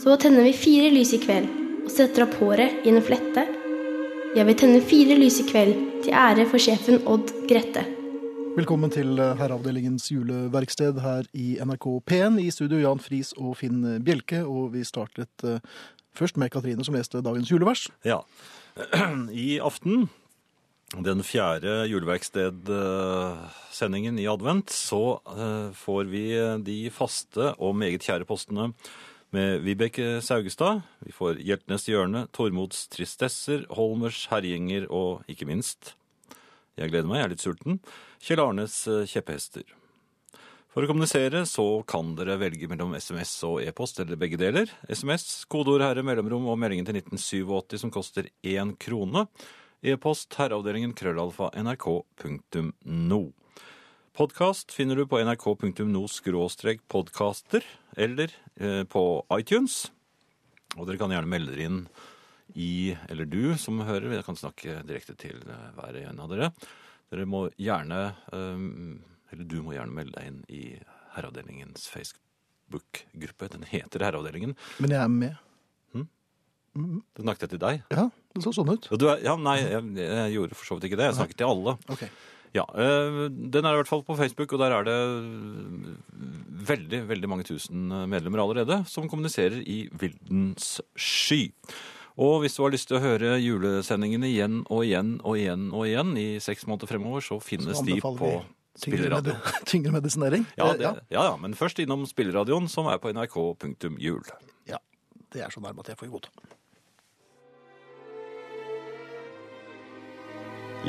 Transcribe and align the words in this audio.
Så 0.00 0.14
tenner 0.16 0.46
vi 0.46 0.52
fire 0.56 0.86
lys 0.94 1.10
i 1.12 1.18
kveld 1.20 1.48
og 1.84 1.90
setter 1.92 2.22
opp 2.24 2.32
håret 2.40 2.86
i 2.88 2.90
en 2.92 3.02
flette. 3.04 3.42
Jeg 4.32 4.46
vil 4.48 4.56
tenne 4.56 4.80
fire 4.80 5.12
lys 5.18 5.40
i 5.42 5.44
kveld 5.44 5.74
til 6.06 6.14
ære 6.16 6.46
for 6.48 6.56
sjefen 6.62 7.02
Odd 7.04 7.28
Grette. 7.50 7.82
Velkommen 8.56 8.88
til 8.94 9.18
eh, 9.20 9.36
Herreavdelingens 9.36 10.08
juleverksted 10.08 10.96
her 11.04 11.28
i 11.36 11.60
NRK 11.60 12.00
P1. 12.08 12.40
I 12.40 12.48
studio 12.54 12.78
Jan 12.80 13.00
Friis 13.04 13.36
og 13.36 13.60
Finn 13.60 14.00
Bjelke. 14.06 14.40
Og 14.48 14.72
vi 14.72 14.80
startet 14.88 15.44
eh, 15.44 15.60
først 16.16 16.40
med 16.40 16.48
Katrine 16.54 16.80
som 16.86 16.94
leste 16.96 17.20
dagens 17.20 17.50
julevers. 17.52 17.92
Ja. 18.08 18.24
I 19.48 19.60
aften, 19.60 20.08
den 20.96 21.20
fjerde 21.28 21.84
juleverksted-sendingen 21.92 24.16
i 24.16 24.24
advent, 24.32 24.72
så 24.72 25.20
eh, 25.36 25.76
får 25.76 26.08
vi 26.08 26.40
de 26.64 26.88
faste 26.88 27.52
og 27.60 27.76
meget 27.84 28.00
kjære 28.08 28.24
postene 28.32 28.72
med 29.30 29.60
Vibeke 29.64 30.20
Saugestad. 30.22 30.80
Vi 31.06 31.12
får 31.12 31.40
Hjeltnes 31.44 31.86
hjørne, 31.88 32.24
Tormods 32.34 32.86
tristesser, 32.92 33.66
Holmers 33.74 34.24
herjinger 34.32 34.88
og 34.90 35.26
ikke 35.30 35.48
minst 35.48 35.94
Jeg 36.78 36.90
gleder 36.92 37.08
meg, 37.10 37.18
jeg 37.20 37.26
er 37.26 37.32
litt 37.34 37.44
sulten. 37.44 37.80
Kjell 38.24 38.40
Arnes 38.40 38.76
eh, 38.88 39.04
kjepphester. 39.10 39.66
For 40.70 40.86
å 40.86 40.88
kommunisere 40.88 41.42
så 41.50 41.64
kan 41.88 42.14
dere 42.16 42.38
velge 42.40 42.68
mellom 42.70 42.94
SMS 42.96 43.32
og 43.48 43.58
e-post, 43.64 43.98
eller 44.00 44.20
begge 44.20 44.38
deler. 44.40 44.70
SMS, 44.88 45.42
kodeord 45.50 45.82
herre, 45.84 46.04
mellomrom 46.06 46.46
og 46.48 46.60
meldingen 46.62 46.86
til 46.88 47.00
1987 47.02 47.82
som 47.82 47.92
koster 47.92 48.30
én 48.46 48.76
krone. 48.80 49.26
E-post 49.82 50.38
herreavdelingen 50.38 50.94
krøllalfa 50.96 51.50
nrk.no. 51.58 53.22
Podkast 54.16 54.72
finner 54.74 54.96
du 54.98 55.06
på 55.06 55.20
nrk.no 55.22 56.02
skråstrek 56.10 56.80
podkaster, 56.90 57.64
eller 57.96 58.32
eh, 58.58 58.82
på 58.90 59.02
iTunes. 59.38 59.84
Og 60.76 60.88
dere 60.88 60.98
kan 61.00 61.12
gjerne 61.14 61.30
melde 61.30 61.54
dere 61.54 61.68
inn 61.68 61.78
i, 62.58 62.96
eller 63.06 63.28
du 63.30 63.54
som 63.60 63.78
hører, 63.86 64.10
jeg 64.16 64.26
kan 64.26 64.38
snakke 64.38 64.80
direkte 64.88 65.14
til 65.18 65.38
eh, 65.46 65.68
hver 65.76 66.00
en 66.02 66.18
av 66.24 66.32
dere. 66.32 66.50
Dere 67.10 67.26
må 67.30 67.44
gjerne, 67.54 68.00
eh, 68.34 68.64
eller 69.30 69.46
du 69.46 69.60
må 69.62 69.76
gjerne 69.76 69.94
melde 69.94 70.16
deg 70.18 70.32
inn 70.32 70.40
i 70.50 70.64
Herreavdelingens 71.14 71.86
Facebook-gruppe. 71.94 73.52
Den 73.54 73.68
heter 73.70 74.08
Herreavdelingen. 74.08 74.56
Men 74.82 74.96
jeg 74.96 75.04
er 75.04 75.14
med. 75.14 75.38
Det 76.70 77.24
snakket 77.24 77.46
jeg 77.46 77.50
til 77.56 77.62
deg. 77.62 77.80
Ja, 77.90 78.04
det 78.34 78.42
så 78.44 78.52
sånn 78.54 78.68
ut. 78.70 78.90
Du 78.94 79.08
er, 79.10 79.22
ja, 79.26 79.32
nei, 79.38 79.56
jeg, 79.62 79.86
jeg 79.98 80.34
gjorde 80.36 80.58
for 80.58 80.68
så 80.68 80.76
vidt 80.76 80.90
ikke 80.90 80.98
det. 81.00 81.08
Jeg 81.08 81.16
snakket 81.18 81.40
til 81.40 81.50
alle. 81.50 81.74
Ok. 81.90 82.04
Ja, 82.54 82.64
øh, 82.74 83.28
Den 83.30 83.64
er 83.64 83.72
i 83.72 83.78
hvert 83.78 83.88
fall 83.88 84.02
på 84.02 84.16
Facebook, 84.18 84.52
og 84.52 84.58
der 84.58 84.72
er 84.74 84.82
det 84.88 84.98
veldig 86.70 87.00
veldig 87.08 87.28
mange 87.30 87.46
tusen 87.46 87.88
medlemmer 88.10 88.42
allerede 88.42 88.82
som 88.90 89.08
kommuniserer 89.08 89.60
i 89.62 89.84
Vildens 90.00 90.80
sky. 90.98 91.52
Og 92.20 92.40
hvis 92.42 92.56
du 92.58 92.64
har 92.64 92.72
lyst 92.74 92.88
til 92.90 92.98
å 92.98 93.02
høre 93.04 93.36
julesendingene 93.40 94.28
igjen 94.28 94.58
og 94.68 94.82
igjen 94.84 95.14
og 95.24 95.38
igjen 95.38 95.68
og 95.72 95.86
igjen 95.88 96.10
i 96.20 96.26
seks 96.42 96.66
måneder 96.68 96.90
fremover, 96.90 97.24
så 97.24 97.38
finnes 97.40 97.78
Så 97.78 97.86
de 97.86 98.00
på 98.02 98.32
spilleradio. 98.76 99.36
tyngre 99.70 99.94
medisinering. 99.94 100.44
Ja, 100.58 100.72
Eh, 100.72 100.76
det, 100.78 100.90
ja, 101.14 101.24
ja, 101.30 101.36
men 101.40 101.54
først 101.56 101.78
innom 101.80 102.04
spilleradioen, 102.06 102.68
som 102.68 102.90
er 102.90 102.98
på 103.00 103.12
nrk.jul. 103.14 104.22
ja, 104.68 104.78
det 105.32 105.46
er 105.46 105.50
så 105.54 105.62
nærme 105.64 105.80
at 105.80 105.94
jeg 105.94 105.96
får 106.02 106.12
godta. 106.12 106.34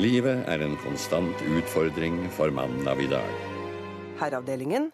Livet 0.00 0.46
er 0.48 0.62
en 0.64 0.74
konstant 0.80 1.42
utfordring 1.58 2.22
for 2.32 2.52
mannen 2.54 2.86
av 2.88 3.00
i 3.02 3.08
dag. 3.10 3.32
Herreavdelingen. 4.20 4.90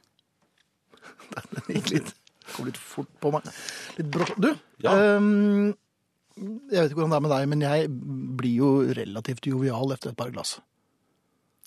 Det 1.68 1.76
gikk 1.76 1.90
litt, 1.94 2.10
kom 2.54 2.66
litt 2.70 2.80
fort 2.80 3.10
på 3.22 3.30
meg. 3.36 3.46
Litt 3.98 4.08
brått. 4.14 4.34
Du, 4.42 4.50
Ja. 4.82 4.94
um, 5.18 5.74
jeg 6.38 6.70
vet 6.70 6.92
ikke 6.92 7.00
hvordan 7.00 7.10
det 7.14 7.18
er 7.18 7.24
med 7.26 7.32
deg, 7.34 7.46
men 7.50 7.62
jeg 7.66 7.88
blir 8.38 8.56
jo 8.60 8.68
relativt 8.94 9.48
jovial 9.50 9.94
etter 9.94 10.12
et 10.12 10.18
par 10.18 10.30
glass. 10.34 10.56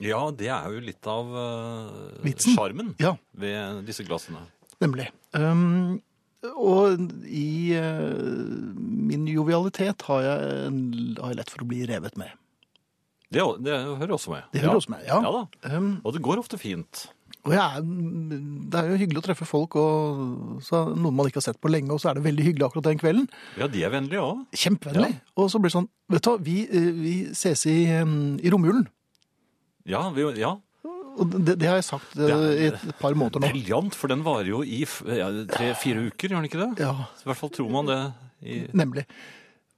Ja, 0.02 0.22
det 0.34 0.48
er 0.50 0.72
jo 0.74 0.82
litt 0.84 1.08
av 1.12 1.28
sjarmen 2.42 2.94
uh, 2.96 3.02
Ja. 3.04 3.16
ved 3.38 3.84
disse 3.88 4.04
glassene. 4.08 4.42
Nemlig. 4.82 5.10
Um, 5.38 6.00
og 6.58 7.04
i 7.30 7.76
uh, 7.78 8.74
min 9.12 9.28
jovialitet 9.30 10.02
har 10.08 10.24
jeg, 10.26 10.72
har 11.22 11.30
jeg 11.36 11.38
lett 11.44 11.52
for 11.54 11.64
å 11.64 11.70
bli 11.70 11.84
revet 11.92 12.18
med. 12.18 12.32
Det, 13.32 13.44
det 13.64 13.76
hører 14.02 14.14
også 14.18 14.34
med. 14.34 14.46
Det 14.52 14.62
hører 14.66 14.78
også 14.82 14.92
med, 14.92 15.04
ja. 15.08 15.18
Ja 15.24 15.32
da. 15.38 15.76
Um, 15.78 15.92
Og 16.04 16.14
det 16.16 16.22
går 16.26 16.42
ofte 16.42 16.58
fint. 16.60 17.06
og 17.48 17.54
er, 17.56 17.78
det 17.82 18.80
er 18.82 18.90
jo 18.92 18.98
hyggelig 19.02 19.22
å 19.22 19.26
treffe 19.26 19.48
folk, 19.50 19.76
og 19.80 20.60
så 20.68 20.82
noen 20.92 21.16
man 21.18 21.30
ikke 21.30 21.40
har 21.40 21.46
sett 21.48 21.62
på 21.64 21.72
lenge, 21.72 21.90
og 21.96 22.02
så 22.04 22.12
er 22.12 22.20
det 22.20 22.26
veldig 22.28 22.44
hyggelig 22.50 22.68
akkurat 22.68 22.90
den 22.92 23.00
kvelden. 23.02 23.30
Ja, 23.58 23.70
de 23.72 23.86
er 23.88 23.94
vennlige 23.94 24.22
òg. 24.26 24.44
Kjempevennlig. 24.54 25.16
Og 25.40 25.48
så 25.50 25.62
blir 25.64 25.72
det 25.72 25.78
sånn, 25.80 25.88
vet 26.12 26.28
du 26.28 26.30
hva, 26.34 26.36
vi, 26.52 26.58
eh, 26.68 26.92
vi 27.00 27.16
ses 27.34 27.64
i, 27.72 27.78
um, 28.04 28.36
i 28.44 28.52
romjulen. 28.54 28.84
Ja, 29.90 30.04
vi, 30.14 30.28
ja. 30.44 30.58
Det, 31.22 31.56
det 31.60 31.68
har 31.68 31.80
jeg 31.80 31.88
sagt 31.90 32.14
eh, 32.20 32.46
i 32.54 32.68
et 32.70 32.84
par 33.00 33.16
måneder 33.20 33.42
nå. 33.42 33.50
Briljant, 33.52 33.96
for 33.98 34.12
den 34.12 34.22
varer 34.28 34.52
jo 34.52 34.62
i 34.64 34.84
tre-fire 34.86 36.06
uker, 36.12 36.30
gjør 36.32 36.38
den 36.44 36.48
ikke 36.52 36.62
det? 36.62 36.70
Ja, 36.86 36.94
I 37.20 37.28
hvert 37.32 37.40
fall 37.42 37.52
tror 37.56 37.72
man 37.74 37.90
det. 37.90 38.02
I, 38.42 38.62
nemlig. 38.76 39.04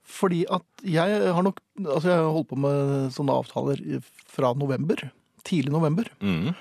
Fordi 0.04 0.44
at 0.52 0.84
jeg 0.84 1.34
har 1.34 1.46
nok, 1.46 1.62
altså 1.84 2.12
jeg 2.12 2.32
holdt 2.36 2.50
på 2.52 2.60
med 2.60 3.14
sånne 3.16 3.36
avtaler 3.40 3.84
fra 4.30 4.52
november, 4.58 5.10
tidlig 5.48 5.74
november. 5.74 6.10
mm. 6.22 6.54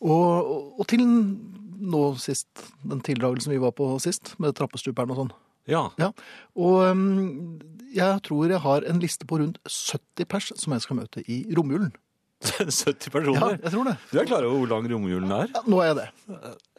Og, 0.00 0.78
og 0.80 0.86
til 0.88 1.02
nå 1.04 2.02
sist, 2.20 2.48
den 2.88 3.02
tildragelsen 3.04 3.52
vi 3.52 3.60
var 3.60 3.74
på 3.76 3.88
sist, 4.00 4.34
med 4.40 4.54
trappestuperen 4.56 5.12
og 5.12 5.18
sånn. 5.18 5.32
Ja. 5.70 5.82
Ja. 6.00 6.10
Og 6.58 6.86
um, 6.88 7.58
jeg 7.94 8.22
tror 8.26 8.52
jeg 8.52 8.62
har 8.64 8.86
en 8.88 9.00
liste 9.02 9.28
på 9.28 9.40
rundt 9.40 9.60
70 9.66 10.28
pers 10.30 10.50
som 10.56 10.74
jeg 10.74 10.84
skal 10.86 11.00
møte 11.02 11.24
i 11.28 11.42
romjulen. 11.56 11.92
70 12.58 13.12
personer? 13.12 13.56
Ja, 13.58 13.58
jeg 13.66 13.72
tror 13.74 13.88
det. 13.90 13.94
Du 14.08 14.18
er 14.20 14.28
klar 14.28 14.44
over 14.48 14.62
hvor 14.62 14.70
lang 14.70 14.86
romjulen 14.88 15.32
er? 15.36 15.50
Ja, 15.52 15.60
nå 15.68 15.80
er 15.84 15.90
jeg 15.90 15.96
det. 15.98 16.06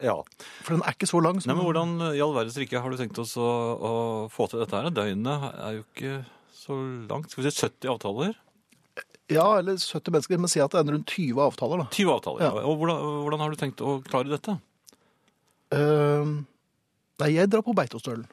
Ja. 0.02 0.16
For 0.66 0.74
den 0.74 0.82
er 0.82 0.96
ikke 0.96 1.08
så 1.10 1.20
lang. 1.22 1.38
Som... 1.38 1.52
Nei, 1.52 1.58
men 1.58 1.68
Hvordan 1.68 1.92
i 2.16 2.22
all 2.24 2.34
verdens 2.34 2.58
rike 2.58 2.82
har 2.82 2.90
du 2.90 2.98
tenkt 2.98 3.20
oss 3.22 3.36
å, 3.38 3.50
å 3.78 3.92
få 4.32 4.48
til 4.50 4.62
dette? 4.64 4.74
her? 4.74 4.90
Døgnet 4.94 5.46
er 5.52 5.76
jo 5.78 5.84
ikke 5.86 6.16
så 6.56 6.78
langt. 7.10 7.30
Skal 7.30 7.44
vi 7.44 7.52
si 7.52 7.62
70 7.62 7.94
avtaler? 7.94 8.34
Ja, 9.32 9.46
eller 9.60 9.78
70 9.78 10.12
mennesker, 10.12 10.40
men 10.42 10.50
si 10.50 10.60
at 10.60 10.74
det 10.74 10.82
er 10.82 10.92
rundt 10.96 11.14
20 11.14 11.40
avtaler 11.46 11.84
da. 11.84 11.88
20 11.94 12.14
avtaler. 12.16 12.42
Ja. 12.42 12.52
Ja. 12.58 12.66
Og 12.68 12.82
hvordan, 12.82 13.08
hvordan 13.22 13.44
har 13.44 13.54
du 13.54 13.60
tenkt 13.60 13.82
å 13.86 13.96
klare 14.06 14.32
dette? 14.32 14.58
Uh, 15.72 16.42
nei, 17.22 17.30
jeg 17.36 17.48
drar 17.52 17.64
på 17.64 17.74
Beitostølen. 17.76 18.26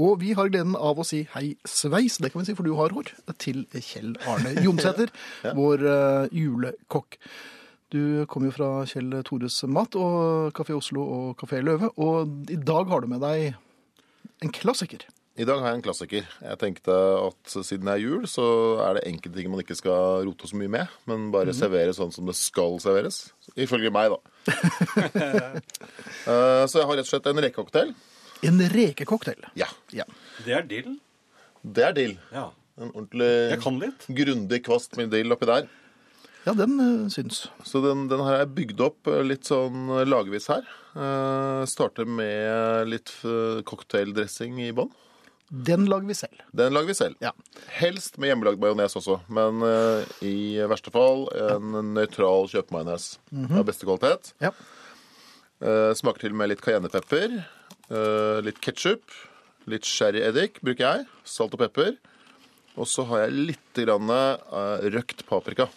Og 0.00 0.20
vi 0.22 0.32
har 0.36 0.50
gleden 0.52 0.76
av 0.78 1.00
å 1.00 1.06
si 1.06 1.24
hei 1.34 1.54
sveis, 1.68 2.18
det 2.22 2.32
kan 2.32 2.42
vi 2.42 2.48
si, 2.48 2.56
for 2.58 2.66
du 2.66 2.74
har 2.78 2.94
hår, 2.96 3.12
til 3.42 3.64
Kjell 3.76 4.14
Arne 4.28 4.54
Jonsæter, 4.64 5.12
vår 5.58 5.84
uh, 5.84 6.32
julekokk. 6.32 7.18
Du 7.92 8.24
kommer 8.30 8.48
jo 8.48 8.56
fra 8.56 8.70
Kjell 8.88 9.18
Tores 9.28 9.58
Mat 9.68 9.98
og 10.00 10.54
Kafé 10.56 10.72
Oslo 10.76 11.04
og 11.04 11.34
Kafé 11.42 11.60
Løve, 11.60 11.92
og 12.00 12.52
i 12.52 12.56
dag 12.56 12.88
har 12.88 13.04
du 13.04 13.10
med 13.12 13.20
deg 13.20 13.52
en 14.42 14.54
klassiker. 14.54 15.04
I 15.32 15.46
dag 15.48 15.62
har 15.62 15.70
jeg 15.70 15.78
en 15.78 15.84
klassiker. 15.84 16.24
Jeg 16.44 16.58
tenkte 16.60 16.92
at 16.92 17.52
siden 17.52 17.88
det 17.88 17.94
er 17.94 18.02
jul, 18.02 18.26
så 18.28 18.44
er 18.84 18.98
det 18.98 19.06
enkelte 19.08 19.38
ting 19.38 19.48
man 19.48 19.62
ikke 19.62 19.76
skal 19.78 20.26
rote 20.26 20.48
så 20.48 20.58
mye 20.60 20.72
med, 20.72 20.96
men 21.08 21.30
bare 21.32 21.54
servere 21.56 21.94
sånn 21.96 22.12
som 22.12 22.28
det 22.28 22.36
skal 22.36 22.76
serveres. 22.84 23.22
Ifølge 23.56 23.92
meg, 23.94 24.12
da. 24.12 24.20
Eh, 26.22 26.64
så 26.70 26.78
jeg 26.78 26.86
har 26.86 26.94
rett 26.94 27.08
og 27.08 27.08
slett 27.08 27.24
en 27.26 27.40
rekecocktail. 27.42 27.88
En 28.42 28.58
rekecocktail. 28.72 29.44
Ja. 29.58 29.68
Ja. 29.94 30.06
Det 30.44 30.56
er 30.56 30.66
dill. 30.66 30.96
Det 31.62 31.84
er 31.86 31.94
dill. 31.94 32.16
Ja. 32.34 32.48
En 32.80 32.90
ordentlig 32.90 34.10
grundig 34.16 34.64
kvast 34.66 34.96
med 34.98 35.12
dill 35.14 35.34
oppi 35.34 35.46
der. 35.46 35.68
Ja, 36.42 36.54
den 36.58 36.74
eh, 36.82 37.10
syns. 37.12 37.44
Så 37.62 37.82
den, 37.84 38.08
den 38.10 38.24
her 38.26 38.42
er 38.42 38.50
bygd 38.50 38.80
opp 38.82 39.06
eh, 39.06 39.22
litt 39.22 39.46
sånn 39.46 39.92
lagvis 40.08 40.48
her. 40.50 40.66
Uh, 40.96 41.62
starter 41.70 42.08
med 42.08 42.90
litt 42.90 43.14
eh, 43.22 43.62
cocktaildressing 43.68 44.58
i 44.64 44.72
bånn. 44.74 44.90
Den 45.52 45.84
lager 45.86 46.08
vi 46.08 46.16
selv. 46.16 46.42
Den 46.56 46.74
lager 46.74 46.90
vi 46.90 46.96
selv. 46.96 47.16
Ja. 47.22 47.30
Helst 47.76 48.16
med 48.18 48.32
hjemmelagd 48.32 48.60
majones 48.60 48.96
også, 48.96 49.18
men 49.28 49.60
uh, 49.60 50.00
i 50.24 50.56
verste 50.64 50.90
fall 50.94 51.26
en 51.36 51.92
nøytral 51.92 52.48
kjøpemajones 52.48 53.10
av 53.52 53.66
beste 53.68 53.84
kvalitet. 53.84 54.32
Ja. 54.40 54.54
Uh, 55.62 55.92
smaker 55.94 56.24
til 56.24 56.32
med 56.34 56.50
litt 56.50 56.62
cayennepepper, 56.64 57.36
eh, 57.36 57.42
litt 57.90 58.60
ketsjup, 58.62 59.02
litt 59.70 59.86
sherryeddik 59.86 60.60
bruker 60.64 60.84
jeg, 60.84 61.06
salt 61.28 61.54
og 61.56 61.62
pepper. 61.64 61.96
Og 62.80 62.88
så 62.88 63.04
har 63.10 63.26
jeg 63.26 63.48
litt 63.50 63.80
grann, 63.84 64.08
eh, 64.10 64.86
røkt 64.94 65.26
paprika. 65.28 65.68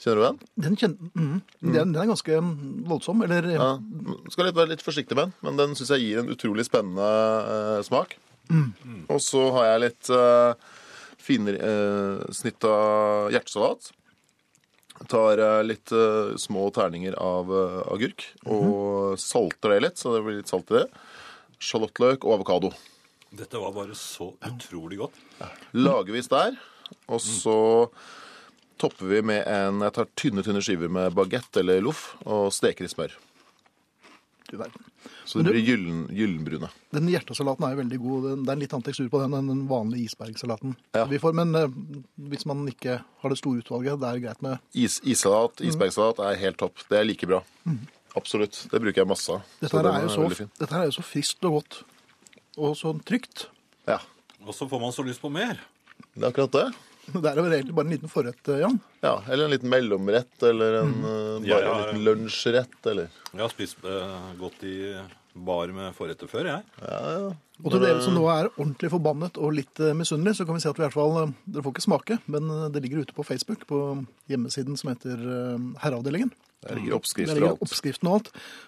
Kjenner 0.00 0.16
du 0.16 0.24
den? 0.24 0.40
Den, 0.64 0.76
kjen... 0.80 0.96
mm. 1.12 1.38
den, 1.60 1.92
den 1.92 2.00
er 2.00 2.08
ganske 2.08 2.40
mm, 2.40 2.88
voldsom, 2.88 3.22
eller 3.26 3.46
Ja. 3.52 3.70
Skal 4.32 4.48
litt, 4.48 4.56
være 4.56 4.72
litt 4.72 4.84
forsiktig 4.84 5.16
med 5.16 5.28
den, 5.28 5.34
men 5.44 5.60
den 5.60 5.76
syns 5.78 5.92
jeg 5.94 6.06
gir 6.06 6.22
en 6.22 6.32
utrolig 6.32 6.66
spennende 6.66 7.08
eh, 7.54 7.80
smak. 7.86 8.16
Og 9.12 9.20
så 9.22 9.44
har 9.54 9.68
jeg 9.68 9.82
litt 9.84 10.08
finere 11.20 11.60
uh, 11.62 12.22
snitt 12.34 12.64
av 12.66 13.28
hjertesalat. 13.30 13.92
Tar 15.08 15.40
eh, 15.40 15.62
litt 15.64 15.92
uh, 15.96 16.36
små 16.36 16.66
terninger 16.76 17.14
av 17.16 17.48
uh, 17.48 17.80
agurk 17.88 18.26
og 18.44 19.16
salter 19.20 19.72
det 19.74 19.80
litt, 19.86 20.00
så 20.00 20.12
det 20.12 20.24
blir 20.26 20.40
litt 20.42 20.50
salt 20.52 20.68
i 20.74 20.82
det. 20.82 20.86
sjalottløk 21.60 22.26
og 22.26 22.34
avokado. 22.36 22.72
Dette 23.30 23.60
var 23.62 23.72
bare 23.72 23.96
så 23.96 24.32
utrolig 24.44 24.98
godt. 25.00 25.16
Lagervis 25.72 26.28
der. 26.28 26.58
Og 27.08 27.22
så 27.22 27.56
topper 28.80 29.06
vi 29.06 29.20
med 29.22 29.44
en 29.46 29.84
Jeg 29.84 29.94
tar 29.94 30.08
tynne, 30.18 30.42
tynne 30.42 30.62
skiver 30.64 30.90
med 30.90 31.14
bagett 31.14 31.60
eller 31.60 31.84
loff 31.84 32.14
og 32.24 32.50
steker 32.54 32.88
i 32.88 32.90
smør. 32.90 33.14
Du 34.50 34.56
verden. 34.58 34.82
Så 35.24 35.38
det 35.44 35.52
blir 35.52 35.62
gyllen, 35.62 35.98
gyllenbrune. 36.10 36.68
Den 36.90 37.06
hjertesalaten 37.12 37.62
er 37.68 37.76
jo 37.76 37.78
veldig 37.84 37.98
god. 38.02 38.24
Det 38.26 38.48
er 38.50 38.56
en 38.56 38.62
litt 38.64 38.72
annen 38.74 38.86
tekstur 38.88 39.08
på 39.12 39.20
den 39.22 39.36
enn 39.38 39.46
den 39.52 39.60
vanlige 39.70 40.08
isbergsalaten 40.10 40.72
Ja. 40.96 41.04
vi 41.06 41.20
får. 41.22 41.36
Men 41.38 41.54
eh, 41.54 41.68
hvis 42.32 42.44
man 42.50 42.64
ikke 42.66 42.96
har 43.22 43.30
det 43.30 43.38
store 43.38 43.62
utvalget, 43.62 44.00
det 44.02 44.08
er 44.10 44.22
greit 44.26 44.42
med 44.42 44.58
Is, 44.74 44.98
issalat, 45.06 45.62
isbergsalat 45.62 46.18
er 46.26 46.40
helt 46.42 46.58
topp. 46.58 46.82
Det 46.90 46.98
er 46.98 47.06
like 47.06 47.26
bra. 47.30 47.44
Absolutt. 48.18 48.64
Det 48.72 48.80
bruker 48.82 49.04
jeg 49.04 49.06
masse 49.06 49.30
av. 49.30 49.42
Dette 49.62 49.78
her 49.78 49.86
er 49.92 50.02
jo 50.08 50.10
så, 50.16 50.48
dette 50.58 50.74
her 50.74 50.82
er 50.82 50.90
jo 50.90 50.96
så 50.98 51.06
friskt 51.06 51.46
og 51.46 51.60
godt. 51.60 51.82
Og 52.58 52.74
så 52.76 52.90
trygt. 53.06 53.46
Ja, 53.86 54.00
Og 54.42 54.54
så 54.56 54.66
får 54.68 54.80
man 54.82 54.92
så 54.92 55.04
lyst 55.06 55.20
på 55.22 55.30
mer. 55.30 55.60
det 56.16 56.24
er 56.24 56.30
akkurat 56.32 56.50
det. 56.58 56.66
Det 57.20 57.26
er 57.26 57.38
jo 57.40 57.46
egentlig 57.48 57.74
bare 57.76 57.88
en 57.88 57.94
liten 57.96 58.12
forrett, 58.12 58.42
eh, 58.48 58.60
Jan. 58.62 58.76
Ja, 59.02 59.14
Eller 59.28 59.46
en 59.46 59.54
liten 59.54 59.72
mellomrett, 59.72 60.34
eller 60.46 60.82
en, 60.82 60.92
eh, 61.00 61.48
Ja, 61.48 61.56
bare 61.56 61.64
ja, 61.64 61.72
en 61.72 61.86
liten 61.86 62.04
lunsjrett, 62.04 62.78
eller 62.86 63.08
Jeg 63.32 63.42
har 63.42 63.52
spist 63.52 63.80
uh, 63.86 64.30
godt 64.38 64.64
i 64.68 64.76
bar 65.34 65.70
med 65.74 65.94
forretter 65.94 66.30
før, 66.30 66.48
jeg. 66.50 66.62
Og 67.60 67.74
til 67.74 67.82
dere 67.82 68.00
som 68.02 68.16
nå 68.16 68.24
er 68.32 68.48
ordentlig 68.54 68.90
forbannet 68.92 69.38
og 69.40 69.54
litt 69.58 69.82
uh, 69.82 69.92
misunnelige, 69.96 70.40
så 70.40 70.46
kan 70.48 70.56
vi 70.56 70.62
si 70.64 70.70
at 70.70 70.78
vi 70.78 70.84
i 70.84 70.86
hvert 70.88 70.96
fall 70.96 71.18
eh, 71.20 71.34
Dere 71.50 71.64
får 71.66 71.74
ikke 71.74 71.86
smake, 71.86 72.18
men 72.32 72.48
eh, 72.54 72.68
det 72.72 72.82
ligger 72.84 73.04
ute 73.04 73.16
på 73.16 73.26
Facebook, 73.26 73.66
på 73.68 73.80
hjemmesiden 74.32 74.78
som 74.80 74.92
heter 74.92 75.20
eh, 75.20 75.66
Herreavdelingen. 75.82 76.32
Der 76.60 76.76
ligger 76.76 76.98
oppskrifter 76.98 77.38
og 77.40 77.54
alt. 77.54 77.62
oppskriften 77.64 78.08
og 78.10 78.14
alt. 78.18 78.26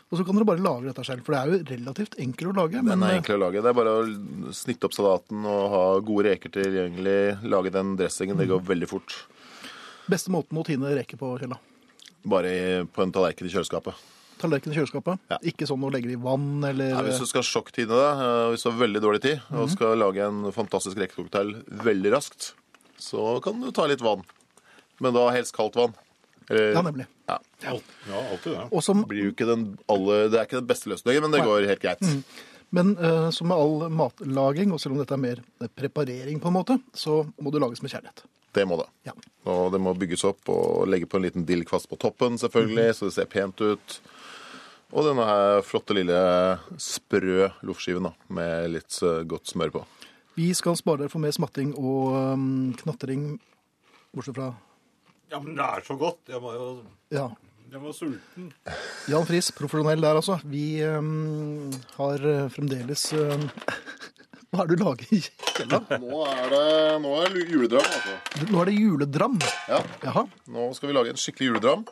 Og 0.08 0.16
så 0.18 0.24
kan 0.24 0.38
dere 0.38 0.48
bare 0.48 0.64
lage 0.64 0.86
dette 0.88 1.04
selv, 1.04 1.24
for 1.26 1.34
det 1.34 1.40
er 1.40 1.50
jo 1.50 1.58
relativt 1.72 2.14
enkelt 2.24 2.48
å 2.48 2.54
lage. 2.56 2.78
Den 2.78 2.86
Men 2.88 3.02
er 3.04 3.18
enkel 3.18 3.36
å 3.36 3.42
lage. 3.42 3.60
Det 3.64 3.68
er 3.68 3.76
bare 3.76 3.92
å 3.98 4.52
snitte 4.56 4.88
opp 4.88 4.96
salaten 4.96 5.44
og 5.44 5.64
ha 5.74 5.82
gode 6.00 6.24
reker 6.30 6.52
tilgjengelig. 6.54 7.18
Lage 7.52 7.72
den 7.74 7.96
dressingen. 8.00 8.38
Det 8.40 8.48
går 8.48 8.64
veldig 8.70 8.88
fort. 8.88 9.18
beste 10.08 10.32
måten 10.32 10.56
å 10.58 10.64
tine 10.64 10.94
reker 10.96 11.20
på, 11.20 11.34
Kjella. 11.40 11.58
Bare 12.24 12.86
på 12.86 13.02
en 13.04 13.12
tallerken 13.12 13.46
i 13.48 13.52
kjøleskapet. 13.52 13.94
Tallerken 14.42 14.72
i 14.72 14.76
kjøleskapet. 14.76 15.20
Ja. 15.30 15.38
Ikke 15.52 15.68
sånn 15.68 15.84
å 15.84 15.90
legge 15.92 16.08
det 16.10 16.16
i 16.16 16.22
vann 16.22 16.64
eller 16.64 16.94
Nei, 16.96 17.02
hvis 17.10 17.20
du 17.22 17.26
skal 17.30 17.44
sjokktine 17.46 17.92
det, 17.92 18.10
eh, 18.24 18.48
hvis 18.52 18.64
du 18.64 18.70
har 18.70 18.78
veldig 18.80 19.02
dårlig 19.04 19.20
tid 19.22 19.40
og 19.52 19.68
skal 19.70 19.98
lage 20.00 20.24
en 20.24 20.48
fantastisk 20.54 20.96
rekecocktail 20.98 21.52
veldig 21.84 22.12
raskt, 22.14 22.54
så 22.98 23.36
kan 23.44 23.60
du 23.60 23.70
ta 23.70 23.86
litt 23.86 24.00
vann. 24.02 24.24
Men 24.98 25.14
da 25.14 25.28
helst 25.34 25.54
kaldt 25.54 25.76
vann. 25.78 25.94
Eller- 26.50 26.72
Ja, 26.72 26.82
nemlig. 26.82 27.06
Ja. 27.28 27.38
Ja, 27.62 27.74
alltid 28.30 28.52
det. 28.52 28.68
Og 28.72 28.82
som, 28.82 29.02
Det 29.02 29.08
blir 29.08 29.24
jo 29.28 29.32
ikke 29.32 29.46
den 29.46 29.78
alle, 29.88 30.28
det 30.30 30.38
er 30.40 30.46
ikke 30.48 30.60
den 30.60 30.66
beste 30.66 30.90
løsningen, 30.90 31.22
men 31.22 31.30
det 31.30 31.40
Nei. 31.40 31.46
går 31.46 31.68
helt 31.70 31.82
greit. 31.82 32.24
men 32.70 32.96
uh, 32.98 33.30
som 33.30 33.48
med 33.48 33.56
all 33.56 33.88
matlaging, 33.90 34.72
og 34.72 34.80
selv 34.80 34.96
om 34.96 35.02
dette 35.02 35.12
er 35.14 35.22
mer 35.22 35.42
eh, 35.60 35.68
preparering 35.68 36.40
på 36.40 36.48
en 36.48 36.56
måte, 36.56 36.78
så 36.94 37.22
må 37.40 37.52
det 37.52 37.60
lages 37.60 37.82
med 37.82 37.92
kjærlighet. 37.92 38.24
Det 38.52 38.66
må 38.68 38.76
det. 38.76 38.88
Ja. 39.08 39.12
Og 39.48 39.72
det 39.72 39.80
må 39.80 39.94
bygges 39.96 40.24
opp 40.28 40.48
og 40.52 40.86
legge 40.88 41.06
på 41.08 41.16
en 41.16 41.24
liten 41.24 41.46
dillkvast 41.48 41.88
på 41.88 41.96
toppen, 41.96 42.36
selvfølgelig, 42.38 42.94
så 42.94 43.08
det 43.08 43.14
ser 43.14 43.30
pent 43.32 43.60
ut. 43.60 44.00
Og 44.92 45.06
denne 45.06 45.24
her 45.24 45.62
flotte 45.64 45.94
lille 45.96 46.18
sprø 46.76 47.48
loffskiven 47.64 48.10
med 48.28 48.74
litt 48.74 48.98
eh, 49.00 49.22
godt 49.24 49.48
smør 49.48 49.72
på. 49.78 49.84
Vi 50.36 50.50
skal 50.56 50.76
spare 50.76 51.04
dere 51.04 51.12
for 51.12 51.20
mer 51.20 51.32
smatting 51.32 51.72
og 51.76 52.12
um, 52.36 52.72
knatring, 52.80 53.38
bortsett 54.12 54.36
fra 54.36 54.50
Ja, 55.32 55.40
men 55.40 55.56
det 55.56 55.64
er 55.64 55.80
så 55.86 55.96
godt. 55.96 56.20
Jeg 56.28 56.42
var 56.44 56.58
jo 56.58 56.66
ja, 57.12 57.30
jeg 57.72 57.80
var 57.80 57.94
sulten. 57.96 58.50
Jan 59.08 59.24
Friis, 59.24 59.46
profesjonell 59.56 60.02
der 60.04 60.18
altså. 60.20 60.34
Vi 60.44 60.82
um, 60.84 61.70
har 61.96 62.26
eh, 62.28 62.50
fremdeles 62.52 63.06
um, 63.16 63.46
Hva 64.52 64.66
er 64.66 64.68
det 64.68 64.76
du 64.76 64.82
lager 64.84 65.14
i 65.16 65.20
kjelleren? 65.22 65.86
Nå 66.04 66.18
er 66.28 66.52
det, 66.52 66.66
nå 67.00 67.14
er 67.22 67.32
det 67.32 67.46
juledram, 67.48 67.86
altså. 67.96 68.42
Nå 68.50 68.60
er 68.60 68.68
det 68.68 68.74
juledram. 68.76 69.38
Ja, 69.70 69.78
Jaha. 70.02 70.26
nå 70.52 70.66
skal 70.76 70.90
vi 70.90 70.96
lage 70.98 71.14
en 71.14 71.22
skikkelig 71.22 71.48
juledram. 71.48 71.86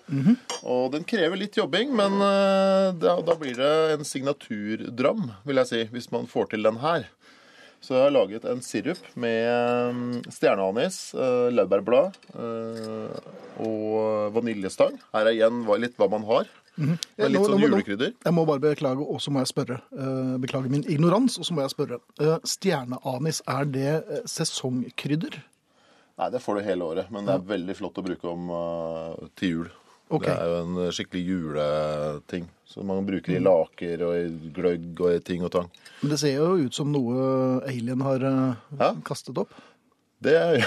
Og 0.68 0.90
den 0.92 1.08
krever 1.08 1.40
litt 1.40 1.56
jobbing, 1.56 1.96
men 1.96 2.20
eh, 2.26 2.90
da, 3.00 3.16
da 3.24 3.38
blir 3.40 3.56
det 3.56 3.72
en 3.94 4.04
signaturdram, 4.04 5.30
vil 5.48 5.62
jeg 5.62 5.70
si, 5.72 5.82
hvis 5.96 6.10
man 6.12 6.28
får 6.28 6.52
til 6.52 6.68
den 6.68 6.82
her. 6.84 7.08
Så 7.80 7.96
jeg 7.96 8.04
har 8.04 8.12
laget 8.12 8.44
en 8.44 8.60
sirup 8.60 9.00
med 9.16 9.94
mm, 9.96 10.16
stjerneanis, 10.28 10.98
eh, 11.16 11.46
laurbærblad 11.54 12.18
eh, 12.36 13.30
og 13.64 14.34
vaniljestang. 14.36 14.98
Her 15.14 15.30
er 15.30 15.38
igjen 15.38 15.62
litt 15.80 15.96
hva 15.96 16.10
man 16.12 16.26
har. 16.28 16.48
Mm 16.76 16.90
-hmm. 16.90 16.98
Litt 17.28 17.40
nå- 17.40 17.46
sånn 17.48 17.60
julekrydder. 17.60 18.12
Jeg 18.24 18.34
må 18.34 18.44
bare 18.46 18.60
beklage, 18.60 19.00
og 19.00 19.20
så 19.20 19.30
må 19.30 19.40
jeg 19.40 19.48
spørre. 19.48 19.80
Eh, 19.96 20.36
beklage 20.38 20.68
min 20.70 20.84
ignorans, 20.88 21.38
og 21.38 21.44
så 21.44 21.54
må 21.54 21.60
jeg 21.62 21.70
spørre. 21.70 21.98
Stjerneanis, 22.44 23.42
er 23.48 23.64
det 23.64 24.04
sesongkrydder? 24.26 25.42
Nei, 26.18 26.30
det 26.30 26.42
får 26.42 26.54
du 26.54 26.60
hele 26.60 26.84
året, 26.84 27.10
men 27.10 27.24
det 27.24 27.34
er 27.34 27.38
veldig 27.56 27.76
flott 27.76 27.98
å 27.98 28.02
bruke 28.02 28.24
om 28.28 29.30
til 29.36 29.48
jul. 29.48 29.70
Ok. 30.10 30.24
Det 30.26 30.34
er 30.36 30.48
jo 30.50 30.56
en 30.64 30.78
eh, 30.84 30.90
skikkelig 30.96 31.22
juleting. 31.28 32.48
Som 32.70 32.86
man 32.90 33.06
bruker 33.06 33.34
i 33.34 33.40
laker 33.42 34.02
og 34.06 34.12
i 34.14 34.50
gløgg 34.54 35.00
og 35.02 35.14
i 35.14 35.20
ting 35.26 35.42
og 35.46 35.50
tang. 35.54 35.68
Men 36.02 36.12
det 36.14 36.18
ser 36.22 36.36
jo 36.36 36.52
ut 36.66 36.74
som 36.74 36.90
noe 36.94 37.60
alien 37.66 38.00
har 38.06 38.22
eh, 38.22 38.54
Ja. 38.78 38.92
kastet 39.06 39.38
opp. 39.42 39.50
Det 40.20 40.34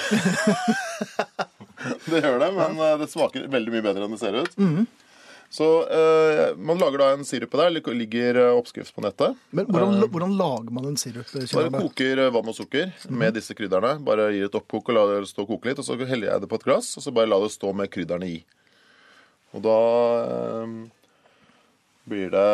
Det 2.10 2.20
gjør 2.24 2.40
det, 2.42 2.50
men 2.56 2.78
eh, 2.80 2.98
det 3.02 3.10
smaker 3.12 3.48
veldig 3.52 3.74
mye 3.76 3.84
bedre 3.86 4.06
enn 4.08 4.14
det 4.16 4.22
ser 4.22 4.38
ut. 4.42 4.54
Mhm. 4.60 4.86
Så 5.54 5.66
eh, 5.86 6.56
man 6.58 6.80
lager 6.82 6.98
da 6.98 7.08
en 7.14 7.26
sirup 7.30 7.52
på 7.54 7.60
der. 7.60 7.76
Det 7.78 7.94
ligger 7.94 8.40
eh, 8.42 8.56
oppskrift 8.58 8.96
på 8.96 9.04
nettet. 9.06 9.36
Men 9.54 9.68
hvordan, 9.70 10.00
hvordan 10.10 10.32
lager 10.40 10.74
man 10.74 10.88
en 10.90 10.98
sirup? 10.98 11.30
eh, 11.38 11.46
Bare 11.54 11.70
koker 11.84 12.24
eh, 12.24 12.32
vann 12.34 12.50
og 12.50 12.56
sukker 12.58 12.90
Mhm. 13.06 13.20
med 13.22 13.36
disse 13.38 13.54
krydderne. 13.54 14.00
Bare 14.04 14.32
gir 14.34 14.48
et 14.50 14.58
oppkok 14.58 14.90
og 14.90 14.98
lar 14.98 15.12
det 15.20 15.30
stå 15.30 15.46
og 15.46 15.52
koke 15.54 15.70
litt. 15.70 15.78
Og 15.84 15.86
så 15.86 15.94
heller 16.10 16.32
jeg 16.32 16.42
det 16.42 16.50
på 16.50 16.58
et 16.58 16.66
glass, 16.66 16.96
og 16.98 17.06
så 17.06 17.14
bare 17.14 17.30
la 17.30 17.38
det 17.44 17.52
stå 17.54 17.70
med 17.76 17.92
krydderne 17.94 18.26
i. 18.32 18.40
Og 19.54 19.62
da 19.66 19.78
eh, 20.26 20.76
blir 22.10 22.32
det 22.34 22.46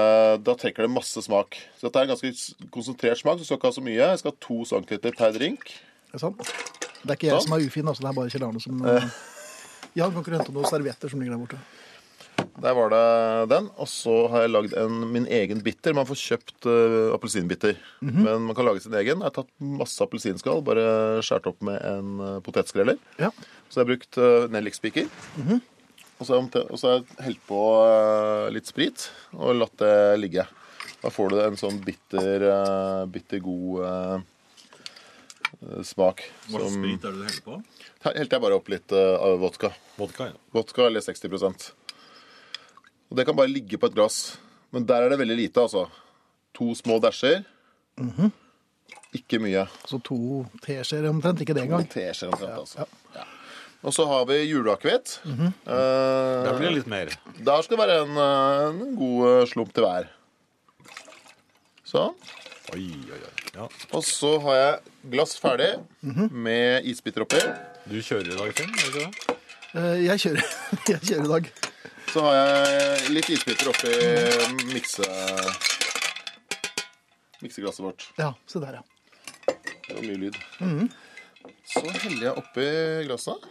Da 0.45 0.55
trekker 0.59 0.85
det 0.85 0.91
masse 0.93 1.23
smak. 1.25 1.57
Så 1.79 1.87
dette 1.87 2.01
er 2.03 2.07
en 2.09 2.13
ganske 2.13 2.69
konsentrert 2.75 3.21
smak. 3.21 3.39
Så 3.39 3.47
skal 3.49 3.59
ikke 3.61 3.71
ha 3.71 3.77
så 3.79 3.85
mye. 3.85 3.97
Jeg 4.01 4.21
skal 4.21 4.35
ha 4.35 4.41
to 4.45 4.61
centiliter 4.69 5.15
per 5.17 5.35
drink. 5.35 5.71
Er 6.13 6.21
sant? 6.21 6.39
Det 6.99 7.13
er 7.13 7.15
ikke 7.15 7.29
jeg 7.29 7.37
Sånn. 7.39 7.47
som 7.47 7.57
er 7.59 7.67
ufin, 7.69 7.87
altså. 7.87 8.03
Det 8.03 8.09
er 8.11 8.17
bare 8.17 8.33
Kjell 8.33 8.47
Arne 8.49 8.63
som 8.63 8.81
Ja, 9.97 10.09
kan 10.11 10.21
ikke 10.21 10.35
hente 10.35 10.53
noen 10.53 10.67
servietter 10.69 11.09
som 11.09 11.21
ligger 11.21 11.33
der 11.37 11.41
borte? 11.41 11.59
Der 12.59 12.75
var 12.75 12.91
det 12.91 13.49
den. 13.51 13.69
Og 13.79 13.87
så 13.89 14.15
har 14.31 14.43
jeg 14.45 14.51
lagd 14.51 14.75
en, 14.77 14.99
min 15.13 15.25
egen 15.31 15.63
bitter. 15.63 15.95
Man 15.95 16.07
får 16.07 16.19
kjøpt 16.21 16.67
uh, 16.69 17.09
appelsinbitter. 17.15 17.79
Men 18.03 18.45
man 18.49 18.55
kan 18.57 18.67
lage 18.67 18.83
sin 18.83 18.93
egen. 18.99 19.23
Jeg 19.23 19.27
har 19.31 19.35
tatt 19.39 19.49
masse 19.63 20.03
appelsinskall, 20.03 20.61
bare 20.67 20.85
skåret 21.25 21.49
opp 21.51 21.63
med 21.65 21.79
en 21.87 22.13
uh, 22.19 22.37
potetskreller. 22.45 22.99
Ja. 23.19 23.31
Så 23.71 23.79
jeg 23.79 23.85
har 23.85 23.89
brukt 23.93 24.19
uh, 24.21 24.47
nellikspiker. 24.53 25.09
Mm 25.39 25.45
omte- 25.49 25.61
og 26.19 26.27
så 26.27 26.89
har 26.89 26.97
jeg 26.97 27.23
helt 27.23 27.43
på 27.47 27.59
eh, 27.79 28.47
litt 28.51 28.67
sprit 28.67 29.05
og 29.37 29.55
latt 29.55 29.77
det 29.79 29.93
ligge. 30.19 30.43
Da 30.99 31.11
får 31.13 31.31
du 31.31 31.37
en 31.39 31.55
sånn 31.59 31.77
bitter, 31.83 32.43
uh, 32.43 33.05
bitter 33.07 33.39
god 33.43 33.85
eh, 33.87 34.25
eh, 35.47 35.83
smak. 35.87 36.25
Hva 36.49 36.59
slags 36.59 36.75
sprit 36.75 37.05
er 37.07 37.13
det 37.13 37.21
du 37.21 37.23
heller 37.23 37.45
på? 37.45 37.59
Her 38.03 38.19
helte 38.19 38.35
jeg 38.35 38.43
bare 38.43 38.57
opp 38.59 38.71
litt 38.73 38.95
uh, 38.95 39.15
av 39.15 39.37
vodka. 39.39 39.71
Vodka, 39.99 40.27
ja. 40.33 40.35
Vodka 40.55 40.89
eller 40.89 41.03
60% 41.03 41.69
Og 43.09 43.15
det 43.19 43.25
kan 43.27 43.37
bare 43.39 43.51
ligge 43.51 43.79
på 43.79 43.87
et 43.87 43.95
glass. 43.95 44.19
Men 44.75 44.83
der 44.89 45.07
er 45.07 45.13
det 45.13 45.21
veldig 45.23 45.39
lite, 45.39 45.63
altså. 45.63 45.87
To 46.59 46.73
små 46.75 46.99
dasher. 46.99 47.45
Ikke 49.15 49.39
mye. 49.39 49.69
Så 49.87 50.01
to 50.03 50.43
teskjeer 50.65 51.07
omtrent. 51.09 51.39
Ikke 51.45 51.55
det 51.55 51.63
engang. 51.63 51.87
Teskjeer 51.87 52.33
omtrent, 52.33 52.59
altså. 52.59 52.83
Ja. 52.83 52.98
Og 53.87 53.93
så 53.95 54.03
har 54.09 54.25
vi 54.27 54.41
juleakevitt. 54.49 55.19
Der 55.23 56.49
eh, 56.49 56.57
blir 56.57 56.67
det 56.67 56.75
litt 56.81 56.89
mer. 56.91 57.11
der 57.39 57.61
skal 57.63 57.77
det 57.77 57.83
være 57.85 57.99
en, 58.03 58.17
eh, 58.19 58.81
en 58.89 58.95
god 58.99 59.27
eh, 59.29 59.45
slump 59.47 59.71
til 59.75 59.85
hver. 59.85 60.09
Sånn. 61.87 62.11
Oi, 62.75 62.83
oi, 62.91 63.19
oi. 63.23 63.35
Ja. 63.55 63.65
Og 63.97 64.03
så 64.05 64.33
har 64.43 64.57
jeg 64.59 65.13
glass 65.15 65.37
ferdig 65.41 65.71
med 66.29 66.85
isbiter 66.91 67.23
oppi. 67.25 67.39
Du 67.89 67.95
kjører 68.03 68.27
i 68.29 68.37
dag, 68.37 68.51
Finn? 68.59 68.69
er 68.69 68.83
det 68.83 68.89
ikke 68.91 69.05
det? 69.07 69.37
Eh, 69.79 70.03
Jeg 70.05 70.21
kjører, 70.25 70.51
jeg 70.91 71.01
kjører 71.07 71.23
i 71.25 71.31
dag. 71.33 71.49
Så 72.09 72.23
har 72.25 72.35
jeg 72.35 73.15
litt 73.15 73.29
isbiter 73.33 73.71
oppi 73.71 73.95
mikse... 74.73 75.07
mikseglasset 77.41 77.85
vårt. 77.85 78.05
Ja, 78.19 78.33
se 78.49 78.59
der, 78.59 78.79
ja. 78.81 79.55
Det 79.87 79.95
var 79.95 80.03
mye 80.05 80.19
lyd. 80.27 80.37
Så 81.69 81.83
heller 81.85 82.23
jeg 82.27 82.35
oppi 82.43 82.65
glasset 83.07 83.49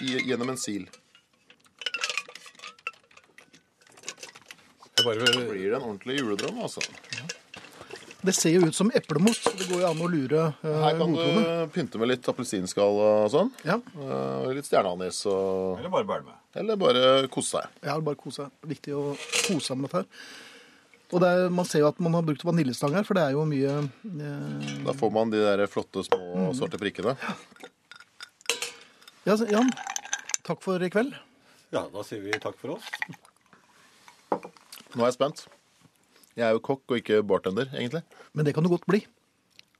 gjennom 0.00 0.50
en 0.54 0.60
sil. 0.60 0.86
Det 4.96 5.04
bare. 5.04 5.26
Blir 5.50 5.70
det 5.70 5.76
en 5.76 5.82
ordentlig 5.82 6.18
juledrøm, 6.20 6.62
altså. 6.64 6.80
Det 8.26 8.32
ser 8.34 8.56
jo 8.56 8.66
ut 8.66 8.74
som 8.74 8.88
eplemos. 8.96 9.38
så 9.44 9.52
Det 9.54 9.68
går 9.70 9.82
jo 9.84 9.88
an 9.90 10.00
å 10.02 10.08
lure 10.10 10.40
uh, 10.48 10.64
Her 10.82 10.96
kan 10.98 11.12
godtroende. 11.12 11.42
du 11.68 11.74
pynte 11.76 12.00
med 12.00 12.08
litt 12.10 12.26
appelsinskall 12.32 12.98
og 13.04 13.28
sånn. 13.34 13.52
Ja, 13.66 13.76
Uh, 13.96 14.48
litt 14.56 14.66
stjerneanis. 14.66 15.20
Og... 15.30 15.76
Eller 15.78 15.92
bare 15.92 16.08
bælme. 16.08 16.34
Eller 16.56 16.80
bare 16.80 17.04
kose 17.32 17.58
seg. 17.60 17.76
Ja, 17.84 17.98
bare 18.00 18.16
bare 18.18 18.34
seg. 18.34 18.50
Viktig 18.66 18.96
å 18.96 19.04
kose 19.46 19.62
seg 19.68 19.78
med 19.78 19.90
dette 19.90 20.02
her. 20.02 20.08
Og 21.14 21.22
det 21.22 21.28
er, 21.30 21.44
man 21.54 21.68
ser 21.70 21.84
jo 21.84 21.90
at 21.92 22.00
man 22.02 22.16
har 22.18 22.24
brukt 22.26 22.42
vaniljestang 22.42 22.96
her, 22.96 23.04
for 23.06 23.14
det 23.14 23.22
er 23.28 23.36
jo 23.36 23.44
mye 23.46 23.74
eh, 23.78 24.80
Da 24.88 24.94
får 24.98 25.12
man 25.14 25.30
de 25.30 25.38
der 25.44 25.62
flotte 25.70 26.02
små 26.02 26.18
Mm. 26.48 26.48
svarte 26.58 26.80
prikkene. 26.82 27.14
Ja, 27.22 27.36
så- 29.34 29.50
Jan, 29.50 29.70
takk 30.44 30.62
for 30.62 30.78
i 30.82 30.88
kveld. 30.90 31.12
Ja, 31.72 31.88
da 31.88 32.02
sier 32.06 32.20
vi 32.22 32.30
takk 32.38 32.56
for 32.58 32.76
oss. 32.76 32.84
Nå 34.30 35.02
er 35.02 35.10
jeg 35.10 35.16
spent. 35.18 35.46
Jeg 36.36 36.46
er 36.46 36.52
jo 36.56 36.60
kokk 36.60 36.82
og 36.92 36.98
ikke 37.00 37.22
bartender, 37.26 37.66
egentlig. 37.74 38.02
Men 38.34 38.44
det 38.44 38.54
kan 38.54 38.62
du 38.62 38.68
godt 38.70 38.86
bli. 38.86 39.02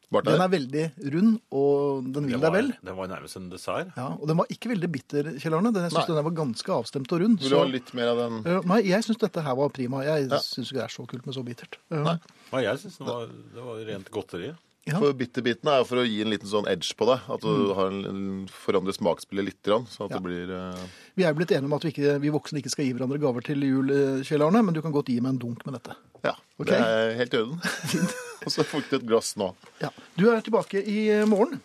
Den 0.06 0.40
er 0.40 0.48
veldig 0.48 0.82
rund, 1.12 1.40
og 1.50 2.04
den 2.14 2.28
vil 2.30 2.38
deg 2.38 2.52
vel. 2.54 2.68
Den 2.84 2.94
var 2.96 3.08
nærmest 3.10 3.36
en 3.36 3.48
dessert. 3.50 3.88
Ja, 3.96 4.12
og 4.14 4.26
den 4.30 4.36
var 4.38 4.46
ikke 4.54 4.70
veldig 4.70 4.90
bitter, 4.94 5.32
Kjell 5.42 5.54
Arne. 5.58 5.72
Den- 5.74 5.82
Jeg 5.82 5.90
syns 5.92 6.06
den 6.06 6.22
var 6.24 6.30
ganske 6.30 6.70
avstemt 6.70 7.10
og 7.12 7.20
rund. 7.20 7.40
Vil 7.40 7.50
du 7.50 7.54
så- 7.56 7.58
ha 7.58 7.64
litt 7.64 7.92
mer 7.92 8.08
av 8.08 8.16
den? 8.16 8.66
Nei, 8.68 8.80
jeg 8.86 9.02
syns 9.02 9.18
dette 9.18 9.42
her 9.42 9.54
var 9.56 9.68
prima. 9.68 10.04
Jeg 10.04 10.28
Ja. 10.30 10.38
syns 10.38 10.70
ikke 10.70 10.78
det 10.78 10.84
er 10.84 10.94
så 10.94 11.06
kult 11.08 11.26
med 11.26 11.34
så 11.34 11.44
bittert. 11.44 11.74
Nei, 11.90 12.18
Nei. 12.52 12.62
Jeg 12.62 12.78
syns 12.78 12.98
det, 12.98 13.06
var- 13.06 13.26
det 13.26 13.62
var 13.64 13.84
rent 13.84 14.10
godteri. 14.10 14.56
Ja. 14.86 15.00
For 15.02 15.12
bitterbiten 15.18 15.66
er 15.66 15.80
jo 15.80 15.86
for 15.88 15.98
å 15.98 16.04
gi 16.06 16.20
en 16.22 16.30
liten 16.30 16.46
sånn 16.46 16.68
edge 16.70 16.92
på 16.94 17.08
det. 17.08 17.16
At 17.34 17.42
du 17.42 17.72
har 17.74 17.88
en, 17.90 18.04
en 18.06 18.20
forandrer 18.54 18.94
smaksbildet 18.94 19.48
litt, 19.48 19.70
sånn 19.90 20.06
at 20.06 20.12
Ja. 20.14 20.20
det 20.20 20.22
blir 20.22 20.52
eh, 20.54 20.84
Vi 21.18 21.24
er 21.26 21.32
jo 21.34 21.38
blitt 21.40 21.50
enige 21.56 21.66
om 21.66 21.74
at 21.74 21.82
vi, 21.88 21.90
ikke, 21.90 22.12
vi 22.22 22.30
voksne 22.30 22.60
ikke 22.62 22.70
skal 22.70 22.86
gi 22.86 22.92
hverandre 22.94 23.18
gaver 23.18 23.42
til 23.48 23.64
jul, 23.66 23.90
eh, 23.90 24.20
Kjell 24.28 24.44
Arne, 24.46 24.62
men 24.62 24.74
du 24.76 24.82
kan 24.84 24.94
godt 24.94 25.10
gi 25.10 25.18
meg 25.20 25.34
en 25.34 25.40
dunk 25.42 25.66
med 25.66 25.74
dette. 25.80 25.96
Ja, 26.22 26.36
Okay? 26.56 26.70
det 26.70 26.78
er 26.80 27.10
helt 27.18 27.34
i 27.34 27.40
orden. 27.42 27.58
og 28.46 28.52
så 28.54 28.62
får 28.64 28.86
du 28.88 28.94
et 29.00 29.08
glass 29.10 29.34
nå. 29.36 29.50
Ja. 29.82 29.90
Du 30.16 30.28
er 30.30 30.40
tilbake 30.46 30.80
i 30.86 31.00
morgen, 31.28 31.58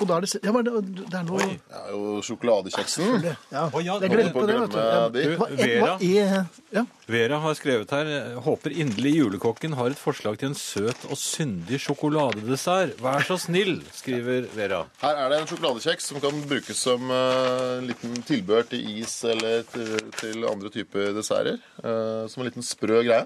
og 0.00 0.08
da 0.10 0.16
er 0.18 0.24
det 0.26 0.40
Ja, 0.44 0.52
men 0.52 0.64
det, 0.66 0.72
det 1.10 1.14
er 1.16 1.24
noe 1.24 1.40
Oi. 1.40 1.54
Det 1.56 1.78
er 1.80 1.90
jo 1.94 2.16
sjokoladekjeksen. 2.26 3.26
Ja. 3.52 3.62
Å, 3.70 3.80
ja, 3.84 3.94
jeg 4.02 4.10
glemte 4.12 4.46
det, 4.48 4.56
vet 4.60 4.74
du. 4.74 4.76
glemme 4.76 4.96
Ja. 4.96 5.08
de. 5.08 5.22
Du, 5.22 5.36
Hva, 5.40 5.46
er- 5.48 5.56
Vera, 5.56 5.96
hva 5.96 5.96
er 6.02 6.76
Ja. 6.76 6.82
Vera 7.06 7.38
har 7.40 7.54
skrevet 7.54 7.90
her 7.94 8.08
eh, 8.10 8.34
Håper 8.42 8.74
inderlig 8.74 9.12
julekokken 9.16 9.76
har 9.78 9.92
et 9.94 10.00
forslag 10.00 10.36
til 10.40 10.50
en 10.50 10.58
søt 10.58 11.04
og 11.08 11.16
syndig 11.20 11.78
sjokoladedessert. 11.84 12.96
Vær 13.00 13.22
så 13.28 13.38
snill, 13.40 13.78
skriver 13.94 14.48
Vera. 14.56 14.82
Her 15.02 15.22
er 15.24 15.30
det 15.32 15.40
en 15.44 15.50
sjokoladekjeks 15.52 16.10
som 16.12 16.20
kan 16.24 16.42
brukes 16.50 16.76
som 16.82 17.10
uh, 17.10 17.78
liten 17.86 18.16
tilbehør 18.26 18.66
til 18.70 18.84
is 19.00 19.16
eller 19.24 19.62
til, 19.72 19.96
til 20.20 20.46
andre 20.50 20.72
typer 20.74 21.12
desserter. 21.16 21.60
Uh, 21.82 22.26
som 22.28 22.42
en 22.42 22.50
liten 22.50 22.66
sprø 22.66 23.02
greie. 23.06 23.24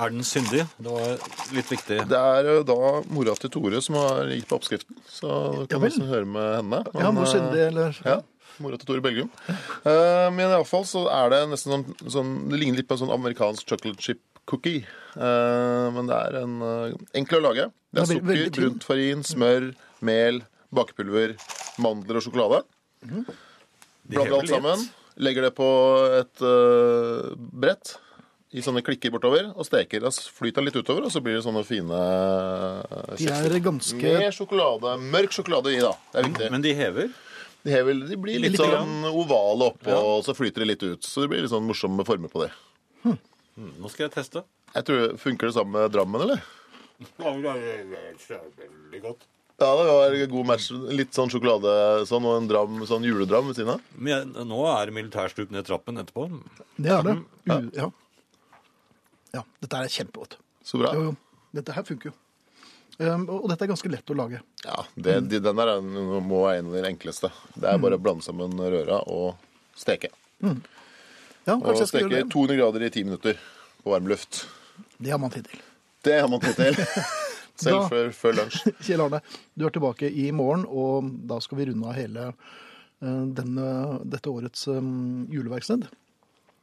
Er 0.00 0.12
den 0.12 0.24
syndig? 0.24 0.64
Det 0.80 0.92
var 0.92 1.24
litt 1.52 1.70
viktig. 1.70 1.98
Det 2.08 2.18
er 2.18 2.48
jo 2.48 2.62
da 2.66 2.76
mora 3.12 3.34
til 3.36 3.52
Tore 3.52 3.80
som 3.84 3.98
har 4.00 4.30
gitt 4.32 4.48
på 4.48 4.56
oppskriften, 4.56 4.96
så 5.04 5.32
du 5.52 5.66
kan 5.66 5.82
Ja 5.82 5.88
nesten 5.88 6.08
høre 6.08 6.28
med 6.28 6.48
henne. 6.58 6.80
ja, 6.94 7.10
Men, 7.10 7.18
hvor 7.20 7.28
eh, 7.28 7.32
syndig, 7.34 7.60
eller 7.66 7.98
Ja, 8.06 8.16
mora 8.64 8.78
til 8.80 8.88
Tore 8.88 9.04
Belgium. 9.04 9.28
Uh, 9.84 10.30
men 10.32 10.46
iallfall 10.48 10.86
så 10.88 11.04
er 11.12 11.34
det 11.34 11.42
nesten 11.52 11.74
sånn, 11.74 12.10
sånn 12.14 12.32
Det 12.48 12.60
ligner 12.60 12.80
litt 12.80 12.88
på 12.88 12.96
en 12.96 13.02
sånn 13.04 13.14
amerikansk 13.14 13.68
chocolate 13.68 14.00
chip 14.02 14.22
cookie. 14.48 14.86
Uh, 15.14 15.92
men 15.94 16.08
det 16.08 16.16
er 16.16 16.38
en 16.40 16.56
uh, 16.64 16.96
enkel 17.18 17.42
å 17.42 17.50
lage. 17.50 17.68
Det 17.92 18.02
er 18.02 18.08
Det 18.08 18.16
er 18.16 18.42
sukker, 18.48 18.60
brunt 18.60 18.86
farin, 18.88 19.26
smør, 19.26 19.68
mel, 20.00 20.40
bakepulver, 20.72 21.36
mandler 21.84 22.18
og 22.18 22.24
sjokolade. 22.24 22.62
Mm. 23.04 23.28
Blander 24.08 24.38
alt 24.40 24.54
sammen. 24.56 24.88
Legger 25.20 25.44
det 25.44 25.52
på 25.58 25.68
et 26.16 26.40
uh, 26.40 27.36
brett 27.36 27.98
i 28.52 28.62
sånne 28.64 28.82
klikker 28.84 29.12
bortover 29.14 29.50
og 29.52 29.64
steker. 29.64 30.02
Da 30.04 30.10
flyter 30.12 30.60
den 30.60 30.68
litt 30.68 30.76
utover, 30.76 31.06
og 31.08 31.12
så 31.14 31.22
blir 31.24 31.38
det 31.38 31.44
sånne 31.46 31.62
fine 31.64 31.96
uh, 31.96 33.14
De 33.16 33.28
er 33.32 33.58
ganske 33.64 34.00
Med 34.02 34.36
sjokolade. 34.36 34.96
Mørk 35.14 35.36
sjokolade 35.36 35.72
i, 35.72 35.80
da. 35.80 35.92
Det 36.12 36.20
er 36.20 36.28
viktig. 36.28 36.50
Men 36.52 36.64
de 36.66 36.74
hever? 36.76 37.12
De, 37.62 37.70
hever, 37.72 38.00
de 38.10 38.18
blir 38.18 38.42
litt, 38.42 38.56
Litt 38.56 38.60
sånn 38.60 39.06
ovale 39.08 39.70
oppå, 39.72 39.94
og 39.94 40.24
så 40.26 40.34
flyter 40.36 40.64
de 40.64 40.72
litt 40.72 40.84
ut. 40.84 41.06
Så 41.06 41.24
det 41.24 41.32
blir 41.32 41.44
litt 41.44 41.52
sånn 41.52 41.64
morsomme 41.68 42.04
former 42.04 42.32
på 42.32 42.44
det. 42.44 42.50
Hm. 43.06 43.20
Nå 43.80 43.92
skal 43.92 44.08
jeg 44.08 44.16
teste. 44.18 44.44
Jeg 44.72 44.88
tror, 44.88 45.14
Funker 45.20 45.48
det 45.48 45.56
sammen 45.56 45.78
med 45.78 45.94
Drammen, 45.94 46.26
eller? 46.26 46.42
Veldig 47.22 49.00
godt. 49.04 49.24
Ja, 49.62 49.70
det 49.78 49.86
var 49.86 50.14
en 50.16 50.30
god 50.30 50.46
match. 50.48 50.68
Litt 50.90 51.14
sånn 51.14 51.30
sjokolade 51.30 51.72
sånn, 52.08 52.24
og 52.26 52.38
en 52.40 52.48
dram, 52.50 52.80
sånn 52.88 53.04
juledram 53.06 53.50
ved 53.50 53.58
siden 53.60 53.76
av. 53.76 53.82
Men 53.94 54.12
jeg, 54.14 54.46
nå 54.48 54.62
er 54.72 54.88
det 54.88 54.96
militærstup 54.96 55.52
ned 55.54 55.68
trappen 55.68 56.00
etterpå. 56.02 56.28
Det 56.76 56.90
er 56.90 57.06
det. 57.06 57.18
U, 57.46 57.54
ja. 57.76 57.90
Ja. 59.36 59.42
Dette 59.62 59.80
er 59.84 59.92
kjempegodt. 59.92 60.36
Så 60.64 60.78
bra. 60.82 60.92
Jo, 60.96 61.10
jo. 61.10 61.14
Dette 61.56 61.74
her 61.76 61.84
funker 61.88 62.10
jo. 62.10 62.14
Um, 63.02 63.24
og 63.32 63.48
dette 63.50 63.64
er 63.64 63.70
ganske 63.72 63.90
lett 63.90 64.10
å 64.12 64.16
lage. 64.18 64.38
Ja, 64.66 64.82
det, 64.94 65.14
de, 65.32 65.40
Den 65.42 65.56
der 65.58 65.70
er, 65.74 65.80
må 66.22 66.42
være 66.44 66.60
en 66.60 66.68
av 66.70 66.76
de 66.76 66.82
enkleste. 66.92 67.30
Det 67.56 67.70
er 67.72 67.80
bare 67.82 67.96
å 67.98 68.02
blande 68.02 68.24
sammen 68.26 68.52
røra 68.60 69.00
og 69.10 69.40
steke. 69.80 70.12
Ja, 70.42 71.56
Og 71.56 71.80
steke 71.88 72.04
gjøre 72.06 72.20
det. 72.22 72.30
200 72.34 72.58
grader 72.60 72.84
i 72.86 72.90
10 72.92 73.08
minutter 73.08 73.38
på 73.82 73.90
varm 73.94 74.06
luft. 74.12 74.44
Det 75.02 75.10
har 75.10 75.18
man 75.18 75.32
tid 75.34 75.48
til. 75.50 75.62
Det 76.06 76.18
har 76.20 76.28
man 76.30 76.42
tid 76.44 76.58
til. 76.60 76.78
Selv 77.62 77.80
Da- 77.80 77.88
før, 77.90 78.12
før 78.16 78.36
lunsj. 78.38 78.60
Kjell 78.86 79.02
Arne, 79.04 79.22
du 79.58 79.66
er 79.66 79.74
tilbake 79.74 80.08
i 80.08 80.28
morgen, 80.34 80.64
og 80.68 81.08
da 81.28 81.40
skal 81.44 81.58
vi 81.60 81.66
runde 81.72 81.88
av 81.90 81.96
hele 81.98 82.28
eh, 82.30 83.24
denne, 83.38 83.66
dette 84.08 84.30
årets 84.32 84.68
um, 84.72 85.26
juleverksted. 85.32 85.84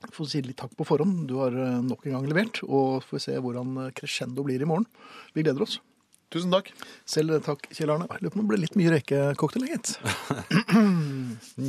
Får 0.08 0.29
si 0.32 0.39
litt 0.46 0.60
takk 0.60 0.72
på 0.79 0.88
forhånd. 0.88 1.25
Du 1.27 1.36
har 1.41 1.51
eh, 1.51 1.79
nok 1.84 2.06
en 2.08 2.15
gang 2.15 2.27
levert, 2.32 2.62
og 2.63 3.03
får 3.03 3.18
vi 3.18 3.24
se 3.25 3.34
hvordan 3.44 3.75
eh, 3.84 3.94
crescendo 3.98 4.46
blir 4.48 4.63
i 4.63 4.68
morgen. 4.68 4.88
Vi 5.36 5.44
gleder 5.44 5.65
oss. 5.65 5.75
Tusen 6.32 6.53
takk. 6.53 6.70
Selv 7.10 7.36
eh, 7.36 7.41
takk, 7.44 7.68
Kjell 7.75 7.91
Arne. 7.91 8.08
Jeg 8.08 8.24
lurer 8.24 8.32
på 8.32 8.39
om 8.39 8.46
det 8.46 8.51
ble 8.53 8.62
litt 8.62 8.77
mye 8.79 8.94
rekecocktail, 8.96 9.68
gitt. 9.74 9.98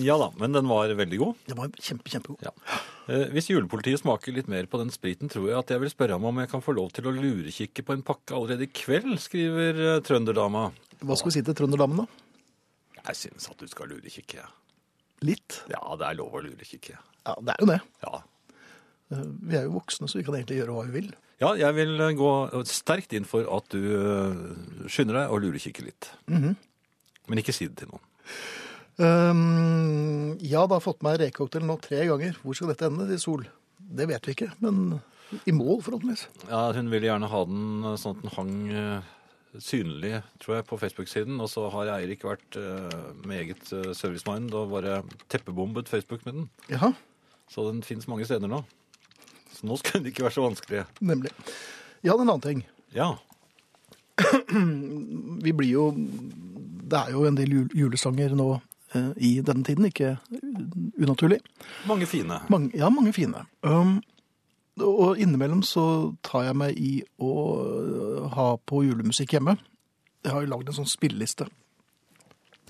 Ja 0.07 0.15
da, 0.21 0.29
men 0.39 0.55
den 0.55 0.71
var 0.71 0.93
veldig 0.97 1.19
god. 1.21 1.43
Den 1.51 1.59
var 1.59 1.75
kjempe, 1.83 2.11
kjempegod. 2.13 2.47
Ja. 2.47 2.79
Hvis 3.35 3.51
julepolitiet 3.51 4.01
smaker 4.01 4.35
litt 4.37 4.49
mer 4.51 4.69
på 4.71 4.79
den 4.81 4.93
spriten, 4.95 5.31
tror 5.31 5.49
jeg 5.51 5.59
at 5.59 5.73
jeg 5.75 5.83
vil 5.83 5.93
spørre 5.93 6.17
ham 6.17 6.29
om 6.31 6.41
jeg 6.41 6.51
kan 6.53 6.63
få 6.65 6.75
lov 6.79 6.93
til 6.95 7.11
å 7.11 7.15
lurekikke 7.17 7.85
på 7.87 7.97
en 7.97 8.05
pakke 8.07 8.37
allerede 8.39 8.69
i 8.69 8.71
kveld, 8.71 9.17
skriver 9.21 10.01
trønderdama. 10.07 10.69
Hva 11.03 11.19
skal 11.19 11.33
vi 11.33 11.37
si 11.39 11.45
til 11.47 11.59
trønderdamen, 11.59 12.05
da? 12.05 13.03
Jeg 13.11 13.21
syns 13.25 13.51
at 13.51 13.61
du 13.61 13.69
skal 13.71 13.91
lurekikke. 13.91 14.47
Litt? 15.27 15.63
Ja, 15.73 15.83
det 16.01 16.09
er 16.09 16.21
lov 16.23 16.39
å 16.39 16.45
lurekikke. 16.45 16.97
Ja, 17.27 17.35
det 17.41 17.55
er 17.55 17.61
jo 17.65 17.69
det. 17.71 17.81
Ja. 18.05 18.21
Eh, 19.13 19.27
Vi 19.51 19.57
er 19.59 19.67
jo 19.69 19.75
voksne, 19.79 20.09
så 20.09 20.19
vi 20.21 20.25
kan 20.27 20.37
egentlig 20.39 20.61
gjøre 20.63 20.77
hva 20.77 20.87
vi 20.89 20.95
vil. 21.01 21.11
ja, 21.41 21.55
jeg 21.57 21.75
vil 21.77 22.01
eh, 22.01 22.15
gå 22.19 22.31
sterkt 22.69 23.13
inn 23.17 23.25
for 23.29 23.47
at 23.57 23.69
du 23.73 23.81
eh, 23.81 24.89
skynder 24.89 25.21
deg 25.23 25.35
og 25.35 25.43
lurekikker 25.45 25.85
litt. 25.89 26.11
Men 26.29 27.39
ikke 27.43 27.55
si 27.55 27.69
det 27.69 27.77
til 27.83 27.93
noen. 27.93 28.07
Um, 29.01 30.35
ja, 30.45 30.67
det 30.67 30.75
har 30.77 30.83
fått 30.85 31.05
meg 31.07 31.21
rekecocktail 31.23 31.65
nå 31.65 31.79
tre 31.81 32.03
ganger. 32.09 32.37
Hvor 32.43 32.57
skal 32.59 32.73
dette 32.73 32.89
ende, 32.91 33.07
I 33.15 33.19
Sol? 33.23 33.47
Det 33.79 34.07
vet 34.11 34.27
vi 34.29 34.35
ikke, 34.37 34.51
men 34.61 34.99
i 35.49 35.55
mål, 35.57 35.81
forhåpentligvis. 35.87 36.27
Ja, 36.51 36.67
hun 36.77 36.91
ville 36.93 37.09
gjerne 37.09 37.31
ha 37.33 37.41
den 37.49 37.87
sånn 38.01 38.19
at 38.19 38.25
den 38.25 38.35
hang 38.35 38.55
synlig, 39.59 40.21
tror 40.43 40.59
jeg, 40.59 40.67
på 40.69 40.79
Facebook-siden. 40.79 41.41
Og 41.43 41.49
så 41.51 41.65
har 41.75 41.91
Eirik 41.97 42.23
vært 42.27 42.59
uh, 42.61 43.15
meget 43.27 43.63
uh, 43.75 43.91
service-mind 43.97 44.53
og 44.55 44.75
bare 44.77 45.01
teppebombet 45.33 45.89
Facebook 45.91 46.23
med 46.27 46.37
den. 46.37 46.51
Jaha, 46.71 46.93
Så 47.51 47.67
den 47.67 47.83
fins 47.83 48.07
mange 48.09 48.27
steder 48.29 48.51
nå. 48.51 48.63
Så 49.51 49.67
nå 49.67 49.77
skulle 49.81 50.05
den 50.05 50.13
ikke 50.13 50.25
være 50.27 50.37
så 50.37 50.47
vanskelig. 50.47 50.85
nemlig. 51.01 51.33
Jeg 52.03 52.13
er 52.15 52.23
en 52.23 52.29
annen 52.29 52.45
ting. 52.45 52.63
Ja. 52.95 53.15
Vi 55.45 55.53
blir 55.53 55.71
jo 55.71 55.85
Det 56.91 56.99
er 56.99 57.11
jo 57.15 57.25
en 57.25 57.37
del 57.39 57.53
julesanger 57.75 58.35
nå 58.37 58.49
eh, 58.95 59.11
i 59.17 59.31
denne 59.47 59.65
tiden, 59.65 59.87
ikke 59.87 60.17
unaturlig. 60.99 61.39
Mange 61.87 62.07
fine. 62.07 62.41
Mange, 62.51 62.71
ja, 62.75 62.89
mange 62.91 63.13
fine. 63.15 63.45
Um, 63.63 64.01
og 64.81 65.21
innimellom 65.21 65.63
så 65.67 65.85
tar 66.27 66.49
jeg 66.49 66.59
meg 66.59 66.79
i 66.81 66.93
å 67.23 67.33
øh, 67.61 68.27
ha 68.35 68.49
på 68.67 68.83
julemusikk 68.89 69.37
hjemme. 69.37 69.55
Jeg 70.25 70.35
har 70.35 70.45
jo 70.45 70.51
lagd 70.51 70.71
en 70.71 70.81
sånn 70.81 70.91
spilleliste 70.91 71.47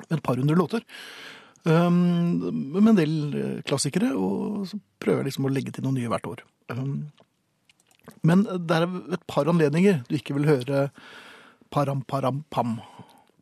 med 0.08 0.18
et 0.18 0.24
par 0.24 0.40
hundre 0.40 0.56
låter. 0.58 0.84
Um, 1.68 2.70
med 2.72 2.94
en 2.94 2.96
del 2.96 3.14
øh, 3.36 3.56
klassikere, 3.68 4.14
og 4.16 4.62
så 4.70 4.78
prøver 5.02 5.20
jeg 5.20 5.30
liksom 5.30 5.48
å 5.48 5.52
legge 5.52 5.74
til 5.76 5.84
noen 5.84 5.98
nye 6.00 6.08
hvert 6.08 6.28
år. 6.30 6.42
Um, 6.72 7.10
men 8.26 8.46
det 8.48 8.78
er 8.78 8.86
et 9.16 9.26
par 9.28 9.48
anledninger 9.50 10.00
du 10.08 10.16
ikke 10.16 10.34
vil 10.38 10.48
høre 10.48 10.86
param 11.72 12.00
param 12.08 12.42
pam. 12.50 12.78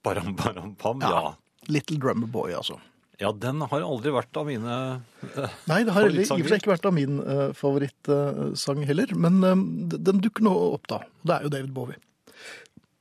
Param-param-pam, 0.05 1.03
Ja. 1.03 1.35
Little 1.69 1.99
Drummer 2.01 2.27
Boy, 2.31 2.53
altså. 2.57 2.79
ja, 3.21 3.33
den 3.33 3.61
har 3.61 3.83
aldri 3.83 4.13
vært 4.15 4.37
av 4.41 4.47
mine 4.47 4.77
favorittsanger 5.21 5.67
Nei, 5.69 5.79
det 5.85 5.93
har 5.97 6.07
i 6.07 6.23
og 6.23 6.29
for 6.31 6.53
seg 6.53 6.63
ikke 6.63 6.71
vært 6.71 6.87
av 6.89 6.95
min 6.97 7.19
uh, 7.21 7.49
favorittsang 7.59 8.85
heller, 8.89 9.13
men 9.19 9.41
um, 9.45 9.65
den 9.91 10.23
dukker 10.25 10.47
nå 10.47 10.55
opp 10.79 10.87
da. 10.89 11.03
Det 11.27 11.35
er 11.35 11.47
jo 11.49 11.53
David 11.53 11.75
Bowie. 11.77 11.99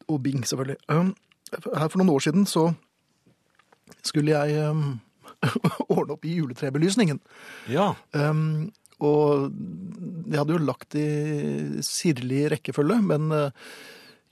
Og 0.10 0.20
Bing, 0.26 0.42
selvfølgelig. 0.44 0.80
Um, 0.90 1.14
her 1.54 1.88
for 1.88 2.02
noen 2.02 2.12
år 2.16 2.26
siden 2.26 2.48
så 2.50 2.66
skulle 4.04 4.34
jeg 4.34 4.68
um, 4.68 4.98
ordne 5.94 6.16
opp 6.18 6.26
i 6.26 6.36
juletrebelysningen. 6.40 7.20
Ja. 7.72 7.92
Um, 8.18 8.72
og 9.04 9.52
jeg 10.26 10.40
hadde 10.40 10.56
jo 10.56 10.64
lagt 10.66 10.96
i 10.98 11.08
sirlig 11.86 12.48
rekkefølge, 12.56 12.98
men 13.06 13.28
uh, 13.30 13.70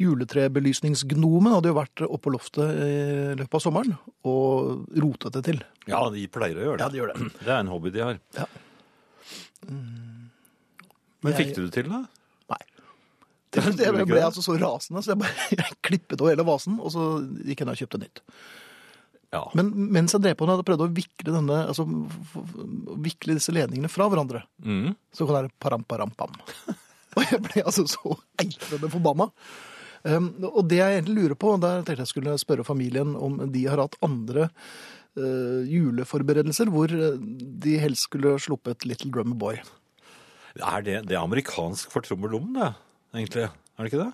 juletrebelysningsgnomen 0.02 1.54
hadde 1.56 1.70
jo 1.72 1.78
vært 1.78 2.02
oppå 2.08 2.24
på 2.26 2.34
loftet 2.34 2.80
i 2.84 2.96
løpet 3.40 3.56
av 3.60 3.62
sommeren 3.64 3.94
og 4.28 4.90
rotet 5.00 5.38
det 5.38 5.44
til. 5.52 5.62
ja, 5.88 6.02
de 6.12 6.26
pleier 6.28 6.58
å 6.60 6.66
gjøre 6.66 6.80
det. 6.82 6.84
Ja, 6.84 6.90
de 6.92 7.00
gjør 7.00 7.14
det. 7.14 7.30
Det 7.46 7.54
er 7.54 7.62
en 7.62 7.72
hobby 7.72 7.94
de 7.96 8.04
har. 8.04 8.20
Ja. 8.36 8.48
Men 9.70 11.32
Jeg- 11.32 11.38
fikk 11.40 11.56
du 11.56 11.62
det 11.68 11.74
til, 11.74 11.90
da? 11.90 12.02
Nei. 12.52 12.62
Jeg 13.56 13.64
Gjorde 13.80 14.04
du 14.04 14.12
ble 14.12 14.22
altså 14.26 14.44
så 14.44 14.58
rasende, 14.60 15.02
så 15.06 15.14
jeg 15.14 15.22
bare 15.24 15.48
jeg 15.62 15.80
klippet 15.86 16.22
over 16.22 16.34
hele 16.36 16.46
vasen, 16.48 16.80
og 16.82 16.92
så 16.94 17.06
gikk 17.46 17.62
jeg 17.64 17.70
ned 17.70 17.76
og 17.78 17.82
kjøpte 17.86 18.02
nytt. 18.04 18.22
Ja. 19.36 19.44
Men 19.58 19.70
mens 19.92 20.16
jeg 20.16 20.24
drev 20.24 20.38
på 20.40 20.48
den, 20.48 20.56
hadde 20.56 20.68
prøvd 20.68 20.86
å 20.86 20.92
vikle 20.96 21.36
denne, 21.36 21.62
altså 21.68 21.86
vikle 23.04 23.36
disse 23.38 23.54
ledningene 23.56 23.92
fra 23.92 24.08
hverandre. 24.12 24.46
Mm. 24.64 24.96
Så 25.12 25.26
kan 25.26 25.36
det 25.36 25.42
være 25.44 25.56
param, 25.66 25.86
param, 25.88 26.14
pam. 26.16 26.36
Og 27.16 27.24
jeg 27.24 27.42
ble 27.44 27.64
altså 27.64 27.86
så 27.90 28.18
eitrende 28.42 28.92
forbanna. 28.92 29.30
Um, 30.06 30.28
og 30.52 30.68
det 30.70 30.78
jeg 30.78 31.00
egentlig 31.00 31.16
lurer 31.18 31.38
på, 31.42 31.56
der 31.64 31.82
tenkte 31.82 32.04
jeg 32.04 32.12
skulle 32.12 32.36
spørre 32.38 32.66
familien 32.68 33.16
om 33.18 33.40
de 33.50 33.64
har 33.66 33.82
hatt 33.82 33.96
andre 34.06 34.52
uh, 35.18 35.64
juleforberedelser 35.66 36.70
hvor 36.70 36.92
uh, 36.94 37.16
de 37.18 37.80
helst 37.82 38.06
skulle 38.06 38.36
sluppet 38.44 38.86
Little 38.86 39.10
Drummer 39.16 39.40
Boy. 39.40 39.58
Er 40.62 40.86
det, 40.86 41.00
det 41.10 41.18
er 41.18 41.24
amerikansk 41.24 41.90
for 41.92 42.06
trommelom, 42.06 42.54
det, 42.56 42.70
egentlig? 43.18 43.50
Er 43.50 43.82
det 43.82 43.92
ikke 43.92 44.04
det? 44.06 44.14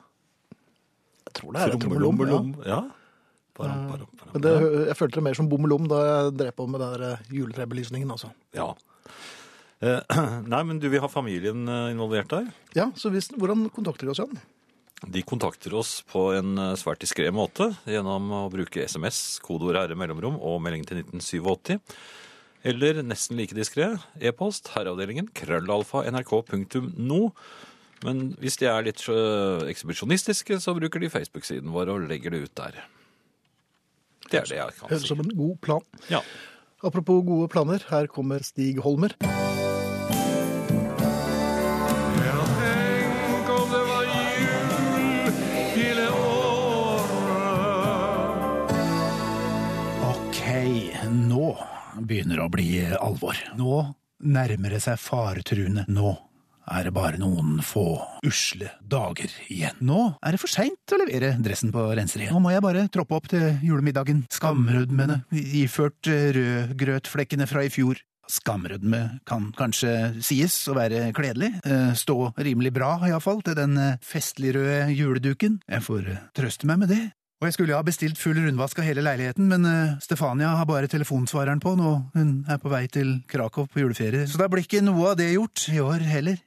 Jeg 1.27 1.35
tror 1.37 1.53
det 1.53 1.65
er 1.65 1.77
trommelom. 1.83 2.55
Ja. 2.65 2.79
Ja. 2.79 2.81
Param, 3.61 3.83
param, 3.91 4.13
param. 4.19 4.33
Men 4.35 4.45
det, 4.45 4.55
jeg 4.91 4.97
følte 4.99 5.19
det 5.19 5.27
mer 5.29 5.37
som 5.39 5.49
bommelom 5.51 5.89
da 5.91 6.01
jeg 6.05 6.37
drev 6.41 6.55
på 6.57 6.67
med 6.71 6.83
den 6.83 6.95
der 6.95 7.19
uh, 7.19 7.35
juletrebelysningen. 7.35 8.13
Altså. 8.17 8.33
Ja. 8.57 8.71
Eh, 9.81 9.99
nei, 10.53 10.61
men 10.63 10.79
du 10.79 10.87
vil 10.93 11.01
ha 11.01 11.09
familien 11.09 11.65
eh, 11.65 11.91
involvert 11.95 12.31
der? 12.33 12.49
Ja, 12.77 12.91
så 12.97 13.11
hvis, 13.13 13.31
Hvordan 13.33 13.67
kontakter 13.73 14.05
de 14.05 14.13
oss 14.13 14.21
igjen? 14.21 14.41
De 15.01 15.23
kontakter 15.25 15.73
oss 15.73 15.95
på 16.11 16.27
en 16.37 16.53
eh, 16.61 16.75
svært 16.77 17.01
diskré 17.01 17.31
måte 17.33 17.71
gjennom 17.89 18.29
å 18.43 18.45
bruke 18.53 18.85
SMS, 18.85 19.41
kodeord 19.41 19.79
R 19.81 19.97
mellomrom 19.97 20.37
og 20.37 20.61
melding 20.61 20.85
til 20.85 21.01
1987. 21.01 21.81
Eller 22.69 23.01
nesten 23.01 23.39
like 23.39 23.57
diskré, 23.57 23.95
e-post 24.21 24.69
herreavdelingen 24.75 25.31
krøllalfa 25.33 26.05
nrk.no. 26.11 27.21
Men 28.05 28.21
hvis 28.41 28.59
de 28.61 28.69
er 28.69 28.85
litt 28.85 29.01
ekshibisjonistiske, 29.01 30.59
så 30.61 30.75
bruker 30.77 31.01
de 31.01 31.09
Facebook-siden 31.09 31.73
vår 31.73 31.89
og 31.89 32.05
legger 32.09 32.33
det 32.33 32.43
ut 32.45 32.53
der. 32.61 32.77
Det 34.31 34.41
er 34.45 34.49
det 34.49 34.59
jeg 34.61 34.79
kan 34.79 34.89
Høres 34.93 35.05
si. 35.05 35.11
som 35.11 35.23
en 35.23 35.35
god 35.35 35.57
plan. 35.61 35.85
Ja. 36.11 36.23
Apropos 36.81 37.21
gode 37.27 37.51
planer, 37.51 37.83
her 37.91 38.07
kommer 38.09 38.43
Stig 38.47 38.79
Holmer. 38.81 39.13
Nå 51.11 51.57
begynner 52.07 52.39
det 52.39 52.43
å 52.45 52.51
bli 52.51 52.69
alvor. 52.95 53.37
Nå 53.59 53.81
nærmer 54.23 54.75
det 54.75 54.81
seg 54.83 54.99
faretruende. 55.01 55.83
Nå 55.91 56.13
er 56.69 56.85
det 56.87 56.93
bare 56.95 57.17
noen 57.21 57.57
få 57.65 57.85
usle 58.27 58.69
dager 58.87 59.31
igjen. 59.51 59.79
Nå 59.81 60.01
er 60.21 60.35
det 60.35 60.41
for 60.41 60.51
seint 60.51 60.93
å 60.93 60.99
levere 61.01 61.33
dressen 61.41 61.71
på 61.73 61.83
renseriet. 61.97 62.31
Nå 62.33 62.41
må 62.43 62.53
jeg 62.53 62.63
bare 62.63 62.85
troppe 62.93 63.17
opp 63.17 63.29
til 63.31 63.47
julemiddagen. 63.65 64.25
Skamrødmene, 64.33 65.21
iført 65.33 66.09
eh, 66.11 66.29
rødgrøtflekkene 66.37 67.47
fra 67.49 67.65
i 67.65 67.71
fjor. 67.73 68.01
Skamrødme 68.31 68.99
kan 69.27 69.49
kanskje 69.57 70.21
sies 70.23 70.55
å 70.71 70.75
være 70.77 71.09
kledelig. 71.17 71.49
Eh, 71.65 71.89
Stå 71.97 72.31
rimelig 72.39 72.71
bra, 72.77 72.93
iallfall, 73.09 73.41
til 73.43 73.57
den 73.57 73.75
eh, 73.81 73.97
festligrøde 74.05 74.91
juleduken. 74.95 75.59
Jeg 75.67 75.83
får 75.87 76.13
trøste 76.37 76.69
meg 76.69 76.85
med 76.85 76.93
det. 76.93 77.01
Og 77.41 77.47
jeg 77.49 77.55
skulle 77.55 77.73
ha 77.73 77.81
bestilt 77.81 78.19
full 78.21 78.37
rundvask 78.37 78.77
av 78.77 78.85
hele 78.85 79.01
leiligheten, 79.01 79.47
men 79.49 79.63
Stefania 79.97 80.51
har 80.59 80.67
bare 80.69 80.85
telefonsvareren 80.85 81.57
på 81.57 81.71
nå, 81.73 81.95
hun 82.13 82.29
er 82.45 82.59
på 82.61 82.69
vei 82.69 82.83
til 82.85 83.15
Krakow 83.25 83.65
på 83.65 83.81
juleferie, 83.81 84.27
så 84.29 84.37
da 84.37 84.45
blir 84.45 84.61
ikke 84.61 84.83
noe 84.85 85.07
av 85.09 85.17
det 85.17 85.31
gjort 85.31 85.63
i 85.73 85.79
år 85.81 86.05
heller. 86.05 86.37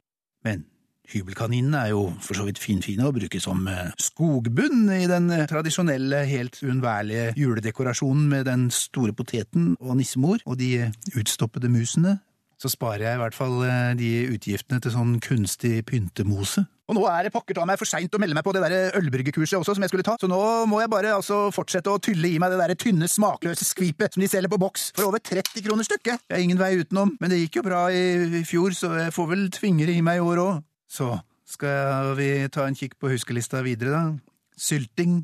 Men 0.45 0.65
hybelkaninene 1.13 1.83
er 1.85 1.93
jo 1.93 2.05
for 2.25 2.39
så 2.39 2.47
vidt 2.47 2.61
finfine 2.61 3.07
å 3.09 3.15
bruke 3.15 3.41
som 3.43 3.67
eh, 3.69 3.93
skogbunn 4.01 4.89
i 4.95 5.05
den 5.11 5.31
eh, 5.35 5.47
tradisjonelle, 5.51 6.25
helt 6.29 6.61
uunnværlige 6.65 7.33
juledekorasjonen 7.39 8.29
med 8.31 8.47
den 8.49 8.69
store 8.73 9.13
poteten 9.17 9.75
og 9.81 9.99
nissemor 10.01 10.45
og 10.47 10.59
de 10.61 10.71
eh, 10.87 10.95
utstoppede 11.19 11.73
musene. 11.73 12.19
Så 12.61 12.71
sparer 12.73 13.09
jeg 13.09 13.19
i 13.19 13.23
hvert 13.23 13.37
fall 13.37 13.59
eh, 13.67 13.91
de 13.99 14.13
utgiftene 14.35 14.81
til 14.83 14.95
sånn 14.95 15.19
kunstig 15.25 15.83
pyntemose. 15.89 16.65
Og 16.85 16.99
nå 16.99 17.05
er 17.09 17.25
det 17.25 17.33
pokker 17.33 17.57
ta 17.57 17.65
meg 17.65 17.79
for 17.81 17.89
seint 17.89 18.13
å 18.13 18.19
melde 18.21 18.37
meg 18.37 18.45
på 18.45 18.53
det 18.53 18.61
der 18.61 18.97
ølbryggekurset 18.99 19.57
også, 19.57 19.77
som 19.77 19.85
jeg 19.87 19.93
skulle 19.93 20.05
ta, 20.05 20.19
så 20.21 20.29
nå 20.29 20.39
må 20.69 20.83
jeg 20.83 20.91
bare 20.93 21.15
altså 21.17 21.47
fortsette 21.55 21.89
å 21.89 22.01
tylle 22.03 22.29
i 22.29 22.41
meg 22.43 22.53
det 22.53 22.59
der 22.61 22.75
tynne, 22.77 23.09
smakløse 23.09 23.65
skvipet 23.65 24.15
som 24.17 24.25
de 24.25 24.29
selger 24.29 24.53
på 24.53 24.61
boks 24.61 24.91
for 24.93 25.09
over 25.09 25.23
30 25.25 25.65
kroner 25.65 25.89
stykket. 25.89 26.27
Jeg 26.29 26.37
er 26.37 26.45
ingen 26.45 26.61
vei 26.61 26.75
utenom, 26.83 27.15
men 27.23 27.33
det 27.33 27.41
gikk 27.41 27.63
jo 27.63 27.67
bra 27.71 27.87
i, 27.89 28.43
fjor, 28.45 28.77
så 28.77 28.93
jeg 29.01 29.15
får 29.17 29.31
vel 29.33 29.47
tvinger 29.55 29.95
i 29.95 30.03
meg 30.05 30.21
i 30.21 30.27
år 30.29 30.43
òg. 30.45 30.61
Så 30.93 31.09
skal 31.49 32.13
vi 32.21 32.29
ta 32.53 32.69
en 32.69 32.77
kikk 32.77 32.99
på 33.01 33.15
huskelista 33.15 33.65
videre, 33.65 33.97
da. 33.97 34.35
Sylting? 34.61 35.23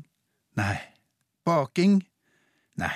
Nei. 0.57 0.75
Baking? 1.45 1.99
Nei. 2.81 2.95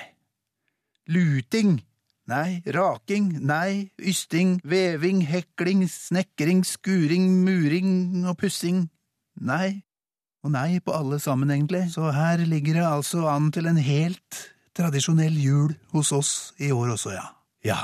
Luting? 1.06 1.78
Nei. 2.26 2.62
Raking? 2.66 3.30
Nei. 3.46 3.90
Ysting? 4.02 4.58
Veving? 4.66 5.22
Hekling? 5.28 5.86
Snekring? 5.90 6.64
Skuring? 6.66 7.28
Muring 7.46 8.26
og 8.26 8.38
pussing? 8.40 8.88
Nei. 9.38 9.82
Og 10.46 10.52
nei 10.54 10.78
på 10.82 10.94
alle 10.94 11.18
sammen, 11.22 11.50
egentlig. 11.54 11.86
Så 11.94 12.10
her 12.14 12.42
ligger 12.46 12.80
det 12.80 12.86
altså 12.86 13.26
an 13.30 13.50
til 13.54 13.66
en 13.70 13.78
helt 13.78 14.42
tradisjonell 14.76 15.36
jul 15.40 15.74
hos 15.94 16.12
oss 16.12 16.32
i 16.62 16.72
år 16.74 16.96
også, 16.96 17.14
ja. 17.16 17.28
Ja. 17.66 17.78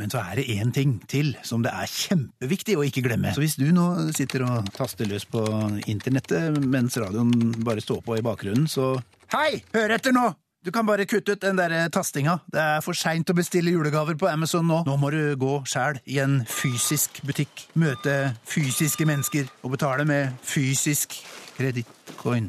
Men 0.00 0.10
så 0.10 0.18
er 0.18 0.40
det 0.40 0.48
én 0.50 0.72
ting 0.74 0.96
til 1.06 1.34
som 1.46 1.62
det 1.62 1.70
er 1.70 1.86
kjempeviktig 1.86 2.74
å 2.74 2.84
ikke 2.88 3.04
glemme. 3.04 3.30
Så 3.36 3.44
hvis 3.44 3.58
du 3.60 3.68
nå 3.76 3.86
sitter 4.16 4.42
og 4.48 4.72
taster 4.74 5.06
løs 5.06 5.28
på 5.30 5.44
internettet 5.86 6.56
mens 6.64 6.96
radioen 6.98 7.52
bare 7.62 7.84
står 7.84 8.00
på 8.02 8.16
i 8.18 8.24
bakgrunnen, 8.24 8.66
så 8.66 8.96
Hei, 9.32 9.62
hør 9.72 9.94
etter 9.94 10.12
nå! 10.16 10.26
Du 10.62 10.70
kan 10.70 10.86
bare 10.86 11.02
kutte 11.10 11.34
ut 11.34 11.42
den 11.42 11.58
der 11.58 11.72
tastinga. 11.90 12.36
Det 12.54 12.60
er 12.62 12.82
for 12.84 12.94
seint 12.94 13.30
å 13.32 13.34
bestille 13.34 13.72
julegaver 13.74 14.14
på 14.14 14.28
Amazon 14.30 14.68
nå. 14.70 14.84
Nå 14.86 14.94
må 15.00 15.08
du 15.10 15.34
gå 15.34 15.56
sjæl 15.66 15.98
i 16.06 16.20
en 16.22 16.36
fysisk 16.46 17.18
butikk, 17.26 17.64
møte 17.74 18.36
fysiske 18.46 19.02
mennesker 19.08 19.50
og 19.66 19.74
betale 19.74 20.06
med 20.06 20.36
fysisk 20.46 21.18
kredittcoin. 21.56 22.46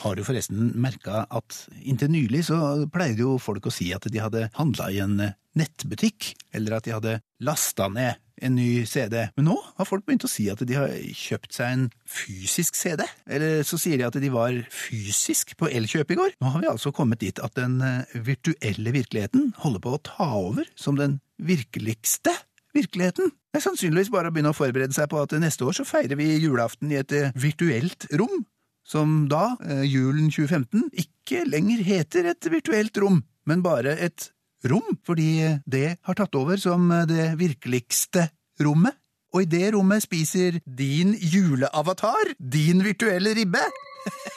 Har 0.00 0.16
du 0.16 0.24
forresten 0.24 0.72
merka 0.80 1.26
at 1.28 1.58
inntil 1.84 2.14
nylig 2.14 2.46
så 2.48 2.86
pleide 2.88 3.26
jo 3.26 3.36
folk 3.36 3.68
å 3.68 3.74
si 3.74 3.90
at 3.92 4.08
de 4.08 4.24
hadde 4.24 4.48
handla 4.56 4.88
i 4.88 5.04
en 5.04 5.20
nettbutikk, 5.60 6.32
eller 6.56 6.78
at 6.78 6.88
de 6.88 6.96
hadde 6.96 7.18
lasta 7.44 7.92
ned 7.92 8.16
en 8.44 8.56
ny 8.56 8.84
CD. 8.88 9.16
Men 9.36 9.48
nå 9.50 9.56
har 9.76 9.88
folk 9.88 10.06
begynt 10.06 10.26
å 10.26 10.30
si 10.30 10.48
at 10.52 10.62
de 10.66 10.76
har 10.78 10.92
kjøpt 11.16 11.56
seg 11.56 11.74
en 11.74 11.86
fysisk 12.08 12.78
CD. 12.78 13.04
Eller 13.30 13.64
så 13.66 13.78
sier 13.80 14.00
de 14.00 14.06
at 14.08 14.18
de 14.20 14.32
var 14.32 14.56
fysisk 14.74 15.56
på 15.60 15.70
Elkjøp 15.70 16.14
i 16.14 16.20
går. 16.20 16.36
Nå 16.40 16.54
har 16.54 16.64
vi 16.64 16.70
altså 16.70 16.92
kommet 16.96 17.22
dit 17.22 17.40
at 17.42 17.56
den 17.58 17.80
eh, 17.84 18.14
virtuelle 18.26 18.94
virkeligheten 18.96 19.52
holder 19.62 19.84
på 19.84 19.96
å 19.96 20.04
ta 20.10 20.30
over 20.40 20.68
som 20.78 20.98
den 21.00 21.18
virkeligste 21.40 22.34
virkeligheten. 22.76 23.32
Det 23.50 23.58
er 23.58 23.66
sannsynligvis 23.66 24.12
bare 24.14 24.30
å 24.30 24.34
begynne 24.34 24.52
å 24.54 24.56
forberede 24.56 24.94
seg 24.94 25.10
på 25.10 25.20
at 25.22 25.34
neste 25.42 25.66
år 25.66 25.80
så 25.80 25.86
feirer 25.88 26.18
vi 26.18 26.32
julaften 26.38 26.92
i 26.92 27.00
et 27.00 27.14
eh, 27.16 27.32
virtuelt 27.38 28.06
rom, 28.20 28.44
som 28.86 29.24
da, 29.30 29.56
eh, 29.66 29.84
julen 29.88 30.30
2015, 30.30 30.90
ikke 31.02 31.44
lenger 31.48 31.82
heter 31.86 32.30
et 32.32 32.50
virtuelt 32.52 33.02
rom, 33.02 33.22
men 33.48 33.64
bare 33.66 33.96
et 33.98 34.30
rom, 34.68 34.96
fordi 35.06 35.60
det 35.64 35.96
har 36.02 36.18
tatt 36.18 36.34
over 36.36 36.60
som 36.60 36.90
det 37.08 37.32
virkeligste 37.40 38.28
rommet. 38.60 38.96
Og 39.30 39.44
i 39.44 39.50
det 39.50 39.70
rommet 39.76 40.02
spiser 40.02 40.58
din 40.66 41.14
juleavatar 41.14 42.34
din 42.38 42.82
virtuelle 42.84 43.34
ribbe. 43.38 43.62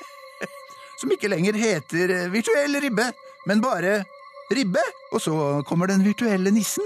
som 1.02 1.12
ikke 1.12 1.32
lenger 1.32 1.58
heter 1.58 2.14
virtuell 2.32 2.78
ribbe, 2.84 3.10
men 3.50 3.62
bare 3.62 4.04
ribbe. 4.52 4.84
Og 5.12 5.22
så 5.22 5.64
kommer 5.68 5.86
den 5.88 6.06
virtuelle 6.06 6.52
nissen, 6.52 6.84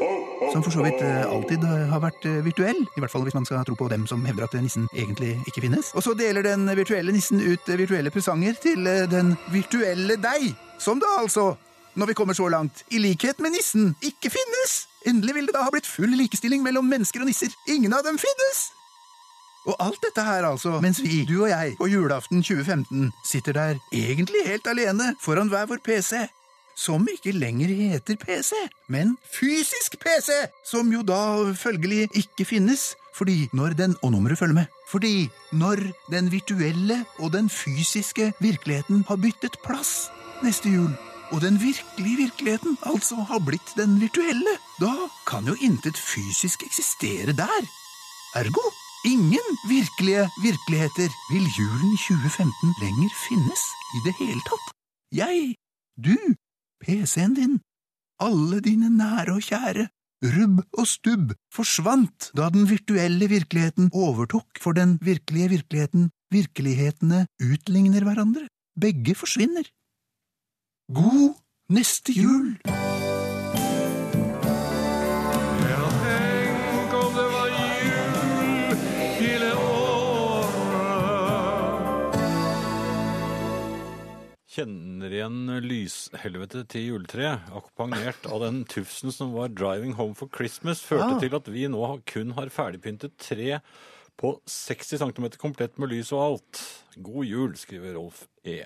som 0.51 0.63
for 0.63 0.71
så 0.71 0.83
vidt 0.83 1.01
eh, 1.01 1.23
alltid 1.31 1.63
har 1.91 2.01
vært 2.03 2.25
eh, 2.27 2.41
virtuell. 2.45 2.81
I 2.97 3.03
hvert 3.03 3.11
fall 3.11 3.23
hvis 3.27 3.37
man 3.37 3.45
skal 3.47 3.63
tro 3.67 3.75
på 3.79 3.87
dem 3.91 4.07
som 4.07 4.25
hevder 4.27 4.47
at 4.47 4.57
nissen 4.61 4.87
egentlig 4.93 5.37
ikke 5.47 5.63
finnes. 5.63 5.93
Og 5.95 6.03
så 6.03 6.15
deler 6.17 6.43
den 6.43 6.67
virtuelle 6.77 7.13
nissen 7.15 7.39
ut 7.41 7.69
eh, 7.69 7.79
virtuelle 7.79 8.11
presanger 8.11 8.59
til 8.63 8.87
eh, 8.87 9.05
den 9.11 9.35
virtuelle 9.53 10.19
deg, 10.19 10.51
som 10.79 10.99
da 11.03 11.19
altså 11.21 11.53
når 11.97 12.11
vi 12.11 12.13
kommer 12.13 12.37
så 12.37 12.47
langt, 12.47 12.83
i 12.93 13.01
likhet 13.01 13.39
med 13.41 13.55
nissen, 13.57 13.95
ikke 14.05 14.29
finnes. 14.29 14.79
Endelig 15.09 15.35
vil 15.35 15.49
det 15.49 15.55
da 15.55 15.65
ha 15.65 15.73
blitt 15.73 15.89
full 15.89 16.13
likestilling 16.19 16.63
mellom 16.63 16.85
mennesker 16.85 17.23
og 17.23 17.29
nisser. 17.29 17.53
Ingen 17.67 17.93
av 17.93 18.05
dem 18.05 18.19
finnes! 18.21 18.67
Og 19.67 19.75
alt 19.83 19.99
dette 20.05 20.23
her 20.23 20.45
altså, 20.47 20.77
mens 20.81 21.01
vi, 21.03 21.25
du 21.27 21.41
og 21.41 21.49
jeg, 21.49 21.73
på 21.79 21.89
julaften 21.91 22.43
2015 22.43 23.09
sitter 23.27 23.57
der 23.57 23.79
egentlig 23.91 24.45
helt 24.45 24.67
alene 24.67 25.11
foran 25.19 25.51
hver 25.51 25.65
vår 25.67 25.81
PC, 25.83 26.21
som 26.77 27.07
ikke 27.11 27.33
lenger 27.35 27.73
heter 27.73 28.15
PC, 28.21 28.53
men 28.87 29.17
fysisk 29.33 29.97
PC, 29.99 30.31
som 30.63 30.93
jo 30.93 31.01
da 31.03 31.51
følgelig 31.57 32.07
ikke 32.15 32.45
finnes, 32.45 32.93
fordi 33.17 33.49
når 33.53 33.75
den, 33.75 33.97
og 34.03 34.13
nå 34.13 34.21
må 34.21 34.29
med, 34.53 34.65
fordi 34.87 35.29
når 35.51 35.81
den 36.11 36.31
virtuelle 36.31 37.03
og 37.19 37.33
den 37.33 37.49
fysiske 37.49 38.33
virkeligheten 38.39 39.03
har 39.09 39.15
byttet 39.15 39.57
plass 39.65 40.11
neste 40.43 40.69
jul, 40.69 40.93
og 41.31 41.41
den 41.41 41.59
virkelige 41.61 42.17
virkeligheten 42.23 42.77
altså 42.85 43.15
har 43.29 43.39
blitt 43.47 43.73
den 43.79 43.99
virtuelle, 44.01 44.53
da 44.79 44.93
kan 45.27 45.47
jo 45.49 45.55
intet 45.61 45.97
fysisk 45.97 46.63
eksistere 46.63 47.35
der. 47.35 47.63
Ergo 48.35 48.63
ingen 49.05 49.47
virkelige 49.69 50.27
virkeligheter 50.43 51.09
vil 51.31 51.45
julen 51.57 51.93
2015 51.97 52.73
lenger 52.81 53.11
finnes 53.27 53.63
i 53.95 54.03
det 54.05 54.15
hele 54.19 54.41
tatt. 54.47 54.73
Jeg, 55.15 55.55
du, 55.95 56.15
PC-en 56.83 57.37
din, 57.37 57.55
alle 58.19 58.59
dine 58.65 58.89
nære 58.89 59.37
og 59.37 59.45
kjære, 59.47 59.87
rubb 60.35 60.61
og 60.73 60.87
stubb, 60.89 61.33
forsvant 61.53 62.31
da 62.37 62.49
den 62.53 62.67
virtuelle 62.69 63.29
virkeligheten 63.29 63.91
overtok 63.93 64.61
for 64.61 64.73
den 64.73 64.97
virkelige 65.01 65.49
virkeligheten. 65.57 66.11
Virkelighetene 66.33 67.21
utligner 67.39 68.03
hverandre. 68.03 68.49
Begge 68.75 69.15
forsvinner. 69.15 69.63
God 70.87 71.33
neste 71.67 72.13
jul! 72.15 72.53
Tenk 75.97 76.93
om 76.95 77.09
det 77.17 77.25
var 77.33 77.49
jul 77.51 78.77
hele 79.17 79.49
året. 79.57 80.55
Kjenner 84.57 85.11
igjen 85.19 85.43
lyshelvete 85.67 86.63
til 86.71 86.87
juletreet, 86.93 87.51
akkompagnert 87.51 88.23
av 88.31 88.39
den 88.47 88.63
tufsen 88.71 89.11
som 89.11 89.35
var 89.35 89.49
'Driving 89.51 89.93
Home 89.99 90.15
for 90.15 90.27
Christmas', 90.31 90.79
førte 90.87 91.15
Ah. 91.15 91.19
til 91.19 91.35
at 91.35 91.47
vi 91.51 91.67
nå 91.67 92.01
kun 92.05 92.31
har 92.31 92.47
ferdigpyntet 92.47 93.17
tre 93.19 93.59
på 94.17 94.39
60 94.47 94.97
cm 95.03 95.29
komplett 95.37 95.77
med 95.77 95.89
lys 95.89 96.11
og 96.13 96.21
alt. 96.31 96.83
God 97.03 97.25
jul, 97.25 97.53
skriver 97.55 97.93
Rolf 97.99 98.25
E. 98.45 98.63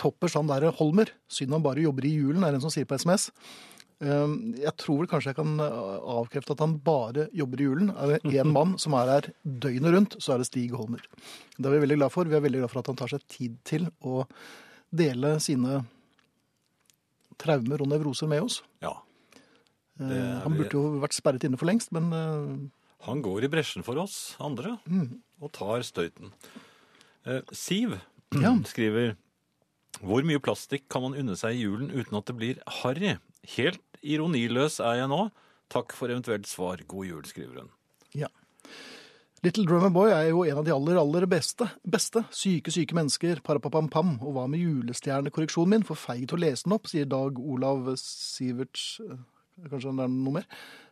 Toppers 0.00 0.32
sånn 0.36 0.48
der 0.50 0.70
Holmer, 0.78 1.10
synd 1.30 1.52
han 1.54 1.64
bare 1.64 1.84
jobber 1.84 2.06
i 2.08 2.14
julen, 2.16 2.42
er 2.44 2.54
det 2.54 2.60
en 2.60 2.64
som 2.64 2.72
sier 2.72 2.88
på 2.88 2.96
SMS. 3.00 3.28
Um, 4.00 4.54
Jeg 4.56 4.72
tror 4.80 5.02
vel 5.02 5.10
kanskje 5.10 5.34
jeg 5.34 5.36
kan 5.36 5.60
uh, 5.60 5.98
avkrefte 6.16 6.54
at 6.56 6.62
han 6.64 6.78
bare 6.80 7.26
jobber 7.36 7.60
i 7.60 7.66
julen. 7.68 7.90
Er 8.00 8.14
det 8.14 8.32
én 8.40 8.48
mann 8.56 8.78
som 8.80 8.96
er 8.96 9.12
her 9.12 9.28
døgnet 9.44 9.92
rundt, 9.92 10.16
så 10.24 10.32
er 10.34 10.40
det 10.40 10.48
Stig 10.48 10.72
Holmer. 10.72 11.04
Det 11.58 11.68
er 11.68 11.76
vi 11.76 11.82
veldig 11.84 11.98
glad 12.00 12.14
for. 12.14 12.24
Vi 12.30 12.38
er 12.38 12.44
veldig 12.46 12.62
glad 12.62 12.72
for 12.72 12.80
at 12.80 12.88
han 12.92 13.00
tar 13.02 13.12
seg 13.12 13.26
tid 13.28 13.60
til 13.68 13.90
å 14.00 14.24
dele 14.90 15.34
sine 15.44 15.82
traumer 17.40 17.80
og 17.84 17.88
nevroser 17.92 18.28
med 18.30 18.44
oss. 18.48 18.60
Ja. 18.84 18.96
Uh, 20.00 20.08
er 20.08 20.42
Han 20.46 20.56
burde 20.56 20.76
jo 20.80 20.84
vært 21.04 21.16
sperret 21.16 21.44
inne 21.44 21.60
for 21.60 21.68
lengst, 21.68 21.92
men 21.92 22.08
uh, 22.12 22.56
Han 23.04 23.20
går 23.24 23.44
i 23.46 23.52
bresjen 23.52 23.84
for 23.84 24.00
oss 24.00 24.34
andre 24.40 24.78
og 25.40 25.52
tar 25.56 25.84
støyten. 25.84 26.32
Eh, 27.28 27.40
Siv 27.56 27.98
Ja. 28.40 28.52
skriver 28.72 29.14
Hvor 29.98 30.24
mye 30.24 30.40
plastikk 30.42 30.86
kan 30.92 31.04
man 31.04 31.16
unne 31.18 31.34
seg 31.36 31.56
i 31.56 31.64
julen 31.64 31.90
uten 31.90 32.16
at 32.20 32.30
det 32.30 32.36
blir 32.38 32.60
harry? 32.80 33.16
Helt 33.56 33.82
ironiløs 34.00 34.78
er 34.80 35.02
jeg 35.02 35.10
nå. 35.10 35.24
Takk 35.70 35.92
for 35.96 36.10
eventuelt 36.10 36.48
svar. 36.50 36.80
God 36.88 37.08
jul, 37.08 37.26
skriver 37.28 37.62
hun. 37.62 37.72
Ja. 38.16 38.30
Little 39.44 39.64
Drummer 39.64 39.92
Boy 39.92 40.10
er 40.12 40.26
jo 40.28 40.42
en 40.44 40.58
av 40.60 40.66
de 40.66 40.72
aller, 40.74 40.98
aller 41.00 41.24
beste. 41.30 41.64
beste. 41.88 42.22
Syke, 42.34 42.72
syke 42.74 42.96
mennesker, 42.96 43.40
parapapam-pam. 43.46 44.18
Og 44.20 44.34
hva 44.36 44.46
med 44.50 44.60
julestjernekorreksjonen 44.60 45.78
min? 45.78 45.86
For 45.88 45.96
feig 45.96 46.26
til 46.28 46.36
å 46.36 46.42
lese 46.42 46.66
den 46.66 46.76
opp, 46.76 46.90
sier 46.90 47.08
Dag 47.08 47.38
Olav 47.40 47.88
Siverts 48.00 48.98
eh, 49.04 49.20
Kanskje 49.68 49.94
det 49.96 50.04
er 50.06 50.12
noe 50.12 50.36
mer? 50.40 50.46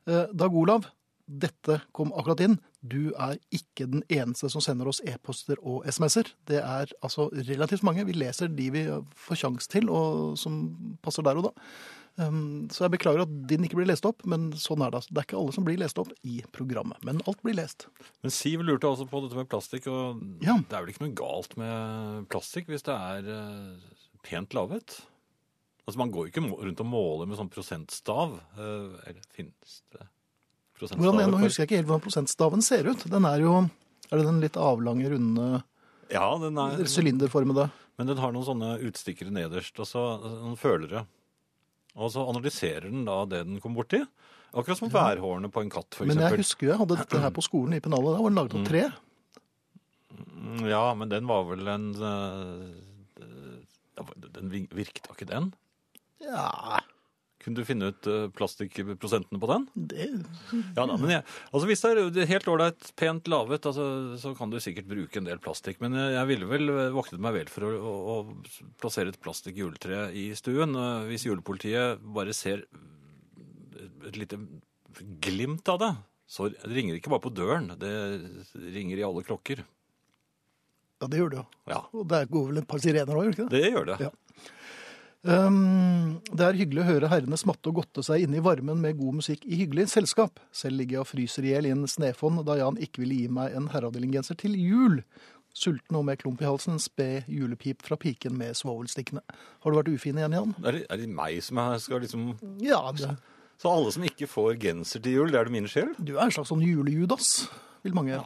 Eh, 0.08 0.32
Dag 0.36 0.56
Olav, 0.56 0.88
dette 1.28 1.80
kom 1.92 2.10
akkurat 2.16 2.40
inn. 2.40 2.56
Du 2.80 3.12
er 3.20 3.36
ikke 3.52 3.86
den 3.90 4.02
eneste 4.08 4.48
som 4.50 4.62
sender 4.64 4.88
oss 4.88 5.00
e-poster 5.04 5.58
og 5.62 5.84
SMS-er. 5.86 6.30
Det 6.48 6.62
er 6.62 6.90
altså 7.04 7.28
relativt 7.34 7.84
mange. 7.84 8.06
Vi 8.08 8.16
leser 8.16 8.48
de 8.48 8.70
vi 8.72 8.84
får 9.28 9.36
sjanse 9.44 9.68
til, 9.68 9.90
og 9.92 10.38
som 10.40 10.96
passer 11.04 11.22
der 11.26 11.36
og 11.36 11.50
da. 11.50 11.54
Um, 12.18 12.66
Så 12.72 12.82
jeg 12.82 12.96
beklager 12.96 13.22
at 13.22 13.34
din 13.46 13.62
ikke 13.62 13.76
blir 13.78 13.86
lest 13.86 14.06
opp, 14.08 14.24
men 14.26 14.48
sånn 14.58 14.80
er 14.82 14.90
det. 14.90 14.98
altså. 15.02 15.12
Det 15.14 15.20
er 15.20 15.26
ikke 15.28 15.38
alle 15.38 15.52
som 15.54 15.64
blir 15.68 15.78
lest 15.78 15.98
opp 16.02 16.08
i 16.26 16.40
programmet, 16.50 16.98
men 17.06 17.20
alt 17.30 17.42
blir 17.46 17.54
lest. 17.54 17.86
Men 18.24 18.30
Siv 18.34 18.64
lurte 18.66 18.88
altså 18.90 19.06
på 19.06 19.20
dette 19.22 19.36
med 19.38 19.48
plastikk, 19.52 19.86
og 19.86 20.18
Ja. 20.42 20.56
det 20.58 20.72
er 20.74 20.82
vel 20.82 20.90
ikke 20.94 21.06
noe 21.06 21.14
galt 21.14 21.56
med 21.56 22.26
plastikk 22.28 22.66
hvis 22.66 22.82
det 22.82 22.94
er 22.96 23.28
eh, 23.28 23.76
pent 24.26 24.50
laget? 24.54 25.02
Altså 25.86 25.96
Man 25.98 26.10
går 26.10 26.26
jo 26.26 26.32
ikke 26.32 26.58
rundt 26.58 26.80
og 26.80 26.86
måler 26.90 27.26
med 27.28 27.38
sånn 27.38 27.48
prosentstav. 27.54 28.40
eh, 28.58 28.98
Eller 29.06 29.22
finnes 29.32 29.82
det? 29.94 30.08
Hvordan, 30.78 31.30
nå 31.32 31.40
husker 31.42 31.64
jeg 31.64 31.68
ikke 31.68 31.80
helt 31.80 31.88
hvordan 31.90 32.04
prosentstaven 32.06 32.62
ser 32.64 32.88
ut. 32.90 33.04
Den 33.10 33.26
er 33.28 33.42
jo 33.42 33.56
Er 34.08 34.16
det 34.16 34.24
den 34.24 34.40
litt 34.40 34.56
avlange, 34.56 35.10
runde, 35.12 35.62
Ja, 36.12 36.30
den 36.40 36.56
er, 36.56 36.84
sylinderformede 36.88 37.68
men 37.98 38.06
den 38.06 38.20
har 38.22 38.30
noen 38.30 38.46
sånne 38.46 38.76
utstikkere 38.86 39.32
nederst, 39.34 39.74
og 39.82 39.86
så 39.90 40.00
noen 40.22 40.54
følere. 40.56 41.00
Og 41.98 42.12
så 42.14 42.22
analyserer 42.30 42.86
den 42.86 43.02
da 43.08 43.24
det 43.26 43.40
den 43.48 43.58
kom 43.58 43.74
borti. 43.74 43.98
Akkurat 44.54 44.78
som 44.78 44.92
værhårene 44.92 45.50
på 45.50 45.64
en 45.64 45.72
katt, 45.72 45.98
for 45.98 46.06
Men 46.06 46.22
jeg 46.22 46.38
husker 46.38 46.68
jo 46.68 46.70
jeg 46.70 46.78
hadde 46.78 46.96
dette 47.00 47.22
her 47.24 47.32
på 47.34 47.42
skolen 47.42 47.74
i 47.74 47.80
pennalet. 47.82 48.14
Da 48.14 48.22
var 48.22 48.30
den 48.30 48.38
laget 48.38 48.54
av 48.54 48.68
tre. 48.70 48.84
Mm, 50.14 50.62
Ja, 50.70 50.84
men 50.94 51.10
den 51.10 51.26
var 51.26 51.42
vel 51.50 51.66
en 51.74 51.88
eh, 51.98 53.26
Den 54.38 54.54
virket 54.70 55.02
da 55.08 55.16
ikke 55.18 55.26
den? 55.28 55.50
Ja, 56.22 56.78
Kunne 57.38 57.54
du 57.54 57.64
finne 57.64 57.88
ut 57.92 58.06
eh, 58.10 58.24
plastikkprosentene 58.34 59.38
på 59.38 59.46
den? 59.50 59.66
det 59.88 60.08
Ja 60.76 60.84
da, 60.90 60.96
men 60.98 61.12
jeg, 61.12 61.22
altså 61.52 61.68
Hvis 61.70 61.84
det 61.84 61.90
er- 61.94 62.18
er 62.24 62.26
helt 62.32 62.48
ålreit, 62.50 62.88
pent 62.98 63.28
laget, 63.30 63.62
altså, 63.70 63.86
så 64.18 64.32
kan 64.36 64.50
du 64.50 64.58
sikkert 64.60 64.88
bruke 64.90 65.16
en 65.20 65.28
del 65.28 65.38
plastikk. 65.38 65.78
Men 65.80 65.94
jeg, 65.94 66.16
jeg 66.16 66.26
ville 66.32 66.48
vel 66.50 66.68
eh, 66.74 66.90
voktet 66.96 67.22
meg 67.22 67.36
vel 67.38 67.46
for 67.52 67.62
å, 67.68 67.70
å, 67.78 67.94
å 68.16 68.72
plassere 68.82 69.14
et 69.14 69.20
plastikkjuletre 69.22 70.08
i 70.18 70.32
stuen. 70.34 70.74
eh, 70.74 71.06
Hvis 71.12 71.28
julepolitiet 71.30 72.02
bare 72.02 72.34
ser 72.34 72.66
et 74.08 74.16
lite 74.18 74.38
glimt 75.22 75.68
av 75.70 75.78
det, 75.82 75.92
så 76.28 76.50
ringer 76.66 76.94
det 76.96 77.00
ikke 77.02 77.12
bare 77.14 77.24
på 77.24 77.32
døren. 77.38 77.70
Det 77.78 77.94
ringer 78.74 78.98
i 78.98 79.04
alle 79.06 79.22
klokker. 79.24 79.62
Ja, 80.98 81.06
det 81.06 81.20
gjør 81.20 81.30
det 81.30 81.38
jo. 81.38 81.46
Ja, 81.70 81.84
Og 81.94 82.08
det 82.10 82.24
går 82.32 82.48
vel 82.50 82.58
et 82.58 82.66
par 82.68 82.80
sirener 82.82 83.14
òg, 83.14 83.28
gjør 83.28 83.30
det 83.30 83.38
ikke 83.38 83.48
det? 83.52 83.62
det 83.62 83.70
gjør 83.70 83.86
det. 83.92 83.98
Ja. 84.08 84.10
Um, 85.28 86.20
det 86.32 86.40
er 86.40 86.56
hyggelig 86.56 86.80
å 86.80 86.88
høre 86.88 87.08
herrene 87.12 87.36
smatte 87.36 87.68
og 87.68 87.82
godte 87.82 88.00
seg 88.06 88.24
inne 88.24 88.38
i 88.38 88.44
varmen 88.44 88.78
med 88.80 88.96
god 88.96 89.18
musikk 89.18 89.42
i 89.44 89.58
hyggelig 89.60 89.90
selskap. 89.92 90.40
Selv 90.56 90.78
ligger 90.80 90.98
jeg 90.98 91.02
og 91.02 91.10
fryser 91.10 91.44
i 91.44 91.50
hjel 91.52 91.68
i 91.68 91.72
en 91.74 91.84
snefond 91.90 92.40
da 92.48 92.56
Jan 92.56 92.78
ikke 92.80 93.02
ville 93.02 93.18
gi 93.18 93.26
meg 93.38 93.56
en 93.58 93.68
herreavdelinggenser 93.74 94.38
til 94.40 94.56
jul. 94.56 95.02
Sulten 95.58 95.98
og 95.98 96.06
med 96.08 96.20
klump 96.22 96.40
i 96.40 96.46
halsen, 96.48 96.78
sped 96.80 97.28
julepip 97.28 97.82
fra 97.84 97.98
piken 98.00 98.36
med 98.40 98.56
svovelstikkene. 98.56 99.20
Har 99.64 99.74
du 99.74 99.76
vært 99.80 99.90
ufin 99.92 100.20
igjen, 100.20 100.36
Jan? 100.38 100.54
Er 100.62 100.78
det, 100.78 100.84
er 100.88 101.02
det 101.02 101.10
meg 101.12 101.42
som 101.44 101.60
er, 101.60 101.76
skal 101.82 102.00
liksom 102.04 102.30
Ja, 102.64 102.80
det, 102.96 103.16
Så 103.60 103.72
alle 103.72 103.92
som 103.92 104.06
ikke 104.08 104.30
får 104.30 104.56
genser 104.62 105.02
til 105.04 105.18
jul, 105.18 105.34
det 105.34 105.40
er 105.40 105.50
det 105.50 105.56
min 105.58 105.68
sjel? 105.68 105.92
du 105.98 106.14
er 106.16 106.24
en 106.24 106.32
slags 106.32 106.52
sånn 106.54 106.64
julejudas, 106.64 107.48
vil 107.84 107.96
mange. 107.96 108.16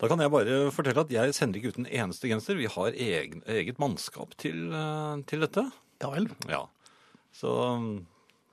Da 0.00 0.08
kan 0.08 0.22
jeg 0.22 0.32
bare 0.32 0.62
fortelle 0.72 1.04
at 1.04 1.12
jeg 1.12 1.36
sender 1.36 1.60
ikke 1.60 1.74
ut 1.74 1.82
en 1.82 1.90
eneste 1.90 2.30
genser. 2.30 2.56
Vi 2.56 2.70
har 2.72 2.96
egen, 2.96 3.42
eget 3.44 3.80
mannskap 3.82 4.32
til, 4.40 4.70
eh, 4.72 5.20
til 5.28 5.44
dette. 5.44 5.66
Ja 6.00 6.10
vel. 6.14 6.30
Ja. 6.50 6.62
Så 7.36 7.50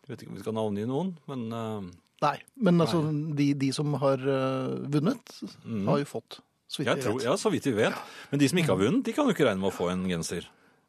jeg 0.08 0.12
vet 0.12 0.24
ikke 0.24 0.34
om 0.34 0.38
vi 0.38 0.44
skal 0.44 0.56
navngi 0.58 0.86
noen, 0.90 1.16
men 1.30 1.48
eh, 1.52 1.88
Nei, 2.18 2.38
men 2.66 2.82
altså, 2.82 3.04
de, 3.38 3.52
de 3.62 3.68
som 3.76 3.94
har 4.02 4.18
eh, 4.18 4.76
vunnet, 4.90 5.34
har 5.86 6.00
jo 6.02 6.08
fått. 6.10 6.40
Så 6.68 6.82
vidt 6.82 6.90
jeg 6.90 6.98
jeg 6.98 7.06
tror, 7.06 7.18
vet. 7.20 7.26
ja, 7.28 7.36
så 7.38 7.52
vidt 7.54 7.68
vi 7.70 7.76
vet. 7.78 8.00
Men 8.32 8.42
de 8.42 8.48
som 8.50 8.60
ikke 8.60 8.74
har 8.74 8.80
vunnet, 8.82 9.04
de 9.06 9.14
kan 9.16 9.30
jo 9.30 9.36
ikke 9.36 9.46
regne 9.46 9.62
med 9.62 9.70
å 9.70 9.76
få 9.76 9.92
en 9.94 10.08
genser. 10.10 10.48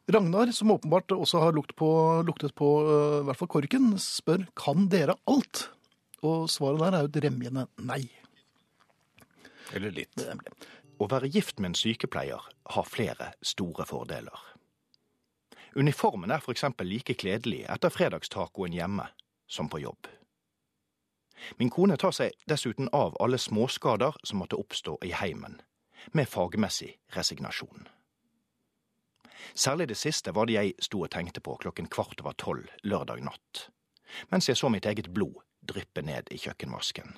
Ragnar, 0.09 0.49
som 0.57 0.73
åpenbart 0.73 1.13
også 1.13 1.43
har 1.43 1.53
lukt 1.53 1.75
på, 1.77 1.89
luktet 2.25 2.55
på 2.57 2.69
øh, 2.81 3.19
i 3.21 3.27
hvert 3.29 3.41
fall 3.43 3.51
korken, 3.53 3.91
spør 4.01 4.47
kan 4.57 4.89
dere 4.89 5.19
alt? 5.29 5.67
Og 6.25 6.49
svaret 6.51 6.81
der 6.81 6.97
er 6.97 7.05
jo 7.05 7.11
et 7.13 7.21
remjende 7.27 7.67
nei. 7.85 8.01
Eller 9.77 9.93
litt. 9.93 10.25
Å 10.99 11.11
være 11.13 11.29
gift 11.31 11.61
med 11.61 11.75
en 11.75 11.79
sykepleier 11.79 12.49
har 12.73 12.89
flere 12.89 13.35
store 13.45 13.85
fordeler. 13.87 14.49
Uniformen 15.77 16.31
er 16.31 16.41
f.eks. 16.41 16.65
like 16.81 17.15
kledelig 17.15 17.65
etter 17.69 17.93
fredagstacoen 17.93 18.73
hjemme 18.73 19.09
som 19.47 19.69
på 19.69 19.81
jobb. 19.81 20.09
Min 21.57 21.71
kone 21.71 21.97
tar 21.97 22.13
seg 22.13 22.35
dessuten 22.51 22.89
av 22.93 23.17
alle 23.21 23.39
småskader 23.39 24.17
som 24.23 24.41
måtte 24.43 24.59
oppstå 24.59 24.99
i 25.07 25.13
heimen, 25.13 25.61
med 26.13 26.29
fagmessig 26.29 26.97
resignasjon. 27.15 27.89
Særlig 29.55 29.89
det 29.89 29.97
siste 29.97 30.35
var 30.35 30.47
det 30.47 30.59
jeg 30.59 30.75
sto 30.83 31.03
og 31.05 31.13
tenkte 31.15 31.41
på 31.41 31.57
klokken 31.63 31.89
kvart 31.89 32.21
over 32.25 32.35
tolv 32.39 32.73
lørdag 32.83 33.23
natt, 33.25 33.69
mens 34.33 34.49
jeg 34.49 34.59
så 34.59 34.71
mitt 34.73 34.87
eget 34.87 35.13
blod 35.15 35.41
dryppe 35.69 36.03
ned 36.03 36.33
i 36.33 36.41
kjøkkenvasken. 36.41 37.15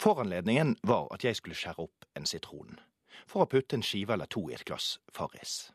Foranledningen 0.00 0.76
var 0.82 1.08
at 1.14 1.24
jeg 1.24 1.36
skulle 1.36 1.58
skjære 1.58 1.84
opp 1.84 2.06
en 2.16 2.26
sitron, 2.26 2.80
for 3.26 3.44
å 3.44 3.50
putte 3.50 3.76
en 3.76 3.86
skive 3.86 4.16
eller 4.16 4.30
to 4.30 4.48
i 4.50 4.56
et 4.56 4.64
glass 4.66 4.96
Farris. 5.12 5.70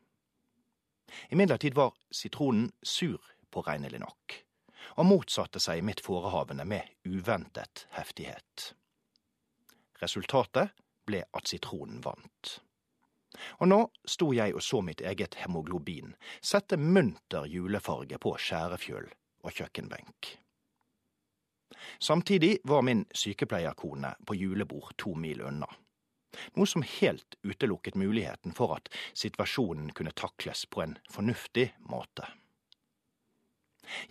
Imidlertid 1.29 1.73
var 1.73 1.93
sitronen 2.11 2.71
sur 2.81 3.21
påregnelig 3.51 3.99
nok, 3.99 4.37
og 4.97 5.05
motsatte 5.07 5.61
seg 5.63 5.83
mitt 5.85 6.01
forehavende 6.03 6.65
med 6.67 6.87
uventet 7.07 7.87
heftighet. 7.95 8.71
Resultatet 10.01 10.75
ble 11.07 11.23
at 11.33 11.49
sitronen 11.49 12.01
vant. 12.05 12.57
Og 13.61 13.69
nå 13.69 13.79
sto 14.07 14.31
jeg 14.33 14.55
og 14.55 14.63
så 14.65 14.81
mitt 14.81 15.01
eget 15.01 15.37
hemoglobin 15.41 16.13
sette 16.41 16.77
munter 16.77 17.45
julefarge 17.49 18.17
på 18.21 18.33
skjærefjøl 18.41 19.09
og 19.43 19.51
kjøkkenbenk. 19.53 20.31
Samtidig 21.99 22.57
var 22.65 22.81
min 22.81 23.05
sykepleierkone 23.13 24.13
på 24.25 24.35
julebord 24.35 24.95
to 24.97 25.13
mil 25.13 25.41
unna. 25.41 25.67
Noe 26.55 26.67
som 26.67 26.83
helt 26.85 27.37
utelukket 27.43 27.95
muligheten 27.95 28.53
for 28.53 28.75
at 28.75 28.91
situasjonen 29.17 29.93
kunne 29.95 30.13
takles 30.15 30.65
på 30.69 30.83
en 30.83 30.97
fornuftig 31.11 31.71
måte. 31.89 32.27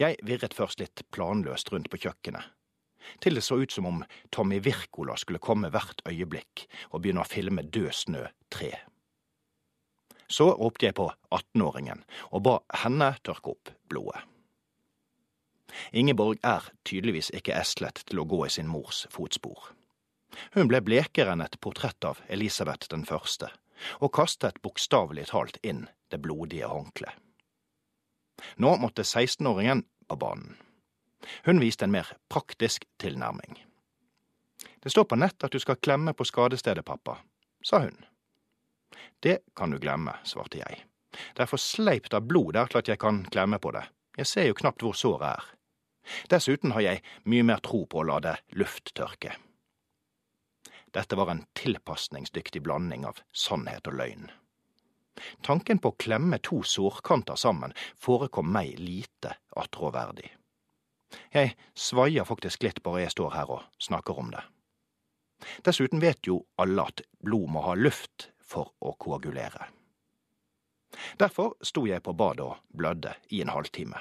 Jeg 0.00 0.16
virret 0.24 0.56
først 0.56 0.80
litt 0.80 1.04
planløst 1.12 1.70
rundt 1.72 1.90
på 1.92 2.00
kjøkkenet, 2.06 2.44
til 3.20 3.36
det 3.36 3.44
så 3.44 3.60
ut 3.60 3.72
som 3.72 3.86
om 3.86 4.04
Tommy 4.32 4.58
Wirkola 4.64 5.16
skulle 5.20 5.42
komme 5.42 5.70
hvert 5.70 6.00
øyeblikk 6.08 6.64
og 6.90 7.02
begynne 7.02 7.22
å 7.22 7.28
filme 7.28 7.62
død 7.62 7.92
snø 7.94 8.24
3. 8.56 8.72
Så 10.32 10.48
ropte 10.56 10.88
jeg 10.88 10.96
på 10.98 11.06
18-åringen 11.30 12.02
og 12.32 12.42
ba 12.48 12.56
henne 12.82 13.12
tørke 13.22 13.52
opp 13.52 13.70
blodet. 13.90 14.24
Ingeborg 15.92 16.40
er 16.46 16.66
tydeligvis 16.88 17.30
ikke 17.36 17.54
eslet 17.54 18.00
til 18.08 18.22
å 18.22 18.26
gå 18.28 18.46
i 18.46 18.52
sin 18.52 18.70
mors 18.70 19.04
fotspor. 19.12 19.75
Hun 20.54 20.68
ble 20.68 20.80
blekere 20.84 21.34
enn 21.34 21.44
et 21.44 21.58
portrett 21.60 22.04
av 22.04 22.20
Elisabeth 22.28 22.90
den 22.92 23.04
første, 23.08 23.50
og 24.00 24.14
kastet 24.16 24.60
bokstavelig 24.64 25.28
talt 25.32 25.60
inn 25.62 25.86
det 26.12 26.20
blodige 26.24 26.68
håndkleet. 26.70 27.22
Nå 28.60 28.74
måtte 28.76 29.02
16-åringen 29.02 29.82
på 30.08 30.16
banen. 30.20 30.56
Hun 31.48 31.60
viste 31.60 31.86
en 31.86 31.94
mer 31.94 32.10
praktisk 32.28 32.84
tilnærming. 33.00 33.56
Det 34.82 34.92
står 34.92 35.06
på 35.08 35.16
nett 35.16 35.44
at 35.44 35.52
du 35.52 35.58
skal 35.58 35.80
klemme 35.80 36.12
på 36.12 36.24
skadestedet, 36.28 36.84
pappa, 36.84 37.16
sa 37.64 37.80
hun. 37.86 37.96
Det 39.24 39.38
kan 39.56 39.72
du 39.72 39.80
glemme, 39.80 40.18
svarte 40.24 40.60
jeg. 40.60 40.84
Det 41.34 41.46
er 41.46 41.50
for 41.50 41.60
sleipt 41.60 42.14
av 42.14 42.28
blod 42.28 42.54
der 42.54 42.68
til 42.70 42.82
at 42.82 42.90
jeg 42.92 43.00
kan 43.00 43.24
klemme 43.32 43.58
på 43.58 43.72
det. 43.74 43.86
Jeg 44.20 44.30
ser 44.30 44.46
jo 44.50 44.58
knapt 44.60 44.84
hvor 44.84 44.94
såret 44.96 45.32
er. 45.32 45.48
Dessuten 46.30 46.76
har 46.76 46.84
jeg 46.84 47.02
mye 47.24 47.46
mer 47.48 47.62
tro 47.64 47.82
på 47.90 48.02
å 48.02 48.06
la 48.06 48.20
det 48.22 48.36
lufttørke. 48.54 49.34
Dette 50.96 51.16
var 51.18 51.28
en 51.30 51.44
tilpasningsdyktig 51.52 52.62
blanding 52.64 53.04
av 53.04 53.20
sannhet 53.32 53.88
og 53.90 53.98
løgn. 54.00 54.30
Tanken 55.44 55.80
på 55.80 55.92
å 55.92 55.96
klemme 56.00 56.38
to 56.44 56.62
sårkanter 56.64 57.36
sammen 57.40 57.74
forekom 58.00 58.48
meg 58.52 58.78
lite 58.80 59.34
attråverdig. 59.56 60.30
Jeg 61.32 61.52
svaier 61.76 62.24
faktisk 62.28 62.64
litt 62.64 62.80
bare 62.84 63.04
jeg 63.04 63.12
står 63.12 63.34
her 63.36 63.52
og 63.58 63.66
snakker 63.82 64.18
om 64.20 64.32
det. 64.32 64.42
Dessuten 65.68 66.00
vet 66.00 66.24
jo 66.26 66.40
alle 66.56 66.88
at 66.88 67.04
blod 67.20 67.52
må 67.52 67.66
ha 67.66 67.76
luft 67.76 68.30
for 68.40 68.72
å 68.80 68.94
koagulere. 68.96 69.68
Derfor 71.20 71.58
sto 71.60 71.84
jeg 71.84 72.00
på 72.08 72.16
badet 72.16 72.46
og 72.46 72.62
blødde 72.72 73.12
i 73.36 73.42
en 73.44 73.52
halvtime, 73.52 74.00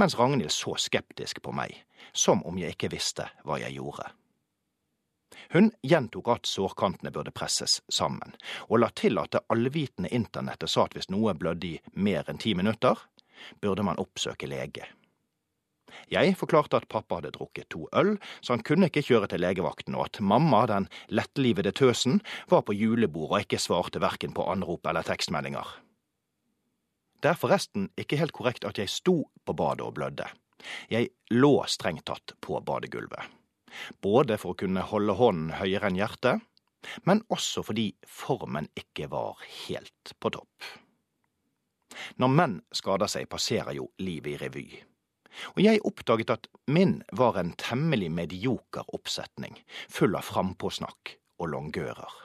mens 0.00 0.16
Ragnhild 0.16 0.54
så 0.54 0.78
skeptisk 0.80 1.42
på 1.44 1.52
meg, 1.52 1.76
som 2.12 2.40
om 2.48 2.56
jeg 2.56 2.72
ikke 2.72 2.94
visste 2.96 3.28
hva 3.44 3.60
jeg 3.60 3.76
gjorde. 3.76 4.08
Hun 5.52 5.70
gjentok 5.82 6.28
at 6.32 6.48
sårkantene 6.48 7.12
burde 7.12 7.34
presses 7.34 7.80
sammen, 7.88 8.34
og 8.68 8.82
la 8.82 8.90
til 8.96 9.20
at 9.22 9.34
det 9.34 9.44
allvitende 9.52 10.12
internettet 10.12 10.70
sa 10.70 10.86
at 10.86 10.96
hvis 10.96 11.10
noe 11.12 11.34
blødde 11.34 11.74
i 11.74 11.78
mer 11.94 12.28
enn 12.28 12.40
ti 12.42 12.54
minutter, 12.58 12.98
burde 13.60 13.84
man 13.86 14.00
oppsøke 14.02 14.48
lege. 14.50 14.88
Jeg 16.12 16.36
forklarte 16.40 16.78
at 16.80 16.88
pappa 16.88 17.18
hadde 17.18 17.32
drukket 17.34 17.68
to 17.72 17.86
øl, 17.96 18.14
så 18.40 18.54
han 18.54 18.64
kunne 18.64 18.88
ikke 18.88 19.04
kjøre 19.04 19.28
til 19.32 19.42
legevakten, 19.44 19.96
og 19.96 20.08
at 20.08 20.20
mamma, 20.20 20.64
den 20.66 20.88
lettlivede 21.08 21.72
tøsen, 21.72 22.20
var 22.48 22.64
på 22.66 22.76
julebord 22.76 23.30
og 23.32 23.44
ikke 23.44 23.60
svarte 23.60 24.00
verken 24.00 24.32
på 24.36 24.46
anrop 24.48 24.86
eller 24.88 25.04
tekstmeldinger. 25.06 25.68
Det 27.22 27.30
er 27.30 27.38
forresten 27.38 27.90
ikke 28.00 28.18
helt 28.18 28.34
korrekt 28.34 28.64
at 28.66 28.80
jeg 28.80 28.90
sto 28.90 29.22
på 29.46 29.54
badet 29.54 29.84
og 29.86 29.94
blødde. 29.94 30.26
Jeg 30.90 31.12
lå 31.30 31.54
strengt 31.70 32.06
tatt 32.08 32.34
på 32.40 32.58
badegulvet. 32.66 33.41
Både 34.04 34.38
for 34.40 34.52
å 34.52 34.60
kunne 34.62 34.84
holde 34.88 35.16
hånden 35.18 35.56
høyere 35.58 35.90
enn 35.90 35.98
hjertet, 35.98 36.42
men 37.06 37.22
også 37.32 37.62
fordi 37.66 37.92
formen 38.08 38.68
ikke 38.78 39.08
var 39.12 39.42
helt 39.66 40.14
på 40.18 40.32
topp. 40.34 40.70
Når 42.18 42.32
menn 42.32 42.56
skader 42.74 43.10
seg, 43.10 43.28
passerer 43.30 43.76
jo 43.76 43.90
livet 44.02 44.34
i 44.34 44.40
revy. 44.40 44.66
Og 45.54 45.62
jeg 45.64 45.80
oppdaget 45.88 46.32
at 46.34 46.48
min 46.68 46.98
var 47.16 47.38
en 47.40 47.54
temmelig 47.60 48.10
medioker 48.12 48.88
oppsetning, 48.92 49.56
full 49.88 50.16
av 50.18 50.26
frampåsnakk 50.28 51.16
og 51.40 51.52
longører. 51.54 52.18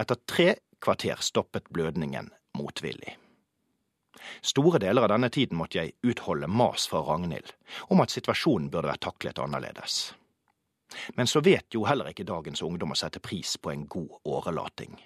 Etter 0.00 0.20
tre 0.28 0.48
kvarter 0.80 1.20
stoppet 1.24 1.68
blødningen 1.74 2.30
motvillig. 2.56 3.16
Store 4.42 4.80
deler 4.82 5.06
av 5.06 5.12
denne 5.14 5.30
tiden 5.32 5.58
måtte 5.58 5.80
jeg 5.80 5.96
utholde 6.06 6.48
mas 6.48 6.86
fra 6.90 7.02
Ragnhild 7.04 7.52
om 7.92 8.00
at 8.04 8.14
situasjonen 8.14 8.70
burde 8.72 8.92
vært 8.92 9.04
taklet 9.06 9.40
annerledes. 9.42 10.14
Men 11.18 11.26
så 11.26 11.42
vet 11.42 11.74
jo 11.74 11.84
heller 11.84 12.10
ikke 12.10 12.26
dagens 12.26 12.62
ungdom 12.62 12.94
å 12.94 12.98
sette 12.98 13.20
pris 13.20 13.56
på 13.58 13.72
en 13.72 13.86
god 13.90 14.20
årelating. 14.24 14.96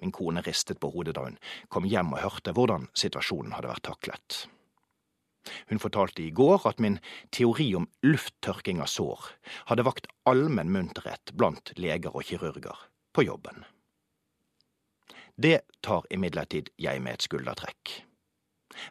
Min 0.00 0.12
kone 0.12 0.42
ristet 0.42 0.80
på 0.80 0.90
hodet 0.94 1.16
da 1.16 1.26
hun 1.26 1.38
kom 1.68 1.86
hjem 1.88 2.14
og 2.14 2.22
hørte 2.22 2.54
hvordan 2.56 2.88
situasjonen 2.96 3.56
hadde 3.56 3.72
vært 3.74 3.88
taklet. 3.90 4.38
Hun 5.70 5.78
fortalte 5.78 6.24
i 6.24 6.32
går 6.34 6.66
at 6.66 6.80
min 6.82 6.98
teori 7.34 7.68
om 7.78 7.86
lufttørking 8.02 8.80
av 8.82 8.90
sår 8.90 9.30
hadde 9.70 9.86
vakt 9.86 10.08
allmenn 10.26 10.72
munterhet 10.74 11.34
blant 11.38 11.74
leger 11.78 12.16
og 12.16 12.26
kirurger 12.26 12.86
på 13.14 13.26
jobben. 13.28 13.62
Det 15.36 15.60
tar 15.84 16.06
imidlertid 16.10 16.70
jeg 16.80 17.02
med 17.04 17.18
et 17.18 17.24
skuldertrekk. 17.28 18.00